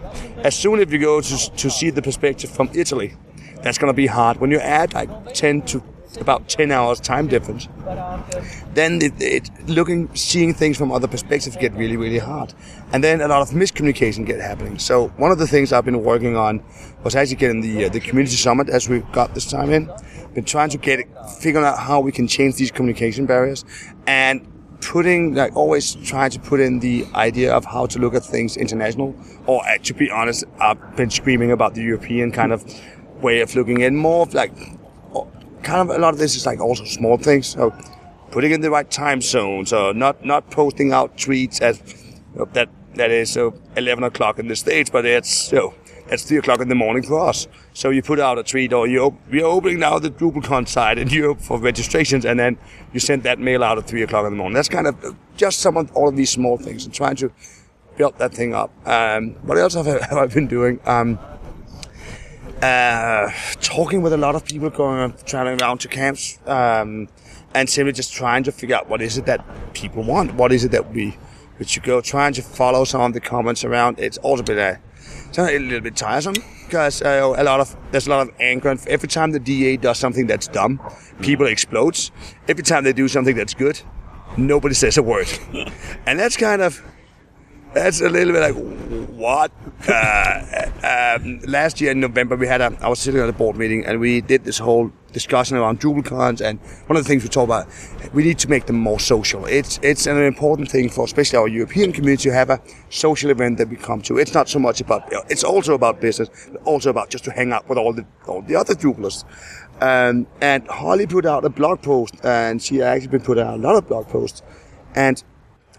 as 0.43 0.55
soon 0.55 0.79
as 0.79 0.91
you 0.91 0.99
go 0.99 1.21
to, 1.21 1.51
to 1.55 1.69
see 1.69 1.89
the 1.91 2.01
perspective 2.01 2.49
from 2.49 2.69
Italy, 2.73 3.13
that's 3.61 3.77
going 3.77 3.89
to 3.89 3.95
be 3.95 4.07
hard. 4.07 4.37
When 4.37 4.51
you 4.51 4.59
add 4.59 4.93
like 4.93 5.33
10 5.33 5.61
to 5.63 5.83
about 6.17 6.49
10 6.49 6.71
hours 6.71 6.99
time 6.99 7.27
difference, 7.27 7.67
then 8.73 9.01
it, 9.01 9.13
it, 9.19 9.49
looking, 9.67 10.13
seeing 10.15 10.53
things 10.53 10.77
from 10.77 10.91
other 10.91 11.07
perspectives 11.07 11.55
get 11.55 11.73
really, 11.73 11.97
really 11.97 12.17
hard. 12.17 12.53
And 12.91 13.03
then 13.03 13.21
a 13.21 13.27
lot 13.27 13.41
of 13.41 13.49
miscommunication 13.49 14.25
get 14.25 14.39
happening. 14.39 14.79
So 14.79 15.09
one 15.17 15.31
of 15.31 15.37
the 15.37 15.47
things 15.47 15.71
I've 15.71 15.85
been 15.85 16.03
working 16.03 16.35
on 16.35 16.63
was 17.03 17.15
actually 17.15 17.37
getting 17.37 17.61
the, 17.61 17.85
uh, 17.85 17.89
the 17.89 17.99
community 17.99 18.35
summit 18.35 18.69
as 18.69 18.89
we've 18.89 19.09
got 19.11 19.33
this 19.33 19.49
time 19.49 19.71
in. 19.71 19.91
Been 20.33 20.45
trying 20.45 20.69
to 20.69 20.77
get 20.77 20.99
it, 20.99 21.07
figuring 21.39 21.65
out 21.65 21.79
how 21.79 21.99
we 21.99 22.11
can 22.11 22.27
change 22.27 22.55
these 22.55 22.71
communication 22.71 23.25
barriers 23.25 23.65
and 24.07 24.47
putting, 24.81 25.35
like 25.35 25.55
always 25.55 25.95
trying 25.95 26.31
to 26.31 26.39
put 26.39 26.59
in 26.59 26.79
the 26.79 27.05
idea 27.15 27.53
of 27.53 27.65
how 27.65 27.85
to 27.87 27.99
look 27.99 28.13
at 28.13 28.23
things 28.23 28.57
international. 28.57 29.15
Or 29.45 29.65
uh, 29.67 29.77
to 29.83 29.93
be 29.93 30.09
honest, 30.09 30.43
I've 30.59 30.95
been 30.95 31.09
screaming 31.09 31.51
about 31.51 31.75
the 31.75 31.81
European 31.81 32.31
kind 32.31 32.51
of 32.51 32.63
way 33.21 33.41
of 33.41 33.55
looking 33.55 33.83
at 33.83 33.93
more 33.93 34.23
of 34.23 34.33
like, 34.33 34.51
kind 35.63 35.89
of 35.89 35.95
a 35.95 35.99
lot 35.99 36.13
of 36.13 36.19
this 36.19 36.35
is 36.35 36.45
like 36.45 36.59
also 36.59 36.85
small 36.85 37.17
things. 37.17 37.47
So 37.47 37.73
putting 38.31 38.51
in 38.51 38.61
the 38.61 38.69
right 38.69 38.89
time 38.89 39.21
zones 39.21 39.73
or 39.73 39.93
not, 39.93 40.23
not 40.25 40.49
posting 40.51 40.91
out 40.91 41.17
tweets 41.17 41.61
as 41.61 41.81
you 42.33 42.39
know, 42.39 42.45
that, 42.53 42.69
that 42.95 43.11
is 43.11 43.37
uh, 43.37 43.51
11 43.75 44.03
o'clock 44.03 44.39
in 44.39 44.47
the 44.47 44.55
States, 44.55 44.89
but 44.89 45.05
it's, 45.05 45.51
you 45.51 45.57
know, 45.57 45.73
it's 46.07 46.23
3 46.23 46.37
o'clock 46.37 46.59
in 46.59 46.69
the 46.69 46.75
morning 46.75 47.03
for 47.03 47.19
us. 47.19 47.47
So 47.73 47.91
you 47.91 48.01
put 48.01 48.19
out 48.19 48.39
a 48.39 48.43
tweet 48.43 48.73
or 48.73 48.87
you, 48.87 48.99
op- 48.99 49.29
we 49.29 49.41
are 49.41 49.45
opening 49.45 49.79
now 49.79 49.99
the 49.99 50.09
DrupalCon 50.09 50.67
site 50.67 50.97
in 50.97 51.09
Europe 51.09 51.39
for 51.39 51.59
registrations 51.59 52.25
and 52.25 52.39
then 52.39 52.57
you 52.93 52.99
send 52.99 53.23
that 53.23 53.39
mail 53.39 53.63
out 53.63 53.77
at 53.77 53.87
3 53.87 54.01
o'clock 54.03 54.25
in 54.25 54.31
the 54.31 54.37
morning. 54.37 54.55
That's 54.55 54.69
kind 54.69 54.87
of 54.87 55.15
just 55.37 55.59
some 55.59 55.77
of 55.77 55.91
all 55.95 56.09
of 56.09 56.15
these 56.15 56.31
small 56.31 56.57
things 56.57 56.85
and 56.85 56.93
trying 56.93 57.15
to 57.17 57.31
build 57.97 58.17
that 58.17 58.33
thing 58.33 58.55
up. 58.55 58.71
Um, 58.87 59.31
what 59.43 59.57
else 59.57 59.75
have 59.75 59.87
I, 59.87 59.91
have 60.09 60.17
I 60.17 60.25
been 60.25 60.47
doing? 60.47 60.79
Um, 60.85 61.19
uh, 62.61 63.31
talking 63.61 64.01
with 64.01 64.13
a 64.13 64.17
lot 64.17 64.35
of 64.35 64.45
people 64.45 64.69
going 64.69 65.13
traveling 65.25 65.61
around 65.61 65.79
to 65.79 65.87
camps 65.87 66.39
um, 66.45 67.07
and 67.53 67.69
simply 67.69 67.93
just 67.93 68.13
trying 68.13 68.43
to 68.43 68.51
figure 68.51 68.75
out 68.75 68.89
what 68.89 69.01
is 69.01 69.17
it 69.17 69.25
that 69.25 69.45
people 69.73 70.03
want. 70.03 70.33
What 70.35 70.51
is 70.51 70.63
it 70.63 70.71
that 70.71 70.91
we, 70.93 71.17
we 71.57 71.65
you 71.67 71.81
go 71.81 72.01
trying 72.01 72.33
to 72.33 72.41
follow 72.41 72.83
some 72.83 73.01
of 73.01 73.13
the 73.13 73.21
comments 73.21 73.63
around. 73.63 73.99
It's 73.99 74.17
also 74.17 74.43
been 74.43 74.59
a, 74.59 74.79
it's 75.27 75.37
a 75.37 75.43
little 75.43 75.81
bit 75.81 75.95
tiresome 75.95 76.35
because 76.65 77.01
uh, 77.01 77.33
a 77.37 77.43
lot 77.43 77.59
of 77.59 77.75
there's 77.91 78.07
a 78.07 78.09
lot 78.09 78.27
of 78.27 78.33
anger 78.39 78.69
and 78.69 78.87
every 78.87 79.09
time 79.09 79.31
the 79.31 79.39
DA 79.39 79.77
does 79.77 79.97
something 79.97 80.27
that's 80.27 80.47
dumb 80.47 80.79
people 81.21 81.47
explodes. 81.47 82.11
Every 82.47 82.63
time 82.63 82.83
they 82.83 82.93
do 82.93 83.07
something 83.07 83.35
that's 83.35 83.53
good 83.53 83.81
nobody 84.37 84.73
says 84.73 84.97
a 84.97 85.03
word. 85.03 85.27
And 86.05 86.19
that's 86.19 86.37
kind 86.37 86.61
of 86.61 86.81
that's 87.73 88.01
a 88.01 88.09
little 88.09 88.33
bit 88.33 88.41
like 88.41 89.09
what? 89.15 89.51
Uh, 89.87 90.69
um, 90.83 91.39
last 91.47 91.79
year 91.79 91.91
in 91.91 91.99
November 91.99 92.35
we 92.35 92.47
had 92.47 92.61
a 92.61 92.75
I 92.81 92.89
was 92.89 92.99
sitting 92.99 93.19
at 93.19 93.29
a 93.29 93.33
board 93.33 93.57
meeting 93.57 93.85
and 93.85 93.99
we 93.99 94.21
did 94.21 94.43
this 94.43 94.57
whole 94.57 94.91
discussion 95.11 95.57
around 95.57 95.79
JubelCons 95.79 96.41
and 96.41 96.59
one 96.87 96.97
of 96.97 97.03
the 97.03 97.07
things 97.07 97.23
we 97.23 97.29
talked 97.29 97.47
about 97.47 97.67
we 98.13 98.23
need 98.23 98.39
to 98.39 98.49
make 98.49 98.65
them 98.65 98.77
more 98.77 98.99
social. 98.99 99.45
It's 99.45 99.79
it's 99.81 100.07
an 100.07 100.17
important 100.17 100.69
thing 100.71 100.89
for 100.89 101.05
especially 101.05 101.37
our 101.37 101.47
European 101.47 101.91
community 101.91 102.29
to 102.29 102.33
have 102.35 102.49
a 102.49 102.61
social 102.89 103.29
event 103.29 103.57
that 103.57 103.69
we 103.69 103.75
come 103.75 104.01
to. 104.03 104.17
It's 104.17 104.33
not 104.33 104.49
so 104.49 104.59
much 104.59 104.81
about 104.81 105.03
it's 105.29 105.43
also 105.43 105.73
about 105.73 106.01
business 106.01 106.29
but 106.51 106.61
also 106.63 106.89
about 106.89 107.09
just 107.09 107.23
to 107.25 107.31
hang 107.31 107.51
out 107.51 107.69
with 107.69 107.77
all 107.77 107.93
the 107.93 108.05
all 108.27 108.41
the 108.41 108.55
other 108.55 108.73
Jubelers 108.73 109.25
um, 109.81 110.27
and 110.41 110.67
Holly 110.67 111.07
put 111.07 111.25
out 111.25 111.45
a 111.45 111.49
blog 111.49 111.81
post 111.81 112.15
and 112.23 112.61
she 112.61 112.81
actually 112.81 113.07
been 113.07 113.21
putting 113.21 113.43
out 113.43 113.55
a 113.55 113.61
lot 113.61 113.75
of 113.75 113.87
blog 113.87 114.07
posts 114.07 114.41
and 114.95 115.23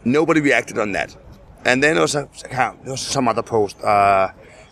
nobody 0.04 0.40
reacted 0.40 0.78
on 0.78 0.92
that 0.92 1.16
and 1.64 1.82
then 1.82 1.94
there 1.94 2.02
was, 2.02 2.14
a, 2.14 2.28
there 2.50 2.74
was 2.84 3.00
some 3.00 3.28
other 3.28 3.42
post 3.42 3.80
uh, 3.82 4.28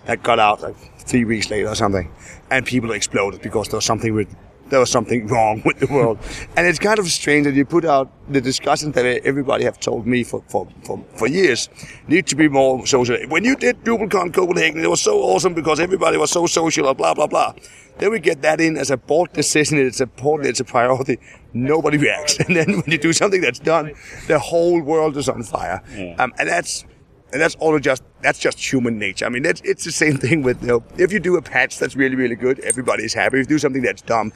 that 0.07 0.23
got 0.23 0.39
out 0.39 0.63
like 0.63 0.77
three 0.99 1.25
weeks 1.25 1.51
later 1.51 1.69
or 1.69 1.75
something, 1.75 2.11
and 2.51 2.65
people 2.67 2.93
exploded 2.93 3.43
because 3.43 3.69
there 3.69 3.77
was 3.77 3.85
something 3.85 4.15
with 4.15 4.35
there 4.71 4.81
was 4.81 4.91
something 4.91 5.27
wrong 5.27 5.63
with 5.65 5.79
the 5.79 5.87
world. 5.87 6.19
and 6.57 6.67
it's 6.67 6.79
kind 6.79 6.99
of 6.99 7.07
strange 7.09 7.45
that 7.47 7.55
you 7.55 7.65
put 7.65 7.85
out 7.85 8.11
the 8.29 8.41
discussion 8.41 8.93
that 8.93 9.05
everybody 9.25 9.65
have 9.65 9.81
told 9.81 10.07
me 10.07 10.25
for, 10.25 10.43
for, 10.49 10.69
for, 10.85 11.03
for 11.17 11.27
years 11.27 11.69
need 12.09 12.27
to 12.27 12.37
be 12.37 12.49
more 12.49 12.87
social. 12.87 13.17
When 13.29 13.45
you 13.45 13.57
did 13.57 13.85
DrupalCon 13.85 14.33
Copenhagen, 14.35 14.83
it 14.85 14.91
was 14.91 15.01
so 15.01 15.21
awesome 15.21 15.55
because 15.55 15.81
everybody 15.81 16.17
was 16.19 16.31
so 16.31 16.47
social, 16.47 16.93
blah 16.95 17.15
blah 17.15 17.27
blah. 17.27 17.55
Then 17.99 18.13
we 18.13 18.21
get 18.21 18.43
that 18.43 18.61
in 18.61 18.77
as 18.77 18.91
a 18.91 18.97
board 18.97 19.33
decision. 19.33 19.79
It's 19.79 20.01
important. 20.01 20.49
It's 20.49 20.61
a 20.61 20.65
priority. 20.65 21.19
Nobody 21.53 21.99
reacts. 21.99 22.39
And 22.47 22.55
then 22.57 22.75
when 22.81 22.91
you 22.91 22.99
do 22.99 23.13
something 23.13 23.41
that's 23.41 23.59
done, 23.59 23.93
the 24.29 24.39
whole 24.39 24.81
world 24.81 25.17
is 25.17 25.29
on 25.29 25.43
fire. 25.43 25.83
Um, 26.19 26.33
and 26.39 26.49
that's 26.49 26.85
and 27.33 27.41
that's 27.41 27.55
all 27.57 27.79
just 27.79 28.03
that's 28.23 28.39
just 28.39 28.59
human 28.73 28.99
nature. 28.99 29.27
I 29.27 29.29
mean, 29.29 29.43
that's, 29.43 29.61
it's 29.63 29.85
the 29.85 29.93
same 29.93 30.17
thing 30.25 30.43
with 30.43 30.61
you 30.63 30.69
know, 30.69 30.85
if 30.97 31.13
you 31.13 31.21
do 31.21 31.37
a 31.37 31.43
patch 31.43 31.79
that's 31.79 31.97
really 31.97 32.17
really 32.17 32.37
good, 32.37 32.61
everybody's 32.61 33.15
happy. 33.15 33.39
If 33.39 33.45
you 33.45 33.57
do 33.57 33.59
something 33.59 33.83
that's 33.83 34.03
dumb, 34.03 34.33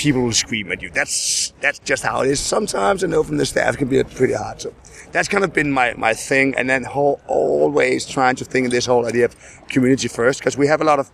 people 0.00 0.22
will 0.22 0.32
scream 0.32 0.72
at 0.72 0.80
you. 0.80 0.90
That's 0.90 1.52
that's 1.60 1.78
just 1.80 2.02
how 2.02 2.22
it 2.22 2.28
is. 2.28 2.40
Sometimes 2.40 3.04
I 3.04 3.06
know 3.06 3.22
from 3.22 3.36
the 3.36 3.46
staff 3.46 3.76
can 3.76 3.88
be 3.88 4.02
pretty 4.02 4.34
hard. 4.34 4.60
So 4.60 4.74
that's 5.12 5.28
kind 5.28 5.44
of 5.44 5.52
been 5.52 5.70
my, 5.72 5.94
my 5.94 6.14
thing. 6.14 6.54
And 6.56 6.70
then 6.70 6.84
whole, 6.84 7.20
always 7.26 8.06
trying 8.06 8.36
to 8.36 8.44
think 8.44 8.66
of 8.66 8.72
this 8.72 8.86
whole 8.86 9.06
idea 9.06 9.26
of 9.26 9.36
community 9.68 10.08
first 10.08 10.38
because 10.40 10.56
we 10.56 10.66
have 10.66 10.80
a 10.80 10.84
lot 10.84 10.98
of 10.98 11.10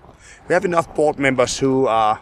we 0.48 0.52
have 0.52 0.64
enough 0.64 0.94
board 0.94 1.18
members 1.18 1.58
who 1.58 1.86
are 1.86 2.20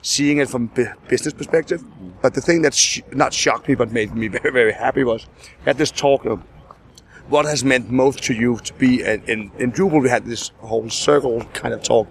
seeing 0.00 0.38
it 0.38 0.48
from 0.48 0.70
business 1.08 1.34
perspective. 1.34 1.84
But 2.22 2.32
the 2.32 2.40
thing 2.40 2.62
that 2.62 2.74
sh- 2.74 3.02
not 3.12 3.34
shocked 3.34 3.68
me 3.68 3.74
but 3.74 3.92
made 3.92 4.14
me 4.14 4.28
very 4.38 4.52
very 4.52 4.72
happy 4.72 5.04
was 5.04 5.26
had 5.64 5.76
this 5.76 5.90
talk 5.90 6.24
of 6.24 6.42
what 7.28 7.44
has 7.44 7.64
meant 7.64 7.90
most 7.90 8.22
to 8.24 8.34
you 8.34 8.58
to 8.58 8.74
be 8.74 9.02
in, 9.02 9.22
in, 9.24 9.52
in 9.58 9.72
Drupal. 9.72 10.02
We 10.02 10.08
had 10.08 10.26
this 10.26 10.52
whole 10.60 10.88
circle 10.90 11.44
kind 11.52 11.74
of 11.74 11.82
talk 11.82 12.08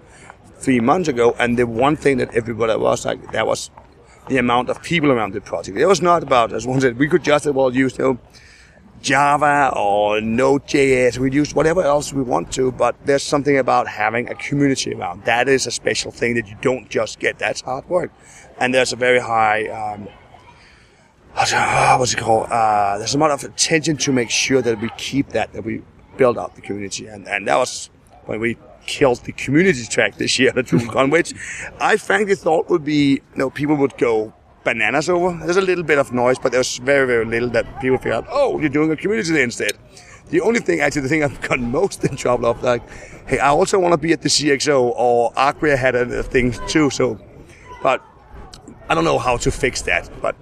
three 0.58 0.80
months 0.80 1.08
ago, 1.08 1.34
and 1.38 1.58
the 1.58 1.66
one 1.66 1.96
thing 1.96 2.18
that 2.18 2.34
everybody 2.34 2.76
was 2.76 3.04
like, 3.04 3.32
that 3.32 3.46
was 3.46 3.70
the 4.28 4.38
amount 4.38 4.68
of 4.68 4.82
people 4.82 5.12
around 5.12 5.32
the 5.32 5.40
project. 5.40 5.78
It 5.78 5.86
was 5.86 6.02
not 6.02 6.22
about, 6.22 6.52
as 6.52 6.66
one 6.66 6.80
said, 6.80 6.98
we 6.98 7.08
could 7.08 7.22
just 7.22 7.46
as 7.46 7.52
well 7.52 7.74
use, 7.74 7.96
you 7.98 8.04
know, 8.04 8.18
Java 9.02 9.72
or 9.76 10.20
Node.js. 10.20 11.18
We 11.18 11.30
use 11.30 11.54
whatever 11.54 11.82
else 11.82 12.12
we 12.12 12.22
want 12.22 12.50
to, 12.54 12.72
but 12.72 12.96
there's 13.04 13.22
something 13.22 13.56
about 13.58 13.86
having 13.86 14.28
a 14.28 14.34
community 14.34 14.94
around. 14.94 15.24
That 15.24 15.48
is 15.48 15.66
a 15.66 15.70
special 15.70 16.10
thing 16.10 16.34
that 16.34 16.48
you 16.48 16.56
don't 16.60 16.88
just 16.88 17.20
get. 17.20 17.38
That's 17.38 17.60
hard 17.60 17.88
work. 17.88 18.10
And 18.58 18.74
there's 18.74 18.92
a 18.92 18.96
very 18.96 19.20
high, 19.20 19.68
um, 19.68 20.08
uh, 21.36 21.96
what's 21.96 22.12
it 22.12 22.18
called? 22.18 22.48
Uh, 22.50 22.98
there's 22.98 23.14
a 23.14 23.18
lot 23.18 23.30
of 23.30 23.44
attention 23.44 23.96
to 23.98 24.12
make 24.12 24.30
sure 24.30 24.62
that 24.62 24.80
we 24.80 24.88
keep 24.96 25.30
that, 25.30 25.52
that 25.52 25.64
we 25.64 25.82
build 26.16 26.38
up 26.38 26.54
the 26.54 26.60
community. 26.60 27.06
And, 27.06 27.28
and 27.28 27.46
that 27.48 27.56
was 27.56 27.90
when 28.24 28.40
we 28.40 28.56
killed 28.86 29.18
the 29.24 29.32
community 29.32 29.84
track 29.84 30.16
this 30.16 30.38
year 30.38 30.50
at 30.50 30.66
DrupalCon, 30.66 31.10
which 31.10 31.34
I 31.80 31.96
frankly 31.96 32.34
thought 32.34 32.70
would 32.70 32.84
be, 32.84 33.12
you 33.12 33.20
know, 33.36 33.50
people 33.50 33.76
would 33.76 33.96
go 33.98 34.32
bananas 34.64 35.08
over. 35.08 35.38
There's 35.44 35.56
a 35.56 35.62
little 35.62 35.84
bit 35.84 35.98
of 35.98 36.12
noise, 36.12 36.38
but 36.38 36.52
there's 36.52 36.78
very, 36.78 37.06
very 37.06 37.24
little 37.24 37.48
that 37.50 37.80
people 37.80 37.98
figure 37.98 38.14
out, 38.14 38.26
oh, 38.30 38.58
you're 38.60 38.68
doing 38.68 38.90
a 38.90 38.96
community 38.96 39.32
day 39.32 39.42
instead. 39.42 39.72
The 40.30 40.40
only 40.40 40.60
thing, 40.60 40.80
actually, 40.80 41.02
the 41.02 41.08
thing 41.08 41.22
I've 41.26 41.40
gotten 41.40 41.70
most 41.70 42.04
in 42.04 42.16
trouble 42.16 42.46
of, 42.46 42.62
like, 42.62 42.82
hey, 43.26 43.38
I 43.38 43.48
also 43.48 43.78
want 43.78 43.92
to 43.92 43.98
be 43.98 44.12
at 44.12 44.22
the 44.22 44.28
CXO, 44.28 44.92
or 44.96 45.32
Acquia 45.36 45.76
had 45.76 45.94
a, 45.94 46.18
a 46.18 46.22
thing 46.22 46.52
too, 46.66 46.90
so, 46.90 47.20
but 47.82 48.02
I 48.88 48.94
don't 48.94 49.04
know 49.04 49.18
how 49.18 49.36
to 49.38 49.50
fix 49.50 49.82
that, 49.82 50.10
but 50.20 50.36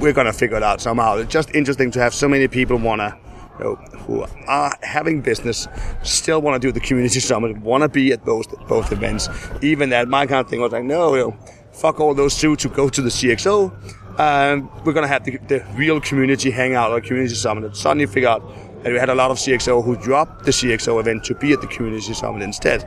we're 0.00 0.12
gonna 0.12 0.32
figure 0.32 0.56
it 0.56 0.62
out 0.62 0.80
somehow. 0.80 1.16
It's 1.16 1.32
just 1.32 1.54
interesting 1.54 1.90
to 1.92 2.00
have 2.00 2.14
so 2.14 2.28
many 2.28 2.48
people 2.48 2.76
wanna, 2.76 3.18
you 3.58 3.64
know, 3.64 3.74
who 4.06 4.24
are 4.46 4.72
having 4.82 5.20
business, 5.20 5.66
still 6.02 6.40
want 6.42 6.60
to 6.60 6.66
do 6.68 6.72
the 6.72 6.80
community 6.80 7.20
summit, 7.30 7.56
want 7.58 7.82
to 7.82 7.88
be 7.88 8.12
at 8.12 8.24
both 8.24 8.48
both 8.68 8.92
events. 8.92 9.28
Even 9.62 9.90
that, 9.90 10.08
my 10.08 10.26
kind 10.26 10.40
of 10.40 10.48
thing 10.48 10.60
was 10.60 10.72
like, 10.72 10.84
no, 10.84 11.14
you 11.14 11.20
know, 11.22 11.36
fuck 11.72 12.00
all 12.00 12.14
those 12.14 12.34
suits 12.34 12.62
who 12.62 12.68
go 12.68 12.88
to 12.88 13.02
the 13.02 13.10
CXO. 13.10 13.72
Um, 14.18 14.70
we're 14.84 14.92
gonna 14.92 15.08
have 15.08 15.24
the, 15.24 15.38
the 15.48 15.64
real 15.74 16.00
community 16.00 16.50
hangout 16.50 16.92
or 16.92 17.00
community 17.00 17.34
summit. 17.34 17.64
And 17.64 17.76
suddenly 17.76 18.06
figure 18.06 18.28
out 18.28 18.42
that 18.84 18.92
we 18.92 18.98
had 18.98 19.08
a 19.08 19.14
lot 19.14 19.30
of 19.30 19.38
CXO 19.38 19.82
who 19.82 19.96
dropped 19.96 20.44
the 20.44 20.50
CXO 20.50 21.00
event 21.00 21.24
to 21.24 21.34
be 21.34 21.52
at 21.52 21.60
the 21.60 21.66
community 21.66 22.12
summit 22.14 22.42
instead, 22.42 22.84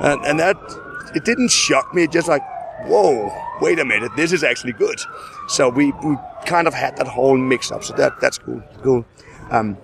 and, 0.00 0.24
and 0.24 0.38
that 0.38 0.56
it 1.14 1.24
didn't 1.24 1.50
shock 1.50 1.94
me. 1.94 2.04
It 2.04 2.12
just 2.12 2.28
like, 2.28 2.42
whoa, 2.88 3.32
wait 3.60 3.78
a 3.78 3.84
minute, 3.84 4.10
this 4.16 4.32
is 4.32 4.42
actually 4.42 4.72
good. 4.72 4.98
So 5.48 5.68
we, 5.68 5.92
we 6.04 6.16
kind 6.46 6.66
of 6.66 6.74
had 6.74 6.96
that 6.96 7.06
whole 7.06 7.36
mix 7.36 7.70
up. 7.70 7.84
So 7.84 7.94
that 7.94 8.20
that's 8.20 8.38
cool, 8.38 8.62
cool. 8.82 9.04
Um, 9.50 9.76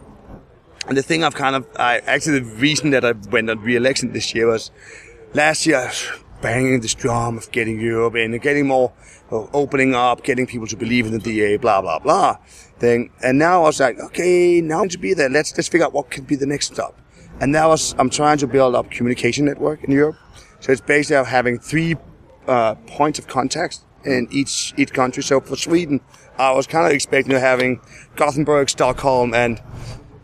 and 0.86 0.96
the 0.96 1.02
thing 1.02 1.24
I've 1.24 1.34
kind 1.34 1.56
of, 1.56 1.66
I 1.76 1.98
actually 2.00 2.40
the 2.40 2.56
reason 2.56 2.90
that 2.90 3.04
I 3.04 3.12
went 3.30 3.48
on 3.50 3.60
re-election 3.60 4.12
this 4.12 4.34
year 4.34 4.48
was 4.48 4.70
last 5.32 5.66
year 5.66 5.90
banging 6.42 6.80
this 6.80 6.94
drum 6.94 7.38
of 7.38 7.50
getting 7.52 7.80
Europe 7.80 8.16
in 8.16 8.34
and 8.34 8.42
getting 8.42 8.66
more 8.66 8.92
of 9.30 9.48
opening 9.54 9.94
up, 9.94 10.22
getting 10.22 10.46
people 10.46 10.66
to 10.66 10.76
believe 10.76 11.06
in 11.06 11.12
the 11.12 11.18
DA, 11.18 11.56
blah 11.56 11.80
blah 11.80 11.98
blah 11.98 12.36
thing. 12.78 13.10
And 13.22 13.38
now 13.38 13.60
I 13.60 13.64
was 13.64 13.80
like, 13.80 13.98
okay, 13.98 14.60
now 14.60 14.84
to 14.84 14.98
be 14.98 15.14
there, 15.14 15.30
let's 15.30 15.56
let's 15.56 15.68
figure 15.68 15.86
out 15.86 15.92
what 15.92 16.10
could 16.10 16.26
be 16.26 16.36
the 16.36 16.46
next 16.46 16.72
stop. 16.72 17.00
And 17.40 17.50
now 17.50 17.64
I 17.64 17.68
was, 17.68 17.94
I'm 17.98 18.10
trying 18.10 18.38
to 18.38 18.46
build 18.46 18.74
up 18.74 18.90
communication 18.90 19.44
network 19.44 19.82
in 19.82 19.90
Europe. 19.90 20.16
So 20.60 20.70
it's 20.70 20.80
basically 20.80 21.24
having 21.26 21.58
three 21.58 21.96
uh, 22.48 22.74
points 22.86 23.18
of 23.18 23.26
contact 23.26 23.80
in 24.04 24.28
each 24.30 24.74
each 24.76 24.92
country. 24.92 25.22
So 25.22 25.40
for 25.40 25.56
Sweden, 25.56 26.00
I 26.38 26.52
was 26.52 26.66
kind 26.66 26.86
of 26.86 26.92
expecting 26.92 27.32
to 27.32 27.40
having 27.40 27.80
Gothenburg, 28.16 28.68
Stockholm, 28.68 29.34
and 29.34 29.60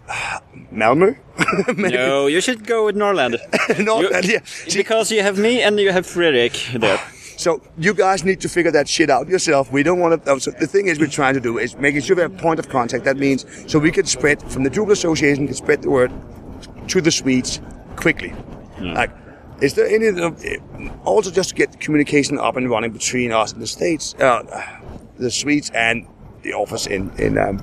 Malmö. 0.72 1.16
No, 1.76 2.26
you 2.26 2.40
should 2.40 2.66
go 2.66 2.84
with 2.84 2.96
Norland. 2.96 3.38
Norland, 3.78 4.26
yeah. 4.26 4.40
See, 4.44 4.78
because 4.78 5.10
you 5.10 5.22
have 5.22 5.38
me 5.38 5.62
and 5.62 5.80
you 5.80 5.90
have 5.92 6.06
Fredrik 6.06 6.80
there. 6.80 7.00
So 7.40 7.62
you 7.78 7.94
guys 7.94 8.22
need 8.22 8.38
to 8.42 8.50
figure 8.50 8.70
that 8.72 8.86
shit 8.86 9.08
out 9.08 9.26
yourself. 9.26 9.72
We 9.72 9.82
don't 9.82 9.98
want 9.98 10.26
to. 10.26 10.40
So 10.40 10.50
the 10.50 10.66
thing 10.66 10.88
is, 10.88 10.98
we're 10.98 11.06
trying 11.06 11.32
to 11.32 11.40
do 11.40 11.56
is 11.56 11.74
making 11.74 12.02
sure 12.02 12.14
we 12.14 12.20
have 12.20 12.34
a 12.34 12.36
point 12.36 12.60
of 12.60 12.68
contact. 12.68 13.04
That 13.06 13.16
means 13.16 13.46
so 13.66 13.78
we 13.78 13.90
can 13.90 14.04
spread 14.04 14.42
from 14.52 14.62
the 14.62 14.68
Drupal 14.68 14.90
Association 14.90 15.46
can 15.46 15.56
spread 15.56 15.80
the 15.80 15.88
word 15.88 16.12
to 16.88 17.00
the 17.00 17.10
Swedes 17.10 17.62
quickly. 17.96 18.34
Like, 18.78 19.10
is 19.60 19.74
there 19.74 19.86
any 19.86 20.58
also 21.04 21.30
just 21.30 21.50
to 21.50 21.54
get 21.54 21.80
communication 21.80 22.38
up 22.38 22.56
and 22.56 22.70
running 22.70 22.92
between 22.92 23.32
us 23.32 23.52
and 23.52 23.60
the 23.60 23.66
states, 23.66 24.14
uh, 24.14 24.42
the 25.18 25.30
Swedes 25.30 25.70
and 25.74 26.06
the 26.42 26.54
office 26.54 26.86
in 26.86 27.10
in 27.18 27.38
um, 27.38 27.62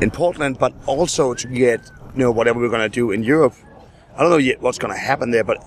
in 0.00 0.10
Portland, 0.10 0.58
but 0.58 0.72
also 0.86 1.34
to 1.34 1.48
get 1.48 1.90
you 2.14 2.20
know 2.20 2.30
whatever 2.30 2.60
we're 2.60 2.68
going 2.68 2.88
to 2.88 2.88
do 2.88 3.10
in 3.10 3.22
Europe. 3.22 3.54
I 4.16 4.22
don't 4.22 4.30
know 4.30 4.36
yet 4.36 4.60
what's 4.60 4.78
going 4.78 4.92
to 4.92 5.00
happen 5.00 5.30
there, 5.30 5.44
but 5.44 5.64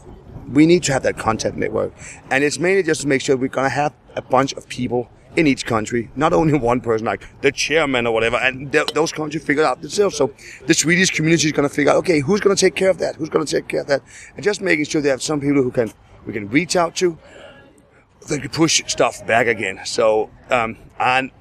we 0.51 0.65
need 0.65 0.83
to 0.83 0.93
have 0.93 1.03
that 1.03 1.17
contact 1.17 1.55
network, 1.57 1.91
and 2.31 2.43
it's 2.43 2.59
mainly 2.59 2.83
just 2.83 3.01
to 3.01 3.07
make 3.07 3.21
sure 3.21 3.35
we're 3.35 3.49
going 3.49 3.69
to 3.69 3.75
have 3.75 3.93
a 4.15 4.21
bunch 4.21 4.53
of 4.53 4.67
people 4.69 5.09
in 5.35 5.47
each 5.47 5.65
country, 5.65 6.09
not 6.15 6.33
only 6.33 6.57
one 6.57 6.81
person 6.81 7.05
like 7.05 7.23
the 7.41 7.51
chairman 7.51 8.07
or 8.07 8.13
whatever, 8.13 8.37
and 8.37 8.71
th- 8.71 8.87
those 8.93 9.11
countries 9.11 9.43
figure 9.43 9.63
it 9.63 9.65
out 9.65 9.81
themselves. 9.81 10.15
So 10.15 10.33
the 10.65 10.73
Swedish 10.73 11.11
community 11.11 11.47
is 11.47 11.51
going 11.51 11.67
to 11.67 11.73
figure 11.73 11.91
out, 11.91 11.97
okay, 11.97 12.19
who's 12.19 12.39
going 12.39 12.55
to 12.55 12.59
take 12.59 12.75
care 12.75 12.89
of 12.89 12.97
that? 12.99 13.15
Who's 13.15 13.29
going 13.29 13.45
to 13.45 13.51
take 13.51 13.67
care 13.67 13.81
of 13.81 13.87
that? 13.87 14.01
And 14.35 14.43
just 14.43 14.61
making 14.61 14.85
sure 14.85 15.01
they 15.01 15.09
have 15.09 15.21
some 15.21 15.39
people 15.39 15.61
who 15.63 15.71
can 15.71 15.91
we 16.25 16.33
can 16.33 16.49
reach 16.49 16.75
out 16.75 16.95
to, 16.95 17.17
they 18.27 18.39
can 18.39 18.49
push 18.49 18.81
stuff 18.87 19.25
back 19.27 19.47
again. 19.47 19.79
So 19.85 20.29
um, 20.49 20.77
and 20.99 21.31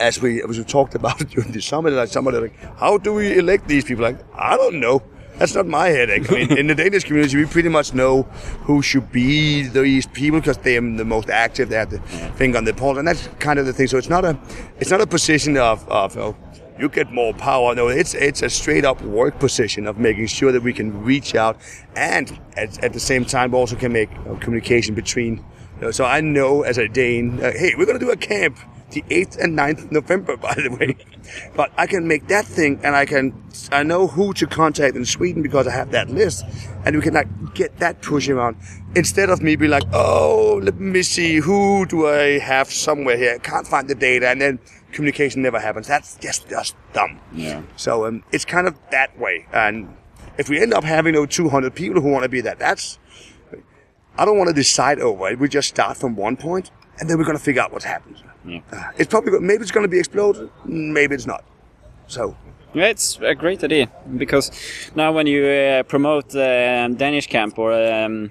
as 0.00 0.20
we 0.20 0.42
as 0.42 0.58
we 0.58 0.64
talked 0.64 0.94
about 0.94 1.18
during 1.30 1.52
the 1.52 1.60
summit, 1.60 1.92
like 1.92 2.08
somebody 2.08 2.38
like, 2.38 2.78
how 2.78 2.98
do 2.98 3.14
we 3.14 3.38
elect 3.38 3.68
these 3.68 3.84
people? 3.84 4.04
Like, 4.04 4.18
I 4.34 4.56
don't 4.56 4.80
know. 4.80 5.02
That's 5.38 5.54
not 5.54 5.66
my 5.66 5.88
headache. 5.88 6.30
I 6.30 6.34
mean, 6.34 6.58
in 6.58 6.66
the 6.68 6.74
Danish 6.74 7.04
community, 7.04 7.36
we 7.36 7.46
pretty 7.46 7.68
much 7.68 7.92
know 7.92 8.22
who 8.62 8.82
should 8.82 9.10
be 9.10 9.66
these 9.66 10.06
people 10.06 10.40
because 10.40 10.58
they 10.58 10.76
are 10.76 10.80
the 10.80 11.04
most 11.04 11.28
active. 11.28 11.70
They 11.70 11.76
have 11.76 11.90
the 11.90 11.98
finger 12.36 12.58
on 12.58 12.64
the 12.64 12.72
pulse, 12.72 12.98
and 12.98 13.08
that's 13.08 13.28
kind 13.40 13.58
of 13.58 13.66
the 13.66 13.72
thing. 13.72 13.88
So 13.88 13.98
it's 13.98 14.08
not 14.08 14.24
a 14.24 14.38
it's 14.78 14.90
not 14.90 15.00
a 15.00 15.06
position 15.06 15.56
of 15.56 15.88
of 15.88 16.16
oh, 16.16 16.36
you 16.78 16.88
get 16.88 17.10
more 17.10 17.34
power. 17.34 17.74
No, 17.74 17.88
it's 17.88 18.14
it's 18.14 18.42
a 18.42 18.48
straight 18.48 18.84
up 18.84 19.02
work 19.02 19.40
position 19.40 19.88
of 19.88 19.98
making 19.98 20.28
sure 20.28 20.52
that 20.52 20.62
we 20.62 20.72
can 20.72 21.02
reach 21.02 21.34
out 21.34 21.56
and 21.96 22.38
at, 22.56 22.82
at 22.84 22.92
the 22.92 23.00
same 23.00 23.24
time 23.24 23.54
also 23.54 23.74
can 23.74 23.92
make 23.92 24.10
uh, 24.28 24.36
communication 24.36 24.94
between. 24.94 25.44
You 25.76 25.86
know, 25.86 25.90
so 25.90 26.04
I 26.04 26.20
know 26.20 26.62
as 26.62 26.78
a 26.78 26.86
Dane, 26.86 27.42
uh, 27.42 27.50
hey, 27.50 27.74
we're 27.76 27.86
gonna 27.86 27.98
do 27.98 28.12
a 28.12 28.16
camp 28.16 28.56
the 28.94 29.02
8th 29.10 29.42
and 29.42 29.58
9th 29.58 29.92
November, 29.92 30.36
by 30.48 30.54
the 30.54 30.70
way. 30.70 30.96
But 31.54 31.72
I 31.76 31.86
can 31.86 32.06
make 32.08 32.28
that 32.28 32.44
thing 32.44 32.80
and 32.82 32.96
I 32.96 33.04
can, 33.04 33.34
I 33.70 33.82
know 33.82 34.06
who 34.06 34.32
to 34.34 34.46
contact 34.46 34.96
in 34.96 35.04
Sweden 35.04 35.42
because 35.42 35.66
I 35.66 35.72
have 35.72 35.90
that 35.90 36.08
list 36.08 36.44
and 36.84 36.96
we 36.96 37.02
can 37.02 37.14
like 37.14 37.54
get 37.54 37.78
that 37.78 38.02
push 38.02 38.28
around 38.28 38.56
instead 38.94 39.30
of 39.30 39.42
me 39.42 39.56
be 39.56 39.68
like, 39.68 39.84
oh, 39.92 40.60
let 40.62 40.78
me 40.78 41.02
see, 41.02 41.36
who 41.36 41.86
do 41.86 42.06
I 42.06 42.38
have 42.38 42.70
somewhere 42.70 43.16
here? 43.16 43.34
I 43.34 43.38
Can't 43.38 43.66
find 43.66 43.88
the 43.88 43.94
data 43.94 44.28
and 44.28 44.40
then 44.40 44.58
communication 44.92 45.42
never 45.42 45.58
happens. 45.58 45.86
That's 45.86 46.16
just, 46.16 46.48
just 46.48 46.76
dumb. 46.92 47.20
Yeah. 47.32 47.62
So, 47.76 48.06
um, 48.06 48.22
it's 48.32 48.44
kind 48.44 48.66
of 48.66 48.76
that 48.90 49.18
way. 49.18 49.46
And 49.52 49.94
if 50.38 50.48
we 50.48 50.60
end 50.60 50.72
up 50.72 50.84
having 50.84 51.14
those 51.14 51.28
200 51.28 51.74
people 51.74 52.00
who 52.00 52.10
want 52.10 52.22
to 52.22 52.28
be 52.28 52.40
that, 52.42 52.58
that's, 52.58 52.98
I 54.16 54.24
don't 54.24 54.38
want 54.38 54.48
to 54.48 54.54
decide 54.54 55.00
over 55.00 55.28
it. 55.30 55.38
We 55.38 55.48
just 55.48 55.68
start 55.68 55.96
from 55.96 56.14
one 56.16 56.36
point 56.36 56.70
and 57.00 57.10
then 57.10 57.18
we're 57.18 57.24
going 57.24 57.36
to 57.36 57.42
figure 57.42 57.62
out 57.62 57.72
what 57.72 57.82
happens. 57.82 58.22
Uh, 58.46 58.90
it's 58.98 59.08
probably 59.10 59.38
maybe 59.40 59.62
it's 59.62 59.70
going 59.72 59.84
to 59.84 59.90
be 59.90 59.98
exploded, 59.98 60.50
maybe 60.64 61.14
it's 61.14 61.26
not. 61.26 61.42
So 62.06 62.36
Yeah, 62.74 62.90
it's 62.90 63.18
a 63.22 63.34
great 63.34 63.62
idea 63.64 63.86
because 64.16 64.50
now 64.94 65.12
when 65.12 65.26
you 65.26 65.44
uh, 65.46 65.82
promote 65.84 66.28
the 66.30 66.94
Danish 66.98 67.26
camp 67.28 67.58
or 67.58 67.72
um, 67.72 68.30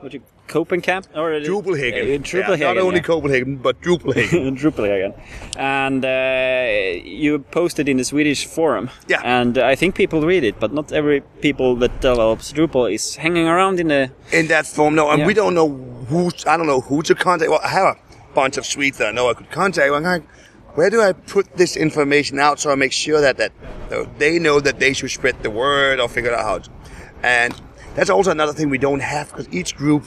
what 0.00 0.12
do 0.12 0.18
you 0.18 0.24
Copenhagen 0.46 1.04
or 1.16 1.30
Drupalhagen, 1.40 2.20
uh, 2.20 2.52
Yeah, 2.56 2.74
not 2.74 2.78
only 2.78 2.96
yeah. 2.96 3.02
Copenhagen 3.02 3.56
but 3.56 3.80
Drupalhagen. 3.80 4.58
Drupalhagen, 4.60 5.14
and 5.56 6.04
uh, 6.04 7.00
you 7.04 7.38
posted 7.50 7.88
in 7.88 7.96
the 7.96 8.04
Swedish 8.04 8.46
forum. 8.46 8.90
Yeah. 9.08 9.20
and 9.24 9.56
I 9.56 9.74
think 9.74 9.94
people 9.94 10.20
read 10.20 10.44
it, 10.44 10.60
but 10.60 10.72
not 10.72 10.92
every 10.92 11.22
people 11.40 11.76
that 11.76 12.00
develops 12.00 12.52
Drupal 12.52 12.92
is 12.92 13.16
hanging 13.16 13.48
around 13.48 13.80
in 13.80 13.88
the. 13.88 14.10
in 14.32 14.46
that 14.48 14.66
forum. 14.66 14.94
No, 14.94 15.08
and 15.10 15.20
Yeah. 15.20 15.26
we 15.26 15.34
don't 15.34 15.54
know 15.54 15.68
who. 16.10 16.30
I 16.46 16.56
don't 16.58 16.66
know 16.66 16.80
who 16.82 17.02
to 17.02 17.14
contact. 17.14 17.50
Well, 17.50 17.60
I 17.64 17.68
have 17.68 17.86
a 17.96 18.03
bunch 18.34 18.56
of 18.56 18.66
Swedes 18.66 18.98
that 18.98 19.08
I 19.08 19.12
know 19.12 19.30
I 19.30 19.34
could 19.34 19.50
contact. 19.50 19.92
I'm 19.92 20.02
like, 20.02 20.24
where 20.74 20.90
do 20.90 21.00
I 21.00 21.12
put 21.12 21.56
this 21.56 21.76
information 21.76 22.38
out 22.38 22.58
so 22.60 22.70
I 22.70 22.74
make 22.74 22.92
sure 22.92 23.20
that 23.20 23.36
that 23.36 23.52
they 24.18 24.38
know 24.38 24.60
that 24.60 24.80
they 24.80 24.92
should 24.92 25.10
spread 25.10 25.42
the 25.42 25.50
word 25.50 26.00
or 26.00 26.08
figure 26.08 26.34
out 26.34 26.44
how. 26.66 26.72
And 27.22 27.54
that's 27.94 28.10
also 28.10 28.30
another 28.30 28.52
thing 28.52 28.70
we 28.70 28.78
don't 28.78 29.00
have 29.00 29.30
because 29.30 29.48
each 29.52 29.76
group 29.76 30.04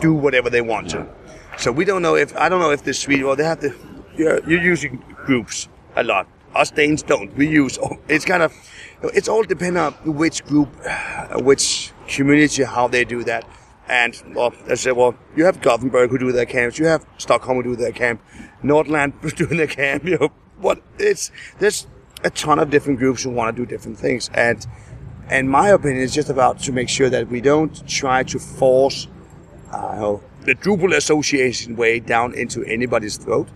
do 0.00 0.12
whatever 0.12 0.50
they 0.50 0.60
want 0.60 0.90
to. 0.90 1.08
So 1.56 1.72
we 1.72 1.84
don't 1.84 2.02
know 2.02 2.14
if 2.16 2.36
I 2.36 2.48
don't 2.48 2.60
know 2.60 2.70
if 2.70 2.84
the 2.84 2.92
Swede. 2.92 3.24
Well, 3.24 3.36
they 3.36 3.44
have 3.44 3.60
to. 3.60 3.74
You're, 4.16 4.46
you're 4.48 4.62
using 4.62 5.02
groups 5.24 5.68
a 5.94 6.04
lot. 6.04 6.26
Us 6.54 6.70
Danes 6.70 7.02
don't. 7.02 7.34
We 7.36 7.48
use. 7.48 7.78
It's 8.08 8.24
kind 8.24 8.42
of. 8.42 8.52
It's 9.02 9.28
all 9.28 9.42
dependent 9.42 9.96
on 10.06 10.14
which 10.16 10.44
group, 10.44 10.68
which 11.36 11.92
community, 12.08 12.64
how 12.64 12.88
they 12.88 13.04
do 13.04 13.24
that. 13.24 13.48
And 13.88 14.20
well, 14.34 14.52
I 14.68 14.74
say, 14.74 14.92
well, 14.92 15.14
you 15.36 15.44
have 15.44 15.60
Gothenburg 15.60 16.10
who 16.10 16.18
do 16.18 16.32
their 16.32 16.46
camps. 16.46 16.78
You 16.78 16.86
have 16.86 17.06
Stockholm 17.18 17.58
who 17.58 17.62
do 17.62 17.76
their 17.76 17.92
camp. 17.92 18.20
Nordland 18.62 19.36
doing 19.36 19.58
their 19.58 19.66
camp. 19.66 20.04
You 20.04 20.18
know 20.18 20.32
what? 20.58 20.82
It's 20.98 21.30
there's 21.58 21.86
a 22.24 22.30
ton 22.30 22.58
of 22.58 22.70
different 22.70 22.98
groups 22.98 23.22
who 23.22 23.30
want 23.30 23.54
to 23.54 23.62
do 23.62 23.66
different 23.66 23.98
things. 23.98 24.30
And 24.34 24.66
and 25.28 25.50
my 25.50 25.68
opinion 25.68 26.02
is 26.02 26.14
just 26.14 26.30
about 26.30 26.58
to 26.60 26.72
make 26.72 26.88
sure 26.88 27.10
that 27.10 27.28
we 27.28 27.40
don't 27.40 27.86
try 27.88 28.22
to 28.24 28.38
force 28.38 29.08
uh, 29.72 30.16
the 30.42 30.54
Drupal 30.54 30.94
Association 30.94 31.76
way 31.76 32.00
down 32.00 32.34
into 32.34 32.64
anybody's 32.64 33.16
throat. 33.16 33.48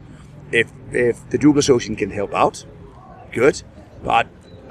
If 0.53 0.71
if 0.93 1.29
the 1.31 1.39
Drupal 1.39 1.59
Association 1.59 1.97
can 1.97 2.11
help 2.11 2.35
out, 2.35 2.65
good. 3.33 3.63
But 4.03 4.27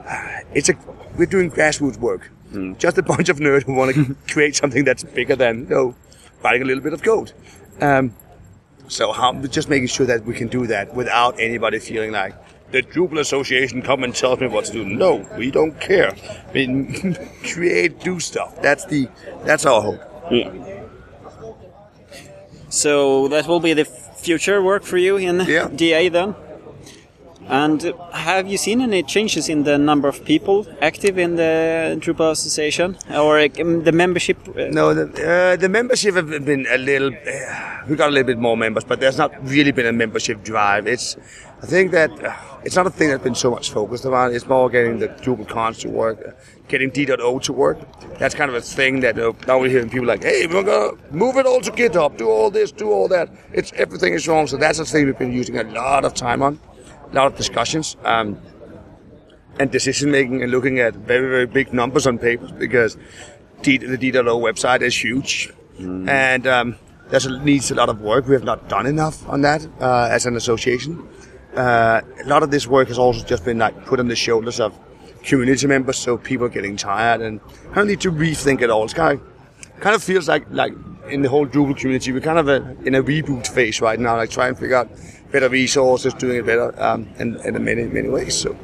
uh, 0.05 0.39
it's 0.53 0.69
a 0.69 0.75
we're 1.17 1.25
doing 1.25 1.51
grassroots 1.51 1.97
work. 1.97 2.31
Just 2.77 2.97
a 2.97 3.03
bunch 3.03 3.29
of 3.29 3.39
nerds 3.39 3.63
who 3.63 3.73
want 3.73 3.95
to 3.95 4.15
create 4.33 4.55
something 4.55 4.83
that's 4.83 5.03
bigger 5.03 5.35
than 5.35 5.61
you 5.63 5.69
know, 5.69 5.95
writing 6.43 6.61
a 6.63 6.65
little 6.65 6.83
bit 6.83 6.93
of 6.93 7.03
code. 7.03 7.31
Um, 7.81 8.13
so 8.87 9.11
how 9.11 9.33
just 9.33 9.69
making 9.69 9.87
sure 9.87 10.05
that 10.07 10.25
we 10.25 10.33
can 10.33 10.47
do 10.47 10.65
that 10.67 10.95
without 10.95 11.39
anybody 11.39 11.79
feeling 11.79 12.11
like 12.11 12.33
the 12.71 12.81
Drupal 12.81 13.19
Association 13.19 13.81
come 13.81 14.03
and 14.03 14.15
tells 14.15 14.39
me 14.39 14.47
what 14.47 14.65
to 14.65 14.71
do. 14.71 14.85
No, 14.85 15.27
we 15.37 15.51
don't 15.51 15.79
care. 15.79 16.15
I 16.49 16.53
mean, 16.53 17.17
create, 17.53 17.99
do 17.99 18.19
stuff. 18.19 18.61
That's 18.61 18.85
the 18.85 19.07
that's 19.45 19.65
our 19.65 19.81
hope. 19.81 20.01
Yeah. 20.31 20.51
So 22.69 23.27
that 23.29 23.47
will 23.47 23.59
be 23.59 23.73
the 23.73 23.85
future 23.85 24.61
work 24.61 24.83
for 24.83 24.97
you 24.97 25.17
in 25.17 25.39
Yeah. 25.41 25.67
DA 25.67 26.09
then. 26.09 26.35
And 27.49 27.93
have 28.13 28.47
you 28.47 28.57
seen 28.57 28.79
any 28.79 29.01
changes 29.01 29.49
in 29.49 29.63
the 29.63 29.77
number 29.79 30.07
of 30.07 30.23
people 30.23 30.67
active 30.81 31.17
in 31.17 31.35
the 31.35 31.97
Drupal 31.99 32.29
Association 32.29 32.95
or 33.11 33.39
um, 33.39 33.83
the 33.83 33.91
membership? 33.91 34.37
uh, 34.49 34.67
No, 34.69 34.93
the, 34.93 35.05
uh, 35.27 35.55
the 35.55 35.67
membership 35.67 36.13
have 36.13 36.45
been 36.45 36.67
a 36.69 36.77
little. 36.77 37.09
Uh, 37.11 37.79
we 37.89 37.95
got 37.95 38.09
a 38.09 38.11
little 38.11 38.27
bit 38.27 38.37
more 38.37 38.55
members, 38.55 38.83
but 38.83 38.99
there's 38.99 39.17
not 39.17 39.31
really 39.47 39.71
been 39.71 39.87
a 39.87 39.91
membership 39.91 40.43
drive. 40.43 40.85
It's, 40.85 41.17
I 41.63 41.65
think 41.65 41.89
that 41.91 42.11
uh, 42.23 42.35
it's 42.63 42.75
not 42.75 42.85
a 42.85 42.91
thing 42.91 43.09
that's 43.09 43.23
been 43.23 43.33
so 43.33 43.49
much 43.49 43.71
focused 43.71 44.05
on. 44.05 44.31
It's 44.31 44.45
more 44.45 44.69
getting 44.69 44.99
the 44.99 45.07
Drupal 45.07 45.47
cons 45.47 45.79
to 45.79 45.89
work, 45.89 46.37
getting 46.67 46.91
D.O 46.91 47.39
to 47.39 47.53
work. 47.53 47.79
That's 48.19 48.35
kind 48.35 48.49
of 48.51 48.55
a 48.57 48.61
thing 48.61 48.99
that 48.99 49.17
uh, 49.17 49.33
now 49.47 49.59
we're 49.59 49.69
hearing 49.69 49.89
people 49.89 50.05
like, 50.05 50.21
"Hey, 50.23 50.45
we're 50.45 50.61
gonna 50.61 50.91
move 51.09 51.35
it 51.37 51.47
all 51.47 51.61
to 51.61 51.71
GitHub, 51.71 52.15
do 52.15 52.29
all 52.29 52.51
this, 52.51 52.71
do 52.71 52.91
all 52.91 53.07
that." 53.07 53.27
It's 53.53 53.73
everything 53.73 54.13
is 54.13 54.27
wrong. 54.27 54.45
So 54.45 54.57
that's 54.57 54.77
a 54.77 54.85
thing 54.85 55.07
we've 55.07 55.17
been 55.17 55.33
using 55.33 55.57
a 55.57 55.63
lot 55.63 56.05
of 56.05 56.13
time 56.13 56.43
on, 56.43 56.59
a 57.11 57.15
lot 57.15 57.27
of 57.27 57.35
discussions. 57.35 57.97
Um, 58.03 58.37
and 59.59 59.69
decision 59.71 60.09
making 60.09 60.41
and 60.41 60.51
looking 60.51 60.79
at 60.79 60.95
very 60.95 61.29
very 61.29 61.45
big 61.45 61.73
numbers 61.73 62.07
on 62.07 62.17
papers 62.17 62.51
because 62.51 62.97
D- 63.61 63.77
the 63.77 63.97
D.O 63.97 64.39
website 64.39 64.81
is 64.81 64.95
huge 64.95 65.51
and 65.79 66.47
um, 66.47 66.75
there's 67.09 67.25
a, 67.25 67.39
needs 67.39 67.71
a 67.71 67.75
lot 67.75 67.89
of 67.89 68.01
work. 68.01 68.27
We 68.27 68.33
have 68.33 68.43
not 68.43 68.69
done 68.69 68.85
enough 68.85 69.27
on 69.27 69.41
that 69.41 69.65
uh, 69.81 70.07
as 70.11 70.25
an 70.25 70.35
association. 70.35 71.07
Uh, 71.55 72.01
a 72.23 72.27
lot 72.27 72.43
of 72.43 72.51
this 72.51 72.67
work 72.67 72.87
has 72.89 72.99
also 72.99 73.25
just 73.25 73.43
been 73.43 73.57
like 73.57 73.85
put 73.85 73.99
on 73.99 74.07
the 74.07 74.15
shoulders 74.15 74.59
of 74.59 74.77
community 75.23 75.67
members, 75.67 75.97
so 75.97 76.17
people 76.17 76.45
are 76.45 76.49
getting 76.49 76.77
tired 76.77 77.21
and 77.21 77.41
kind 77.67 77.79
of 77.79 77.87
need 77.87 78.01
to 78.01 78.11
rethink 78.11 78.61
it 78.61 78.69
all. 78.69 78.83
It's 78.83 78.93
kind 78.93 79.19
of, 79.19 79.79
kind 79.79 79.95
of 79.95 80.03
feels 80.03 80.27
like 80.27 80.45
like 80.51 80.73
in 81.09 81.21
the 81.21 81.29
whole 81.29 81.47
Drupal 81.47 81.75
community, 81.75 82.11
we're 82.11 82.21
kind 82.21 82.39
of 82.39 82.47
a, 82.47 82.75
in 82.85 82.95
a 82.95 83.03
reboot 83.03 83.47
phase 83.47 83.81
right 83.81 83.99
now, 83.99 84.15
like 84.15 84.29
trying 84.29 84.53
to 84.53 84.59
figure 84.59 84.75
out 84.75 84.89
better 85.31 85.49
resources, 85.49 86.13
doing 86.13 86.37
it 86.37 86.45
better 86.45 86.73
um, 86.81 87.07
in, 87.17 87.35
in 87.45 87.63
many 87.63 87.83
many 87.83 88.09
ways. 88.09 88.35
So 88.35 88.57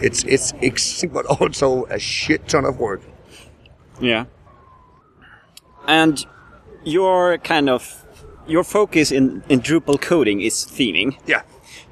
it's 0.00 0.24
it's 0.24 0.52
exciting, 0.60 1.10
but 1.14 1.26
also 1.26 1.84
a 1.86 1.98
shit 1.98 2.48
ton 2.48 2.64
of 2.64 2.78
work. 2.78 3.02
Yeah. 4.00 4.26
And 5.86 6.24
your 6.84 7.38
kind 7.38 7.68
of 7.68 8.04
your 8.46 8.64
focus 8.64 9.10
in, 9.12 9.42
in 9.48 9.60
Drupal 9.60 10.00
coding 10.00 10.40
is 10.40 10.54
theming. 10.54 11.18
Yeah. 11.26 11.42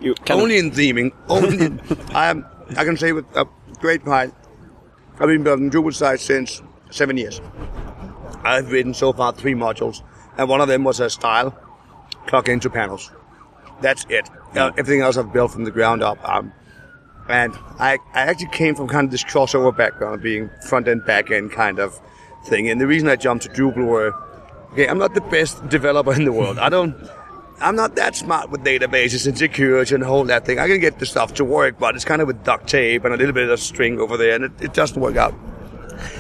You 0.01 0.15
only 0.31 0.59
in 0.59 0.71
theming. 0.71 1.13
Only 1.29 1.79
I 2.15 2.29
am. 2.29 2.47
I 2.77 2.85
can 2.85 2.97
say 2.97 3.13
with 3.13 3.25
a 3.37 3.47
great 3.81 4.03
pride, 4.03 4.33
I've 5.19 5.29
been 5.29 5.43
building 5.43 5.71
Drupal 5.71 5.95
sites 5.95 6.23
since 6.23 6.63
seven 6.91 7.17
years. 7.17 7.41
I've 8.45 8.71
written 8.71 8.95
so 8.95 9.13
far 9.13 9.33
three 9.33 9.55
modules, 9.55 10.03
and 10.39 10.49
one 10.49 10.61
of 10.61 10.69
them 10.69 10.85
was 10.85 11.01
a 11.01 11.11
style 11.11 11.57
clock 12.27 12.49
into 12.49 12.69
panels. 12.71 13.11
That's 13.81 14.07
it. 14.09 14.29
Uh, 14.55 14.73
everything 14.79 15.03
else 15.03 15.17
I've 15.17 15.33
built 15.33 15.53
from 15.53 15.65
the 15.65 15.71
ground 15.71 16.03
up. 16.03 16.19
Um, 16.29 16.53
and 17.29 17.55
I, 17.79 17.99
I 18.15 18.21
actually 18.23 18.49
came 18.49 18.75
from 18.75 18.89
kind 18.89 19.05
of 19.05 19.11
this 19.11 19.25
crossover 19.25 19.77
background 19.77 20.23
being 20.23 20.51
front 20.69 20.89
end, 20.89 21.05
back 21.05 21.31
end 21.31 21.53
kind 21.53 21.79
of 21.79 22.01
thing. 22.47 22.71
And 22.71 22.81
the 22.81 22.87
reason 22.87 23.09
I 23.09 23.17
jumped 23.17 23.45
to 23.45 23.51
Drupal 23.51 23.87
were, 23.87 24.15
okay, 24.73 24.89
I'm 24.89 24.99
not 24.99 25.15
the 25.15 25.21
best 25.21 25.69
developer 25.69 26.15
in 26.15 26.25
the 26.25 26.33
world. 26.33 26.59
I 26.59 26.69
don't, 26.69 26.97
I'm 27.61 27.75
not 27.75 27.97
that 27.97 28.15
smart 28.15 28.51
with 28.51 28.63
databases 28.63 29.27
and 29.27 29.37
security 29.37 29.95
and 29.95 30.05
all 30.05 30.25
that 30.25 30.45
thing. 30.45 30.59
I 30.59 30.69
can 30.69 30.79
get 30.79 30.99
the 30.99 31.07
stuff 31.07 31.35
to 31.35 31.45
work, 31.45 31.79
but 31.79 31.95
it's 31.95 32.05
kind 32.05 32.21
of 32.21 32.29
with 32.29 32.45
duct 32.45 32.69
tape 32.69 33.05
and 33.05 33.13
a 33.13 33.17
little 33.17 33.35
bit 33.35 33.49
of 33.49 33.59
string 33.59 33.99
over 33.99 34.17
there, 34.17 34.35
and 34.35 34.45
it, 34.45 34.53
it 34.61 34.75
doesn't 34.75 35.01
work 35.01 35.17
out. 35.17 35.33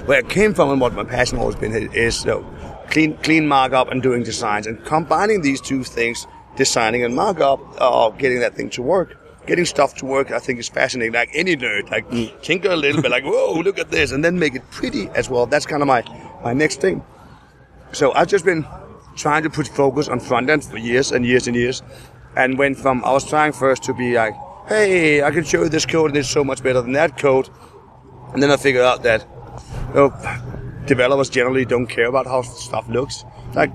Where 0.07 0.19
I 0.19 0.23
came 0.23 0.55
from 0.55 0.71
and 0.71 0.81
what 0.81 0.95
my 0.95 1.05
passion 1.05 1.39
always 1.39 1.57
been 1.57 1.73
is 1.93 2.25
you 2.25 2.31
know, 2.31 2.87
clean, 2.91 3.17
clean 3.19 3.47
markup 3.47 3.91
and 3.91 4.03
doing 4.03 4.23
designs, 4.23 4.67
and 4.67 4.83
combining 4.85 5.43
these 5.43 5.61
two 5.61 5.85
things, 5.85 6.27
designing 6.57 7.05
and 7.05 7.15
markup, 7.15 7.61
uh, 7.81 8.11
getting 8.11 8.41
that 8.41 8.55
thing 8.55 8.71
to 8.71 8.83
work. 8.83 9.17
Getting 9.47 9.65
stuff 9.65 9.95
to 9.97 10.07
work, 10.07 10.33
I 10.33 10.41
think, 10.41 10.59
is 10.59 10.69
fascinating. 10.69 11.13
Like 11.13 11.31
any 11.33 11.57
nerd, 11.57 11.89
like 11.91 12.11
tinker 12.43 12.71
a 12.71 12.77
little 12.77 13.01
bit, 13.01 13.13
like 13.13 13.25
whoa, 13.25 13.61
look 13.61 13.79
at 13.79 13.91
this, 13.91 14.11
and 14.11 14.25
then 14.25 14.39
make 14.41 14.57
it 14.57 14.69
pretty 14.73 15.09
as 15.11 15.31
well. 15.31 15.47
That's 15.47 15.67
kind 15.67 15.83
of 15.83 15.87
my 15.87 16.03
my 16.43 16.53
next 16.53 16.81
thing. 16.81 17.05
So 17.93 18.13
I've 18.13 18.27
just 18.27 18.45
been 18.45 18.67
trying 19.15 19.45
to 19.45 19.51
put 19.51 19.69
focus 19.69 20.09
on 20.09 20.19
front 20.19 20.51
end 20.51 20.65
for 20.65 20.79
years 20.79 21.13
and 21.13 21.25
years 21.25 21.47
and 21.47 21.55
years, 21.55 21.83
and 22.37 22.59
went 22.59 22.77
from 22.77 23.05
I 23.05 23.13
was 23.13 23.25
trying 23.25 23.53
first 23.53 23.85
to 23.85 23.95
be 23.95 24.15
like, 24.15 24.35
hey, 24.69 25.23
I 25.23 25.31
can 25.31 25.45
show 25.45 25.63
you 25.63 25.69
this 25.69 25.87
code 25.87 26.11
and 26.11 26.19
it's 26.19 26.29
so 26.29 26.43
much 26.43 26.61
better 26.63 26.83
than 26.83 26.93
that 26.93 27.17
code, 27.17 27.49
and 28.33 28.43
then 28.43 28.51
I 28.51 28.57
figured 28.57 28.85
out 28.85 29.05
that 29.05 29.25
you 29.91 29.95
know, 29.95 30.83
developers 30.87 31.31
generally 31.31 31.65
don't 31.65 31.87
care 31.87 32.07
about 32.07 32.27
how 32.27 32.43
stuff 32.43 32.89
looks. 32.89 33.25
Like, 33.55 33.71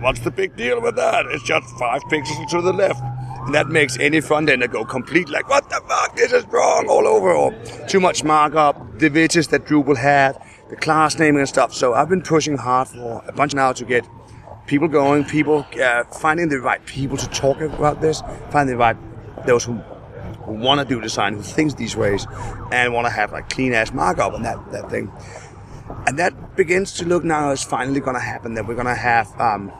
what's 0.00 0.20
the 0.20 0.30
big 0.30 0.56
deal 0.56 0.80
with 0.80 0.96
that? 0.96 1.26
It's 1.26 1.42
just 1.44 1.66
five 1.78 2.02
pixels 2.04 2.48
to 2.50 2.62
the 2.62 2.72
left. 2.72 3.02
And 3.46 3.54
that 3.54 3.68
makes 3.68 3.98
any 3.98 4.20
front 4.20 4.50
ender 4.50 4.68
go 4.68 4.84
complete 4.84 5.28
like, 5.28 5.48
what 5.48 5.68
the 5.70 5.80
fuck? 5.88 6.16
This 6.16 6.32
is 6.32 6.44
wrong 6.46 6.86
all 6.88 7.06
over. 7.06 7.32
Or 7.32 7.52
too 7.88 8.00
much 8.00 8.22
markup, 8.22 8.98
the 8.98 9.10
widgets 9.10 9.48
that 9.50 9.64
Drupal 9.64 9.96
had, 9.96 10.40
the 10.68 10.76
class 10.76 11.18
naming 11.18 11.40
and 11.40 11.48
stuff. 11.48 11.74
So 11.74 11.94
I've 11.94 12.08
been 12.08 12.22
pushing 12.22 12.56
hard 12.56 12.88
for 12.88 13.22
a 13.26 13.32
bunch 13.32 13.54
now 13.54 13.72
to 13.72 13.84
get 13.84 14.06
people 14.66 14.88
going, 14.88 15.24
people 15.24 15.66
uh, 15.82 16.04
finding 16.04 16.48
the 16.48 16.60
right 16.60 16.84
people 16.86 17.16
to 17.16 17.28
talk 17.30 17.60
about 17.60 18.00
this, 18.00 18.22
finding 18.50 18.76
the 18.76 18.78
right 18.78 18.96
those 19.46 19.64
who 19.64 19.80
who 20.44 20.52
want 20.52 20.80
to 20.80 20.86
do 20.86 21.00
design, 21.00 21.34
who 21.34 21.42
thinks 21.42 21.74
these 21.74 21.96
ways, 21.96 22.26
and 22.72 22.92
want 22.94 23.06
to 23.06 23.10
have 23.10 23.32
like 23.32 23.48
clean 23.50 23.72
ass 23.72 23.92
markup 23.92 24.34
and 24.34 24.44
that 24.44 24.58
that 24.72 24.90
thing. 24.90 25.10
And 26.06 26.18
that 26.18 26.56
begins 26.56 26.92
to 26.94 27.04
look 27.04 27.24
now 27.24 27.50
is 27.50 27.62
finally 27.62 28.00
going 28.00 28.16
to 28.16 28.22
happen. 28.22 28.54
That 28.54 28.66
we're 28.66 28.74
going 28.74 28.86
to 28.86 28.94
have 28.94 29.28
um, 29.40 29.72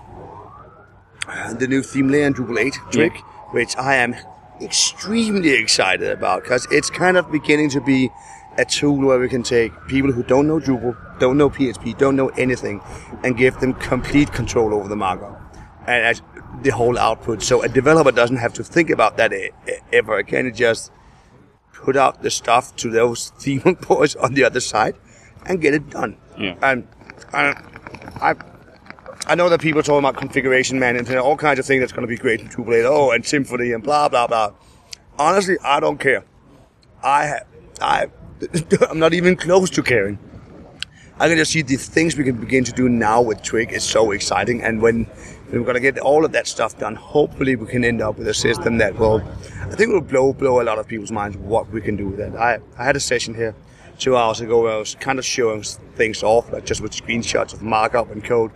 the 1.59 1.67
new 1.69 1.83
theme 1.83 2.09
layer 2.09 2.27
in 2.27 2.35
Drupal 2.35 2.59
8 2.59 2.79
trick, 2.91 3.17
which 3.53 3.77
I 3.77 3.97
am 3.97 4.15
extremely 4.61 5.51
excited 5.53 6.11
about 6.11 6.43
because 6.43 6.67
it's 6.71 6.91
kind 6.91 7.17
of 7.17 7.31
beginning 7.33 7.71
to 7.71 7.81
be 7.81 8.11
a 8.59 8.65
tool 8.65 8.99
where 8.99 9.19
we 9.19 9.29
can 9.29 9.43
take 9.43 9.73
people 9.87 10.13
who 10.13 10.23
don't 10.23 10.47
know 10.47 10.61
Drupal, 10.61 10.97
don't 11.19 11.39
know 11.39 11.49
PHP, 11.49 11.97
don't 11.97 12.17
know 12.17 12.29
anything, 12.31 12.81
and 13.25 13.37
give 13.37 13.59
them 13.61 13.75
complete 13.75 14.33
control 14.33 14.75
over 14.75 14.89
the 14.89 14.97
markup 14.97 15.41
and 15.87 16.05
as 16.05 16.23
the 16.63 16.71
whole 16.71 16.99
output. 16.99 17.43
So 17.43 17.63
a 17.63 17.69
developer 17.69 18.13
doesn't 18.13 18.37
have 18.37 18.53
to 18.55 18.65
think 18.65 18.91
about 18.91 19.17
that 19.17 19.33
ever 19.93 20.17
again. 20.17 20.47
It 20.47 20.55
just 20.55 20.93
put 21.73 21.97
out 21.97 22.23
the 22.23 22.31
stuff 22.31 22.77
to 22.77 22.91
those 22.91 23.31
theme 23.39 23.79
boys 23.89 24.17
on 24.17 24.35
the 24.35 24.45
other 24.45 24.61
side 24.61 24.97
and 25.47 25.61
get 25.61 25.75
it 25.75 25.91
done. 25.91 26.17
Yeah. 26.39 26.57
And 26.63 26.87
I, 27.33 27.63
I, 28.21 28.35
I 29.27 29.35
know 29.35 29.49
that 29.49 29.61
people 29.61 29.81
are 29.81 29.83
talking 29.83 30.01
about 30.01 30.17
configuration 30.17 30.79
management, 30.79 31.11
and 31.11 31.19
all 31.19 31.37
kinds 31.37 31.59
of 31.59 31.67
things 31.67 31.81
that's 31.81 31.93
going 31.93 32.07
to 32.07 32.09
be 32.09 32.17
great 32.17 32.41
in 32.41 32.49
Drupal 32.49 32.81
8, 32.81 32.85
oh, 32.87 33.11
and 33.11 33.25
Symfony 33.25 33.75
and 33.75 33.83
blah 33.83 34.09
blah 34.09 34.27
blah. 34.27 34.53
Honestly, 35.19 35.57
I 35.63 35.81
don't 35.81 35.99
care. 35.99 36.25
I, 37.03 37.41
I, 37.81 38.07
I'm 38.91 38.99
not 38.99 39.15
even 39.15 39.37
close 39.37 39.71
to 39.71 39.83
caring. 39.83 40.19
I 41.19 41.29
can 41.29 41.37
just 41.37 41.53
see 41.53 41.61
the 41.61 41.77
things 41.77 42.17
we 42.17 42.25
can 42.25 42.37
begin 42.37 42.65
to 42.65 42.73
do 42.73 42.89
now 42.89 43.21
with 43.21 43.43
Twig 43.43 43.73
is 43.73 43.85
so 43.85 44.11
exciting. 44.13 44.63
And 44.63 44.81
when 44.81 45.07
we're 45.53 45.61
going 45.61 45.75
to 45.75 45.81
get 45.81 45.99
all 45.99 46.25
of 46.25 46.33
that 46.33 46.47
stuff 46.47 46.79
done, 46.79 46.95
hopefully 46.95 47.57
we 47.57 47.67
can 47.67 47.85
end 47.85 48.01
up 48.01 48.17
with 48.17 48.27
a 48.27 48.33
system 48.33 48.79
that 48.79 48.97
will, 48.99 49.21
I 49.61 49.75
think 49.75 49.93
will 49.93 50.01
blow 50.01 50.33
blow 50.33 50.63
a 50.63 50.65
lot 50.65 50.79
of 50.79 50.89
people's 50.89 51.13
minds 51.13 51.37
what 51.37 51.69
we 51.69 51.83
can 51.83 51.97
do 51.97 52.09
with 52.09 52.17
that. 52.17 52.35
I, 52.37 52.61
I 52.79 52.85
had 52.85 52.97
a 52.97 53.01
session 53.01 53.35
here 53.35 53.55
two 54.01 54.17
hours 54.17 54.41
ago 54.41 54.63
where 54.63 54.73
I 54.73 54.79
was 54.79 54.97
kind 54.97 55.19
of 55.19 55.25
showing 55.25 55.63
things 55.95 56.23
off, 56.23 56.53
like 56.53 56.65
just 56.65 56.81
with 56.81 56.93
screenshots 56.93 57.53
of 57.53 57.63
markup 57.63 58.11
and 58.11 58.25
code. 58.25 58.51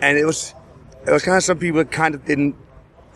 And 0.00 0.16
it 0.16 0.24
was, 0.24 0.54
it 1.06 1.10
was 1.10 1.22
kind 1.22 1.36
of 1.36 1.42
some 1.42 1.58
people 1.58 1.84
kind 1.84 2.14
of 2.14 2.24
didn't 2.24 2.56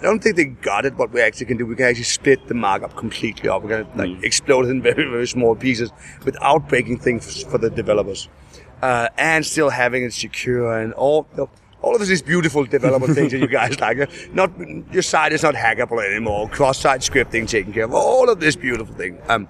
I 0.00 0.04
don't 0.04 0.22
think 0.22 0.36
they 0.36 0.46
got 0.46 0.86
it. 0.86 0.94
What 0.94 1.12
we 1.12 1.20
actually 1.20 1.44
can 1.46 1.58
do, 1.58 1.66
we 1.66 1.76
can 1.76 1.84
actually 1.84 2.04
split 2.04 2.48
the 2.48 2.54
markup 2.54 2.96
completely 2.96 3.50
up. 3.50 3.62
We're 3.62 3.84
gonna 3.84 3.96
like 3.96 4.24
explode 4.24 4.64
it 4.64 4.70
in 4.70 4.80
very 4.90 5.04
very 5.04 5.26
small 5.26 5.54
pieces 5.54 5.90
without 6.24 6.68
breaking 6.68 7.00
things 7.00 7.42
for 7.44 7.58
the 7.58 7.68
developers, 7.68 8.28
uh, 8.80 9.08
and 9.18 9.44
still 9.44 9.68
having 9.68 10.04
it 10.04 10.12
secure 10.12 10.78
and 10.78 10.94
all. 10.94 11.26
All 11.82 11.96
of 11.96 12.06
these 12.06 12.20
beautiful 12.20 12.66
developer 12.66 13.06
things 13.14 13.32
that 13.32 13.38
you 13.38 13.46
guys 13.46 13.80
like. 13.80 14.10
Not 14.34 14.52
your 14.92 15.00
site 15.00 15.32
is 15.32 15.42
not 15.42 15.54
hackable 15.54 16.06
anymore. 16.06 16.46
Cross-site 16.50 17.00
scripting 17.00 17.48
taken 17.48 17.72
care 17.72 17.84
of. 17.84 17.94
All 17.94 18.28
of 18.28 18.38
this 18.38 18.54
beautiful 18.54 18.94
thing. 18.94 19.18
Um, 19.30 19.48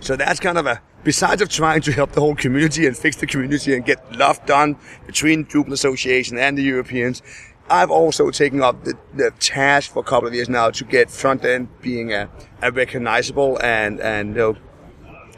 so 0.00 0.16
that's 0.16 0.40
kind 0.40 0.58
of 0.58 0.66
a, 0.66 0.82
besides 1.04 1.42
of 1.42 1.48
trying 1.48 1.80
to 1.82 1.92
help 1.92 2.12
the 2.12 2.20
whole 2.20 2.34
community 2.34 2.86
and 2.86 2.96
fix 2.96 3.16
the 3.16 3.26
community 3.26 3.74
and 3.74 3.84
get 3.84 4.16
love 4.16 4.44
done 4.46 4.76
between 5.06 5.44
Drupal 5.44 5.72
Association 5.72 6.38
and 6.38 6.56
the 6.56 6.62
Europeans, 6.62 7.22
I've 7.70 7.90
also 7.90 8.30
taken 8.30 8.62
up 8.62 8.84
the, 8.84 8.94
the 9.14 9.30
task 9.38 9.92
for 9.92 10.00
a 10.00 10.02
couple 10.02 10.28
of 10.28 10.34
years 10.34 10.48
now 10.48 10.70
to 10.70 10.84
get 10.84 11.10
front 11.10 11.44
end 11.44 11.68
being 11.82 12.12
a, 12.12 12.28
a 12.62 12.72
recognizable 12.72 13.58
and 13.62 14.00
and 14.00 14.30
you 14.30 14.34
know, 14.36 14.56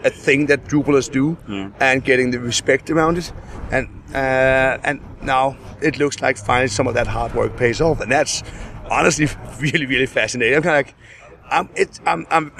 a 0.04 0.10
thing 0.10 0.46
that 0.46 0.64
Drupalers 0.64 1.10
do, 1.10 1.36
and 1.80 2.04
getting 2.04 2.30
the 2.30 2.38
respect 2.38 2.88
around 2.88 3.18
it, 3.18 3.32
and 3.70 3.88
uh, 4.14 4.78
and 4.84 5.00
now 5.22 5.56
it 5.82 5.98
looks 5.98 6.22
like 6.22 6.36
finally 6.36 6.68
some 6.68 6.86
of 6.86 6.94
that 6.94 7.06
hard 7.06 7.34
work 7.34 7.56
pays 7.56 7.80
off, 7.80 8.00
and 8.00 8.10
that's 8.10 8.42
honestly 8.90 9.28
really 9.60 9.86
really 9.86 10.06
fascinating. 10.06 10.56
I'm 10.56 10.62
kind 10.62 10.86
of 10.86 10.86
like, 10.86 10.94
I'm 11.50 11.68
it, 11.74 12.00
I'm 12.06 12.26
I'm 12.30 12.52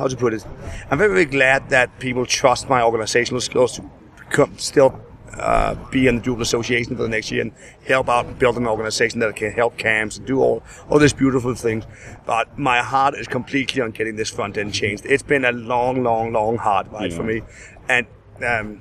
how 0.00 0.08
to 0.08 0.16
put 0.16 0.34
it, 0.34 0.44
I'm 0.90 0.98
very 0.98 1.12
very 1.12 1.26
glad 1.26 1.68
that 1.70 1.98
people 1.98 2.24
trust 2.26 2.68
my 2.68 2.82
organizational 2.82 3.40
skills 3.40 3.76
to 3.76 3.82
become 4.18 4.58
still 4.58 4.90
uh, 5.34 5.74
be 5.90 6.06
in 6.06 6.16
the 6.16 6.22
Drupal 6.22 6.40
Association 6.40 6.96
for 6.96 7.02
the 7.02 7.08
next 7.08 7.30
year 7.30 7.42
and 7.42 7.52
help 7.86 8.08
out 8.08 8.38
build 8.38 8.56
an 8.56 8.66
organization 8.66 9.20
that 9.20 9.36
can 9.36 9.52
help 9.52 9.76
camps 9.76 10.16
and 10.16 10.26
do 10.26 10.40
all, 10.40 10.62
all 10.88 10.98
these 10.98 11.12
beautiful 11.12 11.54
things. 11.54 11.84
But 12.26 12.58
my 12.58 12.82
heart 12.82 13.14
is 13.14 13.28
completely 13.28 13.80
on 13.80 13.92
getting 13.92 14.16
this 14.16 14.30
front 14.30 14.58
end 14.58 14.74
changed. 14.74 15.06
It's 15.06 15.22
been 15.22 15.44
a 15.44 15.52
long, 15.52 16.02
long, 16.02 16.32
long 16.32 16.56
hard 16.56 16.92
ride 16.92 17.12
for 17.12 17.22
me. 17.22 17.42
And 17.88 18.06
um, 18.44 18.80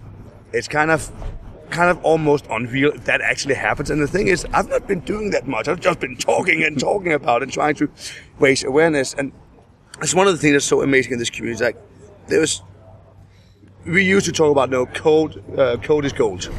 it's 0.53 0.67
kind 0.67 0.91
of 0.91 1.11
kind 1.70 1.91
of 1.91 2.03
almost 2.03 2.47
unreal 2.49 2.91
if 2.93 3.05
that 3.05 3.22
actually 3.22 3.53
happens. 3.53 3.91
And 3.91 4.01
the 4.01 4.07
thing 4.07 4.28
is, 4.28 4.45
I've 4.53 4.70
not 4.70 4.88
been 4.88 5.01
doing 5.01 5.30
that 5.32 5.47
much. 5.47 5.67
I've 5.67 5.80
just 5.80 5.99
been 5.99 6.17
talking 6.17 6.63
and 6.63 6.80
talking 6.89 7.13
about 7.13 7.41
it 7.41 7.43
and 7.43 7.53
trying 7.53 7.76
to 7.76 7.89
raise 8.39 8.63
awareness. 8.63 9.13
And 9.13 9.32
it's 10.02 10.14
one 10.14 10.28
of 10.28 10.34
the 10.34 10.39
things 10.39 10.54
that's 10.54 10.66
so 10.66 10.82
amazing 10.82 11.14
in 11.14 11.20
this 11.20 11.30
community. 11.30 11.64
Like, 11.64 11.78
there's 12.28 12.62
we 13.86 14.04
used 14.04 14.26
to 14.26 14.32
talk 14.32 14.52
about 14.52 14.70
no 14.70 14.86
code. 14.86 15.43
Uh, 15.58 15.78
code 15.78 16.06
is 16.06 16.14
gold. 16.14 16.50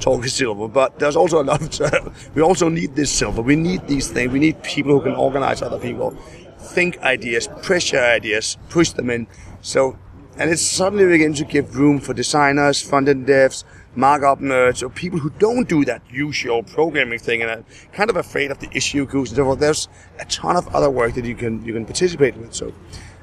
Talk 0.00 0.24
is 0.24 0.34
silver. 0.34 0.68
But 0.68 0.98
there's 0.98 1.16
also 1.16 1.42
a 1.42 1.44
lot 1.44 1.80
of. 1.80 2.34
we 2.34 2.42
also 2.42 2.68
need 2.68 2.94
this 2.94 3.10
silver. 3.10 3.42
We 3.42 3.56
need 3.56 3.86
these 3.88 4.08
things. 4.08 4.32
We 4.32 4.38
need 4.38 4.62
people 4.62 4.92
who 4.92 5.02
can 5.02 5.14
organize 5.14 5.62
other 5.62 5.78
people, 5.78 6.10
think 6.58 6.98
ideas, 6.98 7.48
pressure 7.62 8.00
ideas, 8.00 8.56
push 8.68 8.90
them 8.90 9.10
in. 9.10 9.26
So, 9.62 9.98
and 10.38 10.50
it's 10.50 10.62
suddenly 10.62 11.06
beginning 11.06 11.34
to 11.36 11.44
give 11.44 11.76
room 11.76 11.98
for 11.98 12.12
designers, 12.12 12.80
front-end 12.80 13.26
devs, 13.26 13.64
markup 13.96 14.40
nerds, 14.40 14.82
or 14.82 14.88
people 14.88 15.18
who 15.18 15.30
don't 15.38 15.68
do 15.68 15.84
that 15.84 16.02
usual 16.10 16.62
programming 16.62 17.18
thing 17.18 17.42
and 17.42 17.50
are 17.50 17.64
kind 17.92 18.10
of 18.10 18.16
afraid 18.16 18.50
of 18.50 18.58
the 18.58 18.68
issue 18.72 19.06
goes 19.06 19.30
and 19.30 19.36
so 19.36 19.44
forth. 19.44 19.58
There's 19.58 19.88
a 20.18 20.24
ton 20.26 20.56
of 20.56 20.74
other 20.74 20.90
work 20.90 21.14
that 21.14 21.24
you 21.24 21.34
can 21.34 21.64
you 21.64 21.72
can 21.72 21.84
participate 21.84 22.36
with. 22.36 22.54
So 22.54 22.72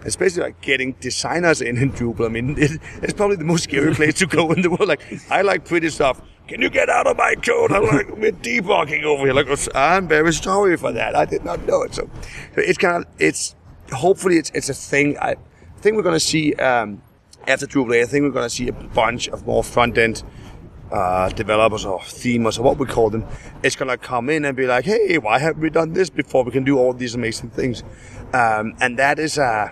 especially 0.05 0.43
like 0.43 0.61
getting 0.61 0.93
designers 0.99 1.61
in 1.61 1.77
in 1.77 1.91
Drupal. 1.91 2.25
I 2.25 2.29
mean, 2.29 2.55
it, 2.57 2.79
it's 3.01 3.13
probably 3.13 3.37
the 3.37 3.43
most 3.43 3.63
scary 3.63 3.93
place 3.93 4.15
to 4.15 4.25
go 4.25 4.51
in 4.51 4.61
the 4.61 4.69
world. 4.69 4.87
Like, 4.87 5.01
I 5.29 5.41
like 5.41 5.65
pretty 5.65 5.89
stuff. 5.89 6.21
Can 6.47 6.61
you 6.61 6.69
get 6.69 6.89
out 6.89 7.07
of 7.07 7.17
my 7.17 7.35
code? 7.35 7.71
I'm 7.71 7.83
like, 7.83 8.09
we're 8.17 8.31
debugging 8.31 9.03
over 9.03 9.25
here. 9.25 9.33
Like, 9.33 9.47
I'm 9.75 10.07
very 10.07 10.33
sorry 10.33 10.77
for 10.77 10.91
that. 10.91 11.15
I 11.15 11.25
did 11.25 11.45
not 11.45 11.65
know 11.65 11.83
it. 11.83 11.95
So, 11.95 12.09
it's 12.55 12.77
kind 12.77 13.03
of, 13.03 13.11
it's, 13.17 13.55
hopefully 13.91 14.37
it's, 14.37 14.51
it's 14.53 14.69
a 14.69 14.73
thing. 14.73 15.17
I 15.19 15.35
think 15.77 15.95
we're 15.95 16.03
going 16.03 16.15
to 16.15 16.19
see, 16.19 16.53
um, 16.55 17.01
after 17.47 17.65
Drupal 17.65 17.95
8, 17.95 18.01
I 18.01 18.05
think 18.05 18.23
we're 18.23 18.31
going 18.31 18.45
to 18.45 18.53
see 18.53 18.67
a 18.67 18.73
bunch 18.73 19.29
of 19.29 19.45
more 19.45 19.63
front 19.63 19.97
end, 19.97 20.23
uh, 20.93 21.29
developers 21.29 21.85
or 21.85 21.99
themers 21.99 22.59
or 22.59 22.61
what 22.61 22.77
we 22.77 22.85
call 22.85 23.09
them. 23.09 23.25
It's 23.63 23.75
going 23.75 23.89
to 23.89 23.97
come 23.97 24.29
in 24.29 24.45
and 24.45 24.55
be 24.55 24.67
like, 24.67 24.85
hey, 24.85 25.17
why 25.17 25.39
haven't 25.39 25.61
we 25.61 25.69
done 25.69 25.93
this 25.93 26.09
before? 26.09 26.43
We 26.43 26.51
can 26.51 26.63
do 26.63 26.77
all 26.77 26.93
these 26.93 27.15
amazing 27.15 27.49
things. 27.49 27.83
Um, 28.33 28.75
and 28.79 28.97
that 28.99 29.17
is, 29.19 29.37
uh, 29.37 29.69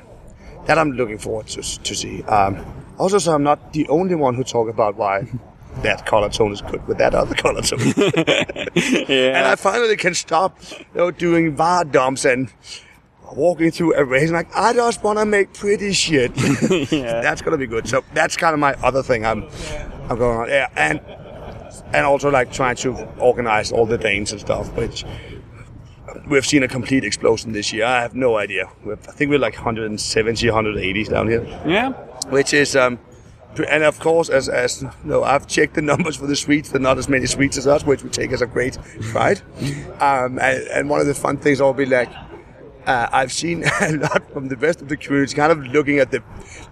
that 0.65 0.77
I'm 0.77 0.91
looking 0.91 1.19
forward 1.19 1.47
to, 1.47 1.61
to 1.61 1.95
see. 1.95 2.23
Um, 2.23 2.65
also, 2.97 3.19
so 3.19 3.33
I'm 3.33 3.43
not 3.43 3.73
the 3.73 3.87
only 3.87 4.15
one 4.15 4.35
who 4.35 4.43
talk 4.43 4.67
about 4.67 4.95
why 4.95 5.27
that 5.83 6.05
color 6.05 6.29
tone 6.29 6.51
is 6.51 6.61
good 6.61 6.85
with 6.87 6.97
that 6.97 7.13
other 7.13 7.35
color 7.35 7.61
tone. 7.61 7.79
And 9.11 9.45
I 9.45 9.55
finally 9.55 9.97
can 9.97 10.13
stop 10.13 10.57
you 10.71 10.85
know, 10.95 11.11
doing 11.11 11.55
var 11.55 11.85
dumps 11.85 12.25
and 12.25 12.51
walking 13.33 13.71
through 13.71 13.93
arrays. 13.95 14.29
and 14.29 14.33
like, 14.33 14.55
I 14.55 14.73
just 14.73 15.03
want 15.03 15.19
to 15.19 15.25
make 15.25 15.53
pretty 15.53 15.93
shit. 15.93 16.33
That's 16.91 17.41
gonna 17.41 17.57
be 17.57 17.67
good. 17.67 17.87
So 17.87 18.03
that's 18.13 18.35
kind 18.37 18.53
of 18.53 18.59
my 18.59 18.73
other 18.83 19.03
thing 19.03 19.25
I'm, 19.25 19.47
Going 20.17 20.37
on. 20.39 20.49
Yeah, 20.49 20.67
and 20.75 20.99
and 21.93 22.05
also 22.05 22.29
like 22.29 22.51
trying 22.51 22.75
to 22.77 22.93
organize 23.19 23.71
all 23.71 23.85
the 23.85 23.97
Danes 23.97 24.31
and 24.31 24.39
stuff, 24.41 24.71
which 24.75 25.05
we've 26.27 26.45
seen 26.45 26.63
a 26.63 26.67
complete 26.67 27.03
explosion 27.03 27.51
this 27.53 27.71
year. 27.73 27.85
I 27.85 28.01
have 28.01 28.15
no 28.15 28.37
idea. 28.37 28.69
We've, 28.85 28.99
I 29.07 29.11
think 29.11 29.31
we're 29.31 29.39
like 29.39 29.55
170, 29.55 30.47
180 30.49 31.03
down 31.05 31.27
here 31.27 31.43
Yeah. 31.65 31.91
which 32.29 32.53
is 32.53 32.75
um 32.75 32.99
and 33.69 33.83
of 33.83 33.99
course 33.99 34.29
as 34.29 34.47
as 34.47 34.81
you 34.81 34.89
know, 35.03 35.23
I've 35.23 35.47
checked 35.47 35.73
the 35.73 35.81
numbers 35.81 36.15
for 36.15 36.27
the 36.27 36.35
Swedes 36.35 36.69
there 36.71 36.79
are 36.79 36.83
not 36.83 36.97
as 36.97 37.09
many 37.09 37.25
Swedes 37.25 37.57
as 37.57 37.67
us 37.67 37.83
which 37.85 38.03
we 38.03 38.09
take 38.09 38.31
as 38.31 38.41
a 38.41 38.47
great 38.47 38.77
pride 39.11 39.41
um 39.99 40.39
and, 40.39 40.63
and 40.69 40.89
one 40.89 41.01
of 41.01 41.07
the 41.07 41.13
fun 41.13 41.37
things 41.37 41.59
I'll 41.59 41.73
be 41.73 41.85
like 41.85 42.09
uh, 42.91 43.07
I've 43.19 43.31
seen 43.31 43.63
a 43.81 43.91
lot 44.05 44.21
from 44.33 44.49
the 44.49 44.57
rest 44.65 44.81
of 44.81 44.87
the 44.87 44.97
community 44.97 45.35
kind 45.35 45.51
of 45.51 45.59
looking 45.75 45.99
at 45.99 46.09
the 46.11 46.21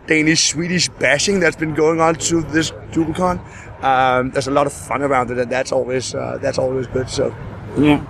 Danish 0.07 0.41
Swedish 0.51 0.89
bashing 0.99 1.39
that's 1.39 1.59
been 1.63 1.75
going 1.75 1.99
on 2.01 2.15
to 2.15 2.41
this 2.41 2.71
DrupalCon 2.91 3.37
um, 3.83 4.31
there's 4.31 4.47
a 4.47 4.51
lot 4.51 4.67
of 4.67 4.73
fun 4.73 5.01
around 5.01 5.31
it 5.31 5.37
and 5.37 5.51
that's 5.51 5.71
always 5.71 6.15
uh, 6.15 6.37
that's 6.41 6.59
always 6.59 6.87
good 6.87 7.09
so 7.09 7.33
Yeah. 7.77 8.01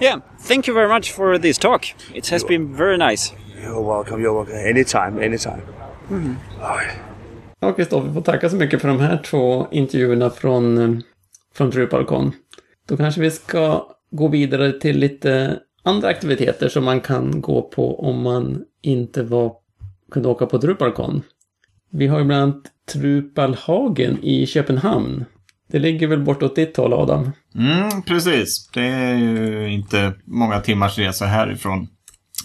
Yeah. 0.00 0.16
Thank 0.48 0.66
you 0.66 0.74
very 0.74 0.88
much 0.88 1.12
for 1.12 1.38
this 1.38 1.58
talk. 1.58 1.84
It 2.14 2.28
has 2.28 2.44
been 2.44 2.74
very 2.76 2.96
nice. 2.96 3.32
you're 3.62 3.80
welcome 3.80 4.20
you're 4.22 4.34
welcome 4.34 4.56
anytime 4.56 5.22
anytime 5.22 5.62
All 6.10 6.76
right. 6.76 6.96
Ja, 7.60 7.72
Kristoffer, 7.72 8.12
får 8.12 8.20
tacka 8.20 8.50
så 8.50 8.56
mycket 8.56 8.80
för 8.80 8.88
de 8.88 9.00
här 9.00 9.22
två 9.24 9.66
intervjuerna 9.70 10.30
från, 10.30 10.78
eh, 10.78 10.98
från 11.54 11.70
DrupalCon. 11.70 12.32
Då 12.88 12.96
kanske 12.96 13.20
vi 13.20 13.30
ska 13.30 13.86
gå 14.10 14.28
vidare 14.28 14.72
till 14.72 14.98
lite 14.98 15.30
andra 15.30 15.60
aktiviteter 15.84 16.68
som 16.68 16.84
man 16.84 17.00
kan 17.00 17.40
gå 17.40 17.62
på 17.62 18.00
om 18.00 18.22
man 18.22 18.64
inte 18.82 19.22
var, 19.22 19.52
kunde 20.10 20.28
åka 20.28 20.46
på 20.46 20.58
DrupalCon. 20.58 21.22
Vi 21.90 22.06
har 22.06 22.18
ju 22.18 22.24
bland 22.24 22.42
annat 22.42 22.62
Drupalhagen 22.92 24.18
i 24.22 24.46
Köpenhamn. 24.46 25.24
Det 25.70 25.78
ligger 25.78 26.06
väl 26.06 26.22
bortåt 26.22 26.56
ditt 26.56 26.76
håll, 26.76 26.92
Adam? 26.92 27.30
Mm, 27.54 28.02
precis. 28.02 28.70
Det 28.74 28.86
är 28.86 29.14
ju 29.14 29.72
inte 29.72 30.12
många 30.24 30.60
timmars 30.60 30.98
resa 30.98 31.26
härifrån. 31.26 31.88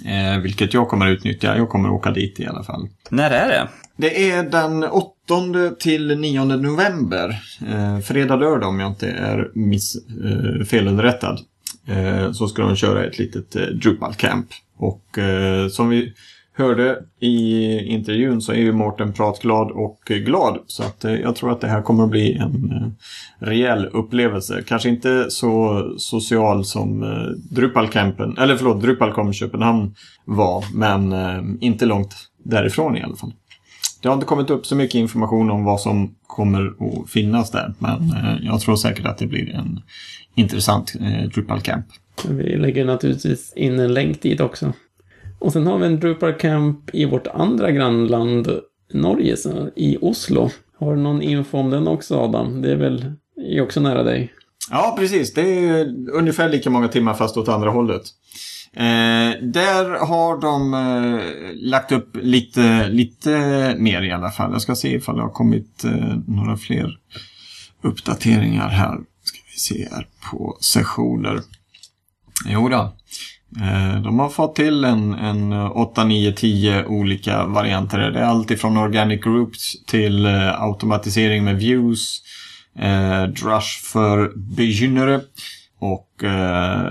Eh, 0.06 0.42
vilket 0.42 0.74
jag 0.74 0.88
kommer 0.88 1.06
att 1.06 1.18
utnyttja. 1.18 1.58
Jag 1.58 1.70
kommer 1.70 1.90
att 1.90 1.96
åka 1.96 2.12
dit 2.12 2.40
i 2.40 2.48
alla 2.48 2.64
fall. 2.64 2.88
När 3.10 3.32
är 3.32 3.48
det? 3.48 3.68
Det 3.98 4.32
är 4.32 4.44
den 4.44 4.84
8 4.84 5.76
till 5.80 6.20
9 6.20 6.44
november. 6.44 7.42
Eh, 7.68 8.00
fredag, 8.00 8.36
lördag 8.36 8.70
om 8.70 8.80
jag 8.80 8.92
inte 8.92 9.08
är 9.08 9.52
miss, 9.56 9.96
eh, 9.96 10.66
felunderrättad. 10.66 11.40
Eh, 11.88 12.32
så 12.32 12.48
ska 12.48 12.62
de 12.62 12.76
köra 12.76 13.06
ett 13.06 13.20
litet 13.20 13.56
eh, 13.56 13.62
Drupal 13.62 14.14
Camp. 14.14 14.48
Och 14.78 15.18
eh, 15.18 15.68
som 15.68 15.90
vi 15.90 16.14
hörde 16.58 17.00
i 17.20 17.80
intervjun 17.80 18.42
så 18.42 18.52
är 18.52 18.58
ju 18.58 18.72
Mårten 18.72 19.14
pratglad 19.14 19.72
och 19.72 20.00
glad. 20.06 20.60
Så 20.68 20.84
att, 20.84 21.04
jag 21.04 21.36
tror 21.36 21.52
att 21.52 21.62
det 21.62 21.68
här 21.68 21.82
kommer 21.82 22.04
att 22.04 22.10
bli 22.10 22.34
en 22.34 22.96
rejäl 23.40 23.86
upplevelse. 23.86 24.64
Kanske 24.68 24.90
inte 24.90 25.26
så 25.30 25.84
social 25.98 26.66
som 26.66 27.00
Drupal 27.00 27.36
Drupalcampen, 27.50 28.38
eller 28.38 28.58
förlåt, 28.58 28.82
Drupalcom 28.82 29.34
Köpenhamn 29.34 29.96
var. 30.26 30.64
Men 30.74 31.14
inte 31.62 31.86
långt 31.86 32.16
därifrån 32.44 32.98
i 32.98 33.02
alla 33.02 33.16
fall. 33.16 33.34
Det 34.02 34.08
har 34.08 34.14
inte 34.14 34.26
kommit 34.26 34.50
upp 34.50 34.66
så 34.66 34.76
mycket 34.76 34.96
information 34.96 35.50
om 35.50 35.64
vad 35.64 35.82
som 35.82 36.16
kommer 36.28 36.68
att 36.68 37.10
finnas 37.10 37.52
där. 37.52 37.74
Men 37.80 38.14
jag 38.44 38.62
tror 38.62 38.76
säkert 38.76 39.06
att 39.06 39.18
det 39.18 39.28
blir 39.28 39.50
en 39.50 39.82
intressant 40.36 40.96
eh, 41.02 41.30
Drupal 41.30 41.62
Camp. 41.62 41.86
Vi 42.30 42.58
lägger 42.58 42.86
naturligtvis 42.86 43.54
in 43.56 43.80
en 43.80 43.94
länk 43.94 44.22
dit 44.22 44.42
också. 44.42 44.74
Och 45.40 45.54
sen 45.54 45.68
har 45.68 45.78
vi 45.78 45.86
en 45.86 46.00
Drupal 46.00 46.34
Camp 46.34 46.90
i 46.94 47.06
vårt 47.06 47.28
andra 47.28 47.72
grannland 47.72 48.50
Norge, 48.94 49.38
så 49.38 49.70
i 49.76 49.98
Oslo. 50.02 50.50
Har 50.78 50.96
du 50.96 51.02
någon 51.02 51.22
info 51.22 51.58
om 51.58 51.70
den 51.70 51.88
också, 51.88 52.20
Adam? 52.20 52.62
Det 52.62 52.72
är 52.72 52.76
väl 52.76 53.06
är 53.38 53.62
också 53.62 53.80
nära 53.80 54.04
dig? 54.04 54.34
Ja, 54.72 54.96
precis. 55.00 55.34
Det 55.34 55.42
är 55.42 56.10
ungefär 56.14 56.50
lika 56.50 56.70
många 56.70 56.88
timmar 56.88 57.14
fast 57.14 57.38
åt 57.38 57.50
andra 57.50 57.70
hållet. 57.70 58.04
Eh, 58.74 59.42
där 59.42 60.06
har 60.06 60.42
de 60.42 60.74
eh, 60.74 61.22
lagt 61.54 61.92
upp 61.92 62.18
lite, 62.22 62.88
lite 62.88 63.76
mer 63.78 64.02
i 64.02 64.12
alla 64.12 64.32
fall. 64.32 64.52
Jag 64.52 64.62
ska 64.62 64.76
se 64.76 64.96
ifall 64.96 65.16
det 65.16 65.22
har 65.22 65.30
kommit 65.30 65.84
eh, 65.84 66.18
några 66.28 66.58
fler 66.58 66.98
uppdateringar 67.82 68.68
här. 68.68 68.98
Vi 69.56 69.60
se 69.60 69.88
här 69.92 70.08
på 70.32 70.58
sessioner. 70.62 71.42
Jo 72.46 72.70
då. 72.70 72.94
Eh, 73.62 74.02
de 74.02 74.20
har 74.20 74.30
fått 74.30 74.56
till 74.56 74.84
en, 74.84 75.14
en 75.14 75.54
8, 75.54 76.04
9, 76.04 76.32
10 76.32 76.86
olika 76.86 77.46
varianter. 77.46 78.00
Det 78.00 78.20
är 78.20 78.24
allt 78.24 78.52
ifrån 78.52 78.78
organic 78.78 79.24
groups 79.24 79.86
till 79.86 80.26
eh, 80.26 80.62
automatisering 80.62 81.44
med 81.44 81.58
views, 81.58 82.22
eh, 82.80 83.24
drush 83.24 83.84
för 83.84 84.32
begynnare 84.36 85.22
och 85.80 86.24
eh, 86.24 86.90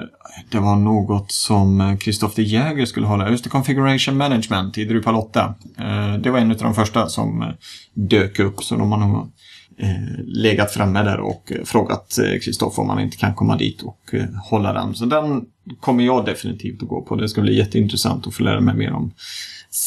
det 0.50 0.58
var 0.58 0.76
något 0.76 1.32
som 1.32 1.80
eh, 1.80 1.96
Kristoffer 1.96 2.42
Jäger 2.42 2.86
skulle 2.86 3.06
hålla. 3.06 3.30
Just 3.30 3.44
det, 3.44 3.50
Configuration 3.50 4.16
Management 4.16 4.78
i 4.78 4.84
Drupal 4.84 5.14
8. 5.14 5.54
Eh, 5.78 6.14
det 6.14 6.30
var 6.30 6.38
en 6.38 6.50
av 6.50 6.56
de 6.56 6.74
första 6.74 7.08
som 7.08 7.42
eh, 7.42 7.48
dök 7.94 8.38
upp 8.38 8.62
så 8.62 8.76
de 8.76 8.92
har 8.92 8.98
nog 8.98 9.32
eh, 9.78 10.24
legat 10.24 10.72
framme 10.72 11.02
där 11.02 11.20
och 11.20 11.52
eh, 11.52 11.64
frågat 11.64 12.18
Kristoffer 12.44 12.82
om 12.82 12.88
han 12.88 13.00
inte 13.00 13.16
kan 13.16 13.34
komma 13.34 13.56
dit 13.56 13.82
och 13.82 14.14
eh, 14.14 14.24
hålla 14.50 14.72
den. 14.72 14.94
Så 14.94 15.04
den 15.04 15.44
kommer 15.80 16.04
jag 16.04 16.24
definitivt 16.24 16.82
att 16.82 16.88
gå 16.88 17.02
på. 17.02 17.16
Det 17.16 17.28
ska 17.28 17.40
bli 17.40 17.58
jätteintressant 17.58 18.26
att 18.26 18.34
få 18.34 18.42
lära 18.42 18.60
mig 18.60 18.74
mer 18.74 18.92
om 18.92 19.12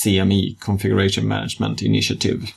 CMI, 0.04 0.58
Configuration 0.60 1.28
Management 1.28 1.82
Initiative. 1.82 2.48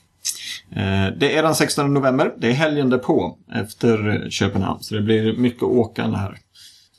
Eh, 0.72 1.14
det 1.16 1.36
är 1.36 1.42
den 1.42 1.54
16 1.54 1.94
november. 1.94 2.32
Det 2.38 2.48
är 2.48 2.52
helgen 2.52 2.90
därpå 2.90 3.38
efter 3.54 4.26
Köpenhamn. 4.30 4.82
Så 4.82 4.94
det 4.94 5.02
blir 5.02 5.36
mycket 5.36 5.62
åkande 5.62 6.16
här. 6.16 6.38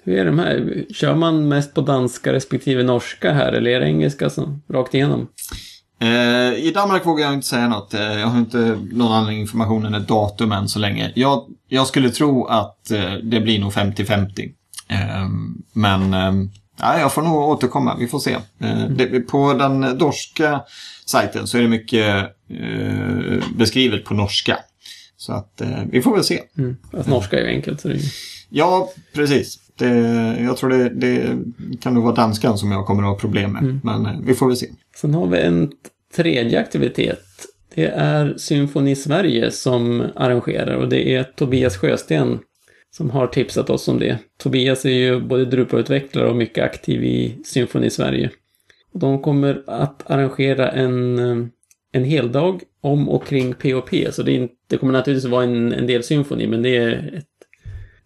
Hur 0.03 0.17
är 0.17 0.25
de 0.25 0.39
här? 0.39 0.85
Kör 0.93 1.15
man 1.15 1.47
mest 1.47 1.73
på 1.73 1.81
danska 1.81 2.33
respektive 2.33 2.83
norska 2.83 3.33
här 3.33 3.51
eller 3.51 3.71
är 3.71 3.79
det 3.79 3.85
engelska 3.85 4.29
som 4.29 4.61
rakt 4.69 4.93
igenom? 4.93 5.27
Eh, 6.01 6.53
I 6.53 6.71
Danmark 6.75 7.05
vågar 7.05 7.25
jag 7.25 7.33
inte 7.33 7.47
säga 7.47 7.67
något. 7.67 7.93
Eh, 7.93 8.19
jag 8.19 8.27
har 8.27 8.39
inte 8.39 8.79
någon 8.91 9.11
annan 9.11 9.31
information 9.31 9.85
än 9.85 9.93
ett 9.93 10.07
datum 10.07 10.51
än 10.51 10.67
så 10.67 10.79
länge. 10.79 11.11
Jag, 11.15 11.45
jag 11.67 11.87
skulle 11.87 12.09
tro 12.09 12.45
att 12.45 12.91
eh, 12.91 13.13
det 13.13 13.41
blir 13.41 13.59
nog 13.59 13.71
50-50. 13.71 14.51
Men 15.73 16.13
ja, 16.81 16.99
jag 16.99 17.13
får 17.13 17.21
nog 17.21 17.35
återkomma, 17.35 17.95
vi 17.99 18.07
får 18.07 18.19
se. 18.19 18.37
Det, 18.89 19.19
på 19.19 19.53
den 19.53 19.79
norska 19.79 20.61
sajten 21.05 21.47
så 21.47 21.57
är 21.57 21.61
det 21.61 21.67
mycket 21.67 22.35
beskrivet 23.55 24.05
på 24.05 24.13
norska. 24.13 24.57
Så 25.17 25.33
att 25.33 25.61
vi 25.91 26.01
får 26.01 26.15
väl 26.15 26.23
se. 26.23 26.39
Mm. 26.57 26.77
Att 26.93 27.07
norska 27.07 27.39
är 27.39 27.43
ju 27.43 27.49
enkelt. 27.49 27.81
Så 27.81 27.87
det. 27.87 27.99
Ja, 28.49 28.91
precis. 29.13 29.59
Det, 29.75 29.87
jag 30.39 30.57
tror 30.57 30.69
det, 30.69 30.89
det 30.89 31.37
kan 31.81 31.93
nog 31.93 32.03
vara 32.03 32.15
danskan 32.15 32.57
som 32.57 32.71
jag 32.71 32.85
kommer 32.85 33.03
att 33.03 33.09
ha 33.09 33.15
problem 33.15 33.51
med. 33.51 33.63
Mm. 33.63 33.79
Men 33.83 34.25
vi 34.25 34.33
får 34.33 34.47
väl 34.47 34.57
se. 34.57 34.67
Sen 34.95 35.13
har 35.13 35.27
vi 35.27 35.39
en 35.39 35.71
tredje 36.15 36.59
aktivitet. 36.59 37.23
Det 37.75 37.87
är 37.87 38.37
Symfoni 38.37 38.95
Sverige 38.95 39.51
som 39.51 40.05
arrangerar 40.15 40.75
och 40.75 40.89
det 40.89 41.15
är 41.15 41.23
Tobias 41.23 41.77
Sjösten 41.77 42.39
som 42.91 43.09
har 43.09 43.27
tipsat 43.27 43.69
oss 43.69 43.87
om 43.87 43.99
det. 43.99 44.17
Tobias 44.37 44.85
är 44.85 44.89
ju 44.89 45.19
både 45.19 45.45
Drupa-utvecklare 45.45 46.29
och 46.29 46.35
mycket 46.35 46.63
aktiv 46.63 47.03
i 47.03 47.37
Symfoni 47.45 47.89
Sverige. 47.89 48.29
De 48.93 49.21
kommer 49.21 49.63
att 49.67 50.11
arrangera 50.11 50.71
en, 50.71 51.19
eh, 51.19 51.47
en 51.91 52.03
heldag 52.03 52.61
om 52.81 53.09
och 53.09 53.27
kring 53.27 53.53
POP, 53.53 53.89
så 54.11 54.23
det, 54.23 54.31
inte, 54.31 54.53
det 54.67 54.77
kommer 54.77 54.93
naturligtvis 54.93 55.31
vara 55.31 55.43
en, 55.43 55.73
en 55.73 55.87
del 55.87 56.03
symfoni, 56.03 56.47
men 56.47 56.61
det 56.61 56.77
är 56.77 57.13
ett 57.17 57.25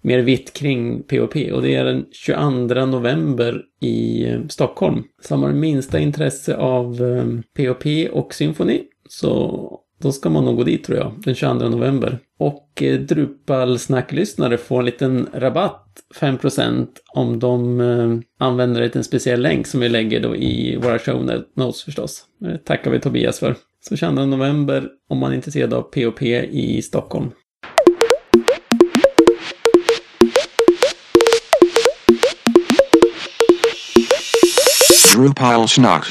mer 0.02 0.20
vitt 0.20 0.54
kring 0.54 1.04
POP 1.04 1.36
och 1.36 1.62
det 1.62 1.76
är 1.76 1.86
den 1.86 2.06
22 2.12 2.86
november 2.86 3.62
i 3.82 4.28
eh, 4.28 4.40
Stockholm. 4.50 5.04
Så 5.22 5.36
har 5.36 5.42
man 5.42 5.60
minsta 5.60 6.00
intresse 6.00 6.56
av 6.56 7.04
eh, 7.04 7.26
POP 7.58 7.86
och 8.12 8.34
symfoni 8.34 8.84
så 9.10 9.80
då 10.02 10.12
ska 10.12 10.30
man 10.30 10.46
nog 10.46 10.56
gå 10.56 10.64
dit 10.64 10.84
tror 10.84 10.98
jag, 10.98 11.14
den 11.18 11.36
22 11.36 11.70
november. 11.70 12.20
Och 12.40 12.82
eh, 12.82 13.00
Drupal-snacklyssnare 13.00 14.58
får 14.58 14.80
en 14.80 14.86
liten 14.86 15.28
rabatt, 15.34 15.86
5% 16.20 16.88
om 17.14 17.40
de 17.40 17.82
eh, 17.82 18.46
använder 18.48 18.98
en 18.98 19.04
speciell 19.04 19.42
länk 19.42 19.68
som 19.68 19.80
vi 19.80 19.90
lägger 19.90 20.20
då 20.20 20.36
i 20.36 20.78
våra 20.78 21.00
show 21.00 21.44
notes 21.56 21.84
förstås. 21.84 22.24
Det 22.40 22.58
tackar 22.58 22.92
vi 22.92 23.00
Tobias 23.00 23.40
för. 23.40 23.56
Så 23.90 23.96
22 23.96 24.26
november 24.26 24.90
om 25.10 25.18
man 25.18 25.32
är 25.32 25.36
intresserad 25.36 25.74
av 25.74 25.82
POP 25.82 26.22
i 26.22 26.82
Stockholm. 26.82 27.32
Drupal 35.16 35.68
Snack. 35.68 36.06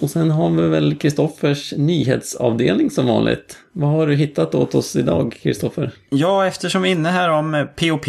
Och 0.00 0.10
sen 0.10 0.30
har 0.30 0.50
vi 0.50 0.68
väl 0.68 0.96
Kristoffers 0.96 1.72
nyhetsavdelning 1.76 2.90
som 2.90 3.06
vanligt. 3.06 3.58
Vad 3.72 3.90
har 3.90 4.06
du 4.06 4.14
hittat 4.14 4.54
åt 4.54 4.74
oss 4.74 4.96
idag, 4.96 5.38
Kristoffer? 5.42 5.90
Ja, 6.10 6.46
eftersom 6.46 6.82
vi 6.82 6.88
är 6.88 6.92
inne 6.92 7.08
här 7.08 7.28
om 7.28 7.68
POP 7.76 8.06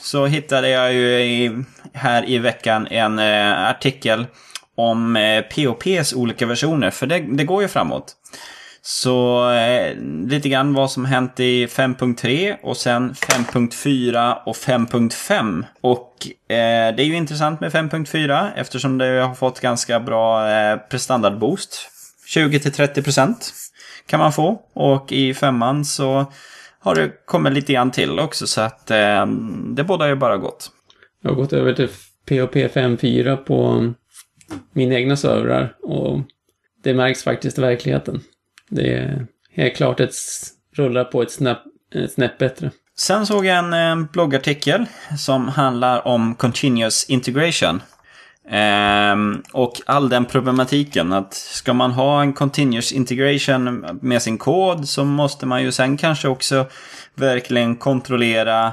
så 0.00 0.26
hittade 0.26 0.68
jag 0.68 0.92
ju 0.92 1.20
i, 1.20 1.64
här 1.92 2.30
i 2.30 2.38
veckan 2.38 2.86
en 2.86 3.18
eh, 3.18 3.68
artikel 3.70 4.26
om 4.76 5.16
eh, 5.16 5.40
POPs 5.40 6.12
olika 6.12 6.46
versioner, 6.46 6.90
för 6.90 7.06
det, 7.06 7.18
det 7.18 7.44
går 7.44 7.62
ju 7.62 7.68
framåt. 7.68 8.16
Så 8.84 9.50
eh, 9.50 9.96
lite 10.26 10.48
grann 10.48 10.74
vad 10.74 10.90
som 10.90 11.04
hänt 11.04 11.40
i 11.40 11.66
5.3 11.66 12.56
och 12.62 12.76
sen 12.76 13.12
5.4 13.12 14.36
och 14.46 14.56
5.5. 14.56 15.64
Och 15.80 16.26
eh, 16.48 16.94
det 16.96 17.02
är 17.02 17.04
ju 17.04 17.16
intressant 17.16 17.60
med 17.60 17.72
5.4 17.72 18.50
eftersom 18.56 18.98
det 18.98 19.04
har 19.04 19.34
fått 19.34 19.60
ganska 19.60 20.00
bra 20.00 20.50
eh, 20.50 20.76
prestandardboost. 20.76 21.88
20-30% 22.34 23.34
kan 24.06 24.20
man 24.20 24.32
få. 24.32 24.62
Och 24.72 25.12
i 25.12 25.34
femman 25.34 25.84
så 25.84 26.26
har 26.78 26.94
det 26.94 27.12
kommit 27.24 27.52
lite 27.52 27.72
grann 27.72 27.90
till 27.90 28.18
också 28.18 28.46
så 28.46 28.60
att 28.60 28.90
eh, 28.90 29.26
det 29.74 29.84
båda 29.84 30.08
ju 30.08 30.14
bara 30.14 30.36
gott. 30.36 30.70
Jag 31.22 31.30
har 31.30 31.36
gått 31.36 31.52
över 31.52 31.72
till 31.74 31.88
POP 32.28 32.54
5.4 32.54 33.36
på 33.36 33.92
mina 34.72 34.94
egna 34.94 35.16
servrar 35.16 35.74
och 35.82 36.20
det 36.82 36.94
märks 36.94 37.24
faktiskt 37.24 37.58
i 37.58 37.60
verkligheten. 37.60 38.20
Det 38.74 38.94
är 38.94 39.26
helt 39.50 39.76
klart 39.76 40.00
ett 40.00 40.14
rullar 40.76 41.04
på 41.04 41.22
ett 41.22 41.30
snäpp, 41.30 41.58
ett 41.94 42.12
snäpp 42.12 42.38
bättre. 42.38 42.70
Sen 42.96 43.26
såg 43.26 43.46
jag 43.46 43.58
en 43.58 43.72
eh, 43.72 44.06
bloggartikel 44.12 44.86
som 45.18 45.48
handlar 45.48 46.06
om 46.06 46.34
Continuous 46.34 47.04
Integration. 47.08 47.82
Ehm, 48.50 49.42
och 49.52 49.80
all 49.86 50.08
den 50.08 50.24
problematiken 50.24 51.12
att 51.12 51.34
ska 51.34 51.72
man 51.72 51.90
ha 51.90 52.22
en 52.22 52.32
Continuous 52.32 52.92
Integration 52.92 53.86
med 54.02 54.22
sin 54.22 54.38
kod 54.38 54.88
så 54.88 55.04
måste 55.04 55.46
man 55.46 55.62
ju 55.62 55.72
sen 55.72 55.96
kanske 55.96 56.28
också 56.28 56.66
verkligen 57.14 57.76
kontrollera 57.76 58.72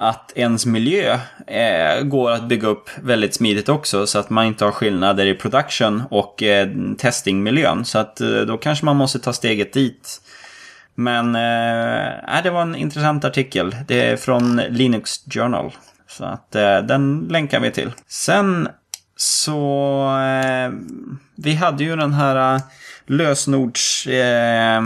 att 0.00 0.32
ens 0.34 0.66
miljö 0.66 1.18
eh, 1.46 2.02
går 2.02 2.30
att 2.30 2.48
bygga 2.48 2.68
upp 2.68 2.90
väldigt 3.02 3.34
smidigt 3.34 3.68
också 3.68 4.06
så 4.06 4.18
att 4.18 4.30
man 4.30 4.46
inte 4.46 4.64
har 4.64 4.72
skillnader 4.72 5.26
i 5.26 5.34
production 5.34 6.02
och 6.10 6.42
eh, 6.42 6.68
testingmiljön. 6.98 7.84
Så 7.84 7.98
att 7.98 8.20
eh, 8.20 8.28
då 8.28 8.58
kanske 8.58 8.84
man 8.84 8.96
måste 8.96 9.18
ta 9.18 9.32
steget 9.32 9.72
dit. 9.72 10.20
Men 10.94 11.34
eh, 11.34 12.36
äh, 12.36 12.42
det 12.42 12.50
var 12.50 12.62
en 12.62 12.76
intressant 12.76 13.24
artikel. 13.24 13.76
Det 13.86 14.00
är 14.00 14.16
från 14.16 14.56
Linux 14.56 15.24
Journal. 15.30 15.72
Så 16.08 16.24
att 16.24 16.54
eh, 16.54 16.78
den 16.78 17.28
länkar 17.30 17.60
vi 17.60 17.70
till. 17.70 17.92
Sen 18.06 18.68
så 19.16 20.02
eh, 20.20 20.72
vi 21.36 21.54
hade 21.54 21.84
ju 21.84 21.96
den 21.96 22.12
här 22.12 22.54
eh, 22.54 22.60
lösenords 23.06 24.06
eh, 24.06 24.82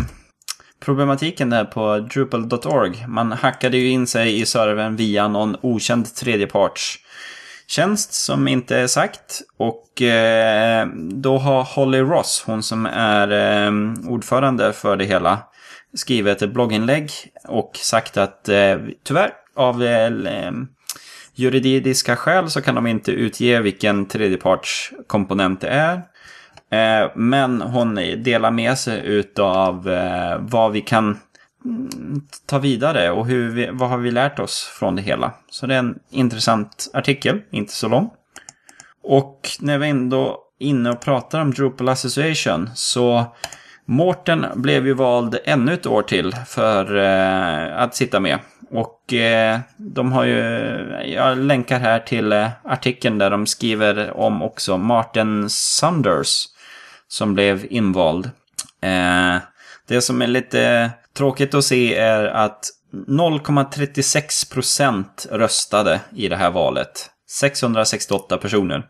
problematiken 0.85 1.51
där 1.51 1.65
på 1.65 1.99
Drupal.org. 1.99 3.05
Man 3.09 3.33
hackade 3.33 3.77
ju 3.77 3.89
in 3.89 4.07
sig 4.07 4.41
i 4.41 4.47
servern 4.47 4.97
via 4.97 5.29
någon 5.29 5.57
okänd 5.61 6.15
tredjepartstjänst 6.15 8.13
som 8.13 8.49
inte 8.49 8.77
är 8.77 8.87
sagt. 8.87 9.43
Och 9.57 10.03
eh, 10.03 10.87
då 10.97 11.39
har 11.39 11.63
Holly 11.63 12.01
Ross, 12.01 12.43
hon 12.47 12.63
som 12.63 12.87
är 12.87 13.31
eh, 13.31 13.73
ordförande 14.11 14.73
för 14.73 14.97
det 14.97 15.05
hela, 15.05 15.39
skrivit 15.95 16.43
ett 16.43 16.53
blogginlägg 16.53 17.11
och 17.49 17.77
sagt 17.77 18.17
att 18.17 18.49
eh, 18.49 18.77
tyvärr 19.05 19.31
av 19.57 19.83
eh, 19.83 20.11
juridiska 21.35 22.17
skäl 22.17 22.51
så 22.51 22.63
kan 22.63 22.75
de 22.75 22.87
inte 22.87 23.13
utge 23.13 23.61
vilken 23.61 24.07
tredjepartskomponent 24.07 25.61
det 25.61 25.69
är. 25.69 26.03
Eh, 26.73 27.11
men 27.15 27.63
hon 27.63 27.95
delar 28.17 28.51
med 28.51 28.79
sig 28.79 29.07
utav 29.07 29.89
eh, 29.89 30.37
vad 30.41 30.73
vi 30.73 30.81
kan 30.81 31.19
mm, 31.65 31.91
ta 32.47 32.59
vidare 32.59 33.11
och 33.11 33.27
hur 33.27 33.51
vi, 33.51 33.69
vad 33.73 33.89
har 33.89 33.99
vi 33.99 34.11
lärt 34.11 34.39
oss 34.39 34.73
från 34.79 34.97
det 34.97 35.03
hela. 35.03 35.33
Så 35.51 35.67
det 35.67 35.75
är 35.75 35.79
en 35.79 35.99
intressant 36.11 36.91
artikel, 36.95 37.41
inte 37.51 37.73
så 37.73 37.89
lång. 37.89 38.11
Och 39.03 39.49
när 39.61 39.79
vi 39.79 39.89
ändå 39.89 40.39
är 40.59 40.67
inne 40.67 40.91
och 40.91 41.01
pratar 41.01 41.41
om 41.41 41.51
Drupal 41.51 41.89
Association 41.89 42.71
så 42.75 43.25
Mårten 43.85 44.47
blev 44.55 44.87
ju 44.87 44.95
vald 44.95 45.39
ännu 45.45 45.75
ett 45.75 45.87
år 45.87 46.03
till 46.03 46.35
för 46.47 46.97
eh, 46.97 47.83
att 47.83 47.95
sitta 47.95 48.21
med. 48.21 48.39
Och 48.71 49.15
de 49.77 50.13
har 50.13 50.25
ju, 50.25 50.39
jag 51.07 51.39
länkar 51.39 51.79
här 51.79 51.99
till 51.99 52.47
artikeln 52.65 53.19
där 53.19 53.31
de 53.31 53.47
skriver 53.47 54.17
om 54.17 54.43
också 54.43 54.77
Martin 54.79 55.51
Sanders 55.51 56.47
som 57.13 57.35
blev 57.35 57.67
invald. 57.71 58.31
Eh, 58.83 59.43
det 59.89 60.01
som 60.01 60.23
är 60.23 60.27
lite 60.27 60.91
tråkigt 61.17 61.55
att 61.55 61.65
se 61.65 61.95
är 61.95 62.25
att 62.25 62.71
0,36 63.09 64.53
procent 64.53 65.27
röstade 65.31 66.01
i 66.17 66.29
det 66.29 66.37
här 66.37 66.51
valet. 66.51 67.11
668 67.31 68.37
personer. 68.37 68.87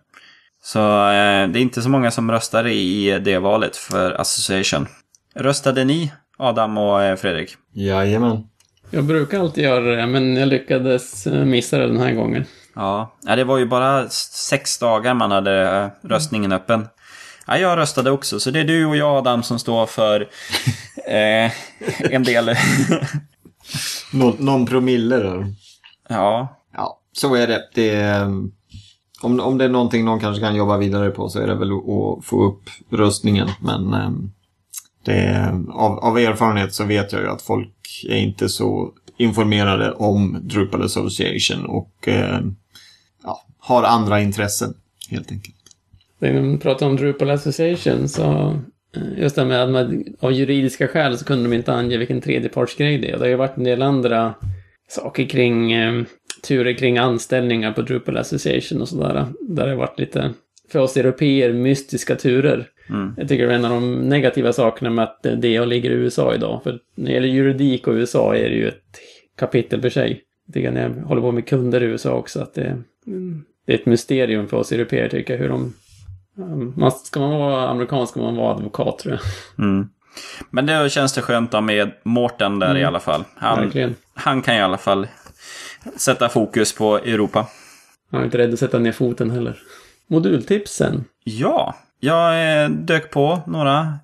Så 0.63 0.79
eh, 1.09 1.49
det 1.49 1.59
är 1.59 1.63
inte 1.63 1.83
så 1.83 1.89
många 1.89 2.11
som 2.11 2.31
röstade 2.31 2.73
i 2.73 3.19
det 3.19 3.39
valet 3.39 3.77
för 3.77 4.13
Association. 4.13 4.87
Röstade 5.35 5.85
ni, 5.85 6.13
Adam 6.39 6.79
och 6.79 7.03
eh, 7.03 7.17
Fredrik? 7.17 7.57
Jajamän. 7.73 8.47
Jag 8.91 9.05
brukar 9.05 9.41
alltid 9.41 9.65
göra 9.65 9.97
det, 9.97 10.07
men 10.07 10.37
jag 10.37 10.49
lyckades 10.49 11.27
missa 11.27 11.79
det 11.79 11.87
den 11.87 12.01
här 12.01 12.13
gången. 12.13 12.45
Ja, 12.75 13.17
det 13.23 13.45
var 13.45 13.59
ju 13.59 13.67
bara 13.67 14.09
sex 14.09 14.79
dagar 14.79 15.15
man 15.15 15.31
hade 15.31 15.91
röstningen 16.03 16.53
öppen. 16.53 16.87
Ja, 17.47 17.59
jag 17.59 17.79
röstade 17.79 18.11
också, 18.11 18.41
så 18.41 18.51
det 18.51 18.61
är 18.61 18.65
du 18.65 18.87
och 18.87 18.97
jag 18.97 19.17
Adam 19.17 19.43
som 19.43 19.59
står 19.59 19.87
för 19.87 20.21
eh, 21.07 21.53
en 22.01 22.23
del 22.23 22.57
Nå, 24.13 24.35
någon 24.39 24.67
promille 24.67 25.17
där. 25.17 25.55
Ja, 26.09 26.63
Ja, 26.73 27.01
så 27.13 27.35
är 27.35 27.47
det. 27.47 27.69
det 27.75 27.91
är, 27.91 28.25
om, 29.23 29.41
om 29.41 29.59
det 29.59 29.65
är 29.65 29.69
någonting 29.69 30.05
någon 30.05 30.21
kanske 30.21 30.43
kan 30.43 30.55
jobba 30.57 30.77
vidare 30.77 31.11
på 31.11 31.29
så 31.29 31.39
är 31.39 31.47
det 31.47 31.55
väl 31.55 31.73
att 31.73 32.25
få 32.25 32.45
upp 32.45 32.71
röstningen. 32.91 33.49
Men 33.61 33.95
eh, 33.95 34.11
det 35.05 35.15
är, 35.15 35.49
av, 35.73 35.99
av 35.99 36.19
erfarenhet 36.19 36.75
så 36.75 36.85
vet 36.85 37.13
jag 37.13 37.23
ju 37.23 37.29
att 37.29 37.43
folk 37.43 38.05
är 38.09 38.17
inte 38.17 38.49
så 38.49 38.93
informerade 39.17 39.93
om 39.93 40.39
Drupal 40.43 40.83
Association 40.83 41.67
och 41.67 42.09
eh, 42.09 42.41
ja, 43.23 43.45
har 43.59 43.83
andra 43.83 44.21
intressen 44.21 44.75
helt 45.09 45.33
enkelt. 45.33 45.57
När 46.23 46.33
vi 46.33 46.59
pratar 46.59 46.87
om 46.87 46.97
Drupal 46.97 47.31
Association 47.31 48.09
så 48.09 48.57
eh, 48.97 49.19
just 49.19 49.37
det 49.37 49.45
med 49.45 49.63
att 49.63 49.71
man, 49.71 50.05
av 50.21 50.33
juridiska 50.33 50.89
skäl 50.89 51.19
så 51.19 51.25
kunde 51.25 51.51
de 51.51 51.57
inte 51.57 51.73
ange 51.73 51.97
vilken 51.97 52.21
tredjepartsgrej 52.21 52.99
det 52.99 53.11
är. 53.11 53.13
Det 53.13 53.25
har 53.25 53.29
ju 53.29 53.37
varit 53.37 53.57
en 53.57 53.65
del 53.65 53.83
andra 53.83 54.35
saker 54.89 55.25
kring 55.25 55.73
eh, 55.73 56.03
turer 56.49 56.73
kring 56.73 56.99
anställningar 56.99 57.73
på 57.73 57.83
Drupal 57.83 58.17
Association 58.17 58.83
och 58.83 58.89
sådär. 58.89 59.27
Där 59.41 59.65
det 59.65 59.71
har 59.71 59.77
varit 59.77 59.99
lite, 59.99 60.31
för 60.73 60.79
oss 60.79 60.97
europeer, 60.97 61.53
mystiska 61.53 62.17
turer. 62.17 62.69
Mm. 62.89 63.15
Jag 63.17 63.29
tycker 63.29 63.47
det 63.47 63.53
är 63.53 63.57
en 63.57 63.65
av 63.65 63.71
de 63.71 64.09
negativa 64.09 64.53
sakerna 64.53 64.91
med 64.91 65.05
att 65.05 65.23
DA 65.23 65.65
ligger 65.65 65.91
i 65.91 65.95
USA 65.95 66.35
idag. 66.35 66.61
För 66.63 66.79
när 66.95 67.07
det 67.07 67.13
gäller 67.13 67.29
juridik 67.29 67.87
och 67.87 67.95
USA 67.95 68.37
är 68.37 68.49
det 68.49 68.57
ju 68.57 68.69
ett 68.69 68.99
kapitel 69.39 69.81
för 69.81 69.91
sig. 69.91 70.23
Jag 70.47 70.55
tycker 70.55 70.71
när 70.71 70.83
jag 70.83 70.91
håller 70.91 71.23
på 71.23 71.33
med 71.33 71.49
kunder 71.49 71.83
i 71.83 71.87
USA 71.87 72.13
också 72.13 72.41
att 72.41 72.55
det, 72.55 72.83
mm, 73.07 73.45
det 73.67 73.73
är 73.73 73.79
ett 73.79 73.87
mysterium 73.87 74.49
för 74.49 74.57
oss 74.57 74.73
europeer 74.73 75.09
tycker 75.09 75.35
jag 75.35 75.41
hur 75.41 75.49
de... 75.49 75.75
um, 76.39 76.75
Man, 76.77 76.93
ska 76.93 77.21
man 77.21 77.31
vara 77.31 77.69
amerikansk 77.69 78.11
ska 78.11 78.21
man 78.21 78.37
vara 78.37 78.55
advokat 78.55 78.99
tror 78.99 79.15
jag. 79.15 79.21
Mm. 79.65 79.89
Men 80.51 80.67
det 80.67 80.93
känns 80.93 81.13
det 81.13 81.23
skönt 81.23 81.65
med 81.65 81.93
Mårten 82.05 82.59
där 82.59 82.77
i 82.77 82.85
alla 82.85 83.01
fall. 83.01 83.25
Han, 83.37 83.61
Verkligen. 83.65 83.95
han 84.15 84.43
kan 84.43 84.55
i 84.55 84.63
alla 84.63 84.79
fall 84.79 85.07
sätta 85.97 86.29
fokus 86.29 86.75
på 86.75 86.99
Europa. 86.99 87.47
Han 88.11 88.21
är 88.21 88.25
inte 88.25 88.39
rädd 88.39 88.53
att 88.53 88.59
sätta 88.59 88.79
ner 88.79 88.93
foten 88.93 89.31
heller. 89.31 89.59
Modultipsen. 90.07 91.05
Ja, 91.25 91.75
jag 92.01 92.63
eh, 92.63 92.71
dök 92.71 93.11
på 93.11 93.41
några 93.47 93.99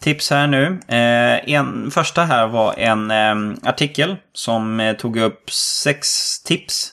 tips 0.00 0.30
här 0.30 0.46
nu. 0.46 0.64
Eh, 0.88 1.52
en, 1.54 1.90
första 1.90 2.22
här 2.22 2.46
var 2.48 2.74
en 2.78 3.10
eh, 3.10 3.58
artikel 3.68 4.16
som 4.32 4.80
eh, 4.80 4.96
tog 4.96 5.16
upp 5.16 5.50
sex 5.50 6.08
tips 6.42 6.92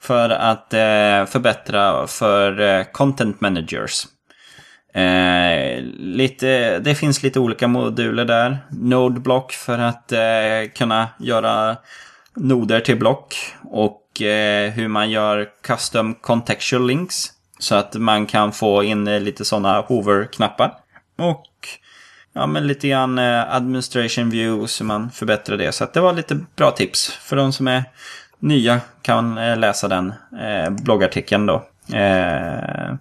för 0.00 0.30
att 0.30 0.74
eh, 0.74 1.26
förbättra 1.26 2.06
för 2.06 2.60
eh, 2.60 2.84
content 2.92 3.40
managers. 3.40 4.06
Eh, 4.94 5.82
lite, 5.98 6.78
det 6.78 6.94
finns 6.94 7.22
lite 7.22 7.40
olika 7.40 7.68
moduler 7.68 8.24
där. 8.24 8.58
Nodeblock 8.70 9.52
för 9.52 9.78
att 9.78 10.12
eh, 10.12 10.70
kunna 10.74 11.08
göra 11.18 11.76
noder 12.34 12.80
till 12.80 12.98
block. 12.98 13.36
Och 13.62 14.22
eh, 14.22 14.70
hur 14.70 14.88
man 14.88 15.10
gör 15.10 15.48
custom 15.62 16.14
contextual 16.14 16.86
links. 16.86 17.32
Så 17.58 17.74
att 17.74 17.94
man 17.94 18.26
kan 18.26 18.52
få 18.52 18.84
in 18.84 19.08
eh, 19.08 19.20
lite 19.20 19.44
sådana 19.44 19.80
hover-knappar. 19.80 20.72
Och 21.18 21.46
ja, 22.32 22.46
men 22.46 22.66
lite 22.66 22.88
grann 22.88 23.18
eh, 23.18 23.54
administration 23.54 24.30
view 24.30 24.68
så 24.68 24.84
man 24.84 25.10
förbättrar 25.10 25.56
det. 25.56 25.72
Så 25.72 25.84
att 25.84 25.94
det 25.94 26.00
var 26.00 26.12
lite 26.12 26.38
bra 26.56 26.70
tips. 26.70 27.08
För 27.10 27.36
de 27.36 27.52
som 27.52 27.68
är 27.68 27.84
nya 28.38 28.80
kan 29.02 29.38
eh, 29.38 29.56
läsa 29.56 29.88
den 29.88 30.12
eh, 30.40 30.70
bloggartikeln 30.70 31.46
då. 31.46 31.54
Eh, 31.96 32.94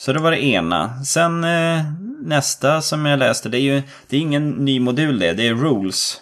så 0.00 0.12
det 0.12 0.18
var 0.18 0.30
det 0.30 0.44
ena. 0.44 1.04
Sen 1.04 1.44
eh, 1.44 1.84
nästa 2.22 2.82
som 2.82 3.06
jag 3.06 3.18
läste, 3.18 3.48
det 3.48 3.58
är 3.58 3.74
ju 3.74 3.82
det 4.08 4.16
är 4.16 4.20
ingen 4.20 4.50
ny 4.50 4.80
modul 4.80 5.18
det, 5.18 5.32
det 5.32 5.46
är 5.46 5.54
rules. 5.54 6.20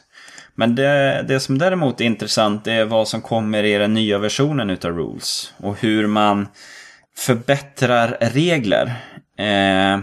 Men 0.55 0.75
det, 0.75 1.25
det 1.29 1.41
som 1.41 1.59
däremot 1.59 2.01
är 2.01 2.05
intressant 2.05 2.67
är 2.67 2.85
vad 2.85 3.09
som 3.09 3.23
kommer 3.23 3.65
i 3.65 3.79
den 3.79 3.95
nya 3.95 4.19
versionen 4.19 4.71
utav 4.71 4.93
rules. 4.97 5.53
Och 5.57 5.81
hur 5.81 6.07
man 6.07 6.49
förbättrar 7.17 8.17
regler. 8.21 8.87
Eh, 9.39 10.01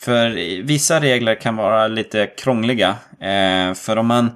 för 0.00 0.30
vissa 0.62 1.00
regler 1.00 1.34
kan 1.34 1.56
vara 1.56 1.88
lite 1.88 2.26
krångliga. 2.26 2.96
Eh, 3.20 3.74
för 3.74 3.96
om 3.96 4.06
man, 4.06 4.30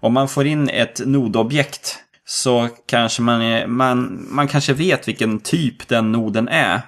om 0.00 0.12
man 0.12 0.28
får 0.28 0.46
in 0.46 0.68
ett 0.68 1.00
nodobjekt 1.06 1.98
så 2.26 2.68
kanske 2.86 3.22
man, 3.22 3.42
är, 3.42 3.66
man, 3.66 4.26
man 4.30 4.48
kanske 4.48 4.72
vet 4.72 5.08
vilken 5.08 5.40
typ 5.40 5.88
den 5.88 6.12
noden 6.12 6.48
är. 6.48 6.80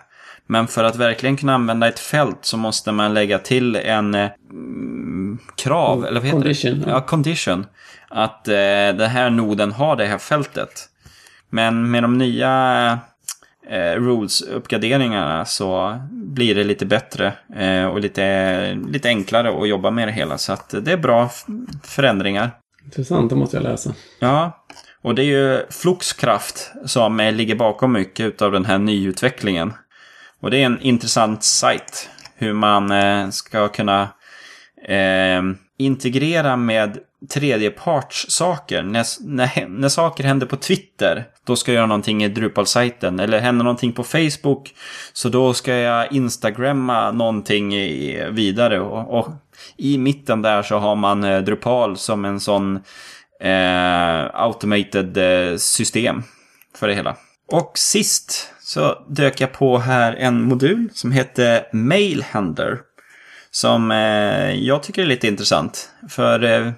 Men 0.46 0.66
för 0.66 0.84
att 0.84 0.96
verkligen 0.96 1.36
kunna 1.36 1.54
använda 1.54 1.88
ett 1.88 1.98
fält 1.98 2.38
så 2.40 2.56
måste 2.56 2.92
man 2.92 3.14
lägga 3.14 3.38
till 3.38 3.76
en 3.76 4.14
mm, 4.14 5.38
krav, 5.56 6.06
eller 6.06 6.20
vad 6.20 6.24
heter 6.24 6.38
Condition, 6.38 6.80
det? 6.80 6.90
ja. 6.90 6.92
Ja, 6.92 7.00
condition. 7.00 7.66
Att 8.08 8.48
eh, 8.48 8.54
den 8.54 9.10
här 9.10 9.30
noden 9.30 9.72
har 9.72 9.96
det 9.96 10.06
här 10.06 10.18
fältet. 10.18 10.88
Men 11.50 11.90
med 11.90 12.02
de 12.02 12.18
nya 12.18 12.98
eh, 13.70 14.00
rules-uppgraderingarna 14.00 15.44
så 15.44 15.98
blir 16.10 16.54
det 16.54 16.64
lite 16.64 16.86
bättre 16.86 17.32
eh, 17.56 17.84
och 17.84 18.00
lite, 18.00 18.74
lite 18.88 19.08
enklare 19.08 19.62
att 19.62 19.68
jobba 19.68 19.90
med 19.90 20.08
det 20.08 20.12
hela. 20.12 20.38
Så 20.38 20.52
att 20.52 20.74
det 20.80 20.92
är 20.92 20.96
bra 20.96 21.30
förändringar. 21.82 22.50
Intressant, 22.84 23.30
det 23.30 23.36
måste 23.36 23.56
jag 23.56 23.64
läsa. 23.64 23.94
Ja, 24.18 24.64
och 25.02 25.14
det 25.14 25.22
är 25.22 25.26
ju 25.26 25.66
Fluxkraft 25.70 26.72
som 26.86 27.16
ligger 27.16 27.54
bakom 27.54 27.92
mycket 27.92 28.42
av 28.42 28.52
den 28.52 28.64
här 28.64 28.78
nyutvecklingen. 28.78 29.72
Och 30.42 30.50
det 30.50 30.62
är 30.62 30.66
en 30.66 30.80
intressant 30.80 31.44
sajt. 31.44 32.08
Hur 32.34 32.52
man 32.52 32.90
eh, 32.90 33.30
ska 33.30 33.68
kunna 33.68 34.08
eh, 34.88 35.42
integrera 35.78 36.56
med 36.56 36.98
tredjepartssaker. 37.30 38.82
När, 38.82 39.06
när, 39.20 39.68
när 39.68 39.88
saker 39.88 40.24
händer 40.24 40.46
på 40.46 40.56
Twitter, 40.56 41.24
då 41.44 41.56
ska 41.56 41.72
jag 41.72 41.76
göra 41.76 41.86
någonting 41.86 42.24
i 42.24 42.28
Drupal-sajten. 42.28 43.20
Eller 43.20 43.40
händer 43.40 43.64
någonting 43.64 43.92
på 43.92 44.04
Facebook, 44.04 44.74
så 45.12 45.28
då 45.28 45.54
ska 45.54 45.74
jag 45.74 46.12
Instagramma 46.12 47.10
någonting 47.10 47.74
i, 47.74 48.26
vidare. 48.30 48.80
Och, 48.80 49.18
och 49.18 49.28
i 49.76 49.98
mitten 49.98 50.42
där 50.42 50.62
så 50.62 50.78
har 50.78 50.96
man 50.96 51.24
eh, 51.24 51.40
Drupal 51.40 51.96
som 51.96 52.24
en 52.24 52.40
sån 52.40 52.76
eh, 53.40 54.40
automated 54.40 55.16
eh, 55.16 55.56
system 55.56 56.22
för 56.76 56.88
det 56.88 56.94
hela. 56.94 57.16
Och 57.48 57.72
sist 57.78 58.52
så 58.72 59.04
dök 59.08 59.40
jag 59.40 59.52
på 59.52 59.78
här 59.78 60.12
en 60.12 60.42
modul 60.42 60.88
som 60.92 61.12
heter 61.12 61.66
Mailhandler. 61.72 62.78
Som 63.50 63.90
eh, 63.90 64.52
jag 64.52 64.82
tycker 64.82 65.02
är 65.02 65.06
lite 65.06 65.28
intressant. 65.28 65.90
För 66.08 66.44
eh, 66.44 66.72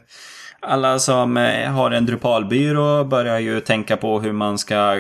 alla 0.61 0.99
som 0.99 1.37
eh, 1.37 1.71
har 1.71 1.91
en 1.91 2.07
Drupalbyrå 2.07 3.05
börjar 3.05 3.39
ju 3.39 3.61
tänka 3.61 3.97
på 3.97 4.21
hur 4.21 4.33
man 4.33 4.59
ska 4.59 4.97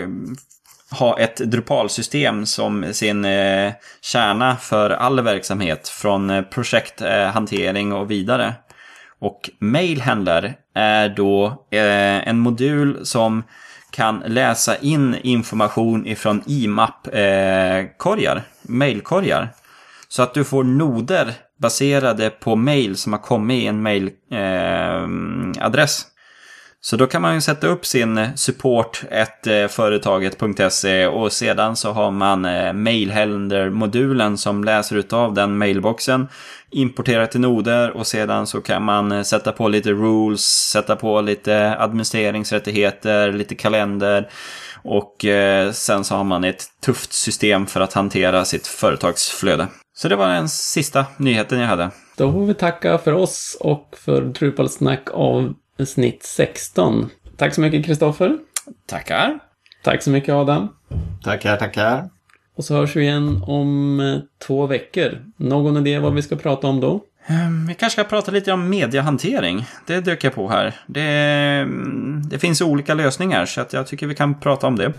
ha 0.90 1.18
ett 1.18 1.36
Drupalsystem 1.36 2.46
som 2.46 2.92
sin 2.92 3.24
eh, 3.24 3.72
kärna 4.00 4.56
för 4.56 4.90
all 4.90 5.20
verksamhet. 5.20 5.88
Från 5.88 6.30
eh, 6.30 6.42
projekthantering 6.42 7.92
och 7.92 8.10
vidare. 8.10 8.54
Och 9.20 9.50
Mailhandler 9.58 10.54
är 10.74 11.08
då 11.08 11.46
eh, 11.70 12.28
en 12.28 12.38
modul 12.38 13.06
som 13.06 13.42
kan 13.94 14.22
läsa 14.26 14.76
in 14.76 15.16
information 15.22 16.06
ifrån 16.06 16.42
IMAP-korgar, 16.46 18.36
eh, 18.36 18.42
mailkorgar. 18.62 19.48
Så 20.08 20.22
att 20.22 20.34
du 20.34 20.44
får 20.44 20.64
noder 20.64 21.32
baserade 21.58 22.30
på 22.30 22.56
mail 22.56 22.96
som 22.96 23.12
har 23.12 23.20
kommit 23.20 23.62
i 23.62 23.66
en 23.66 23.82
mailadress. 23.82 26.00
Eh, 26.00 26.04
så 26.86 26.96
då 26.96 27.06
kan 27.06 27.22
man 27.22 27.34
ju 27.34 27.40
sätta 27.40 27.66
upp 27.66 27.86
sin 27.86 28.18
eh, 28.18 28.34
support 28.34 29.02
eh, 29.10 29.68
företaget.se 29.68 31.06
och 31.06 31.32
sedan 31.32 31.76
så 31.76 31.92
har 31.92 32.10
man 32.10 32.44
eh, 32.44 32.72
mailhandler-modulen 32.72 34.38
som 34.38 34.64
läser 34.64 34.96
utav 34.96 35.34
den 35.34 35.58
mailboxen, 35.58 36.28
importerar 36.70 37.26
till 37.26 37.40
noder 37.40 37.90
och 37.90 38.06
sedan 38.06 38.46
så 38.46 38.60
kan 38.60 38.82
man 38.82 39.12
eh, 39.12 39.22
sätta 39.22 39.52
på 39.52 39.68
lite 39.68 39.90
rules, 39.90 40.40
sätta 40.70 40.96
på 40.96 41.20
lite 41.20 41.76
administreringsrättigheter, 41.78 43.32
lite 43.32 43.54
kalender 43.54 44.28
och 44.82 45.24
sen 45.72 46.04
så 46.04 46.14
har 46.14 46.24
man 46.24 46.44
ett 46.44 46.64
tufft 46.84 47.12
system 47.12 47.66
för 47.66 47.80
att 47.80 47.92
hantera 47.92 48.44
sitt 48.44 48.66
företagsflöde. 48.66 49.66
Så 49.96 50.08
det 50.08 50.16
var 50.16 50.28
den 50.28 50.48
sista 50.48 51.06
nyheten 51.16 51.58
jag 51.58 51.68
hade. 51.68 51.90
Då 52.16 52.32
får 52.32 52.46
vi 52.46 52.54
tacka 52.54 52.98
för 52.98 53.12
oss 53.12 53.56
och 53.60 53.96
för 54.04 54.20
Drupalsnack 54.22 55.08
av 55.12 55.54
snitt 55.86 56.22
16. 56.22 57.10
Tack 57.36 57.54
så 57.54 57.60
mycket 57.60 57.86
Kristoffer. 57.86 58.38
Tackar! 58.86 59.38
Tack 59.82 60.02
så 60.02 60.10
mycket 60.10 60.34
Adam. 60.34 60.68
Tackar, 61.24 61.56
tackar. 61.56 62.08
Och 62.56 62.64
så 62.64 62.74
hörs 62.74 62.96
vi 62.96 63.02
igen 63.02 63.42
om 63.46 64.00
eh, 64.00 64.18
två 64.46 64.66
veckor. 64.66 65.10
Någon 65.36 65.76
idé 65.86 65.98
vad 65.98 66.14
vi 66.14 66.22
ska 66.22 66.36
prata 66.36 66.66
om 66.66 66.80
då? 66.80 67.00
Ehm, 67.26 67.66
Vi 67.66 67.74
kanske 67.74 68.00
ska 68.02 68.08
prata 68.08 68.30
lite 68.30 68.52
om 68.52 68.68
mediehantering. 68.70 69.66
Det 69.86 70.00
dök 70.00 70.24
jag 70.24 70.34
på 70.34 70.48
här. 70.48 70.74
Det, 70.86 71.02
mm, 71.02 72.22
det 72.28 72.38
finns 72.38 72.60
olika 72.60 72.94
lösningar 72.94 73.46
så 73.46 73.60
att 73.60 73.72
jag 73.72 73.86
tycker 73.86 74.06
vi 74.06 74.14
kan 74.14 74.40
prata 74.40 74.66
om 74.66 74.76
det. 74.76 74.92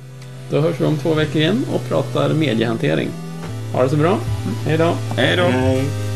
Då 0.51 0.59
hörs 0.59 0.81
vi 0.81 0.85
om 0.85 0.97
två 0.97 1.13
veckor 1.13 1.41
igen 1.41 1.65
och 1.73 1.89
pratar 1.89 2.33
mediehantering. 2.33 3.09
Ha 3.73 3.83
det 3.83 3.89
så 3.89 3.97
bra. 3.97 4.19
Hej 4.65 4.77
då. 4.77 4.93
Hej 5.17 5.37
då! 5.37 5.43
Hej. 5.43 6.14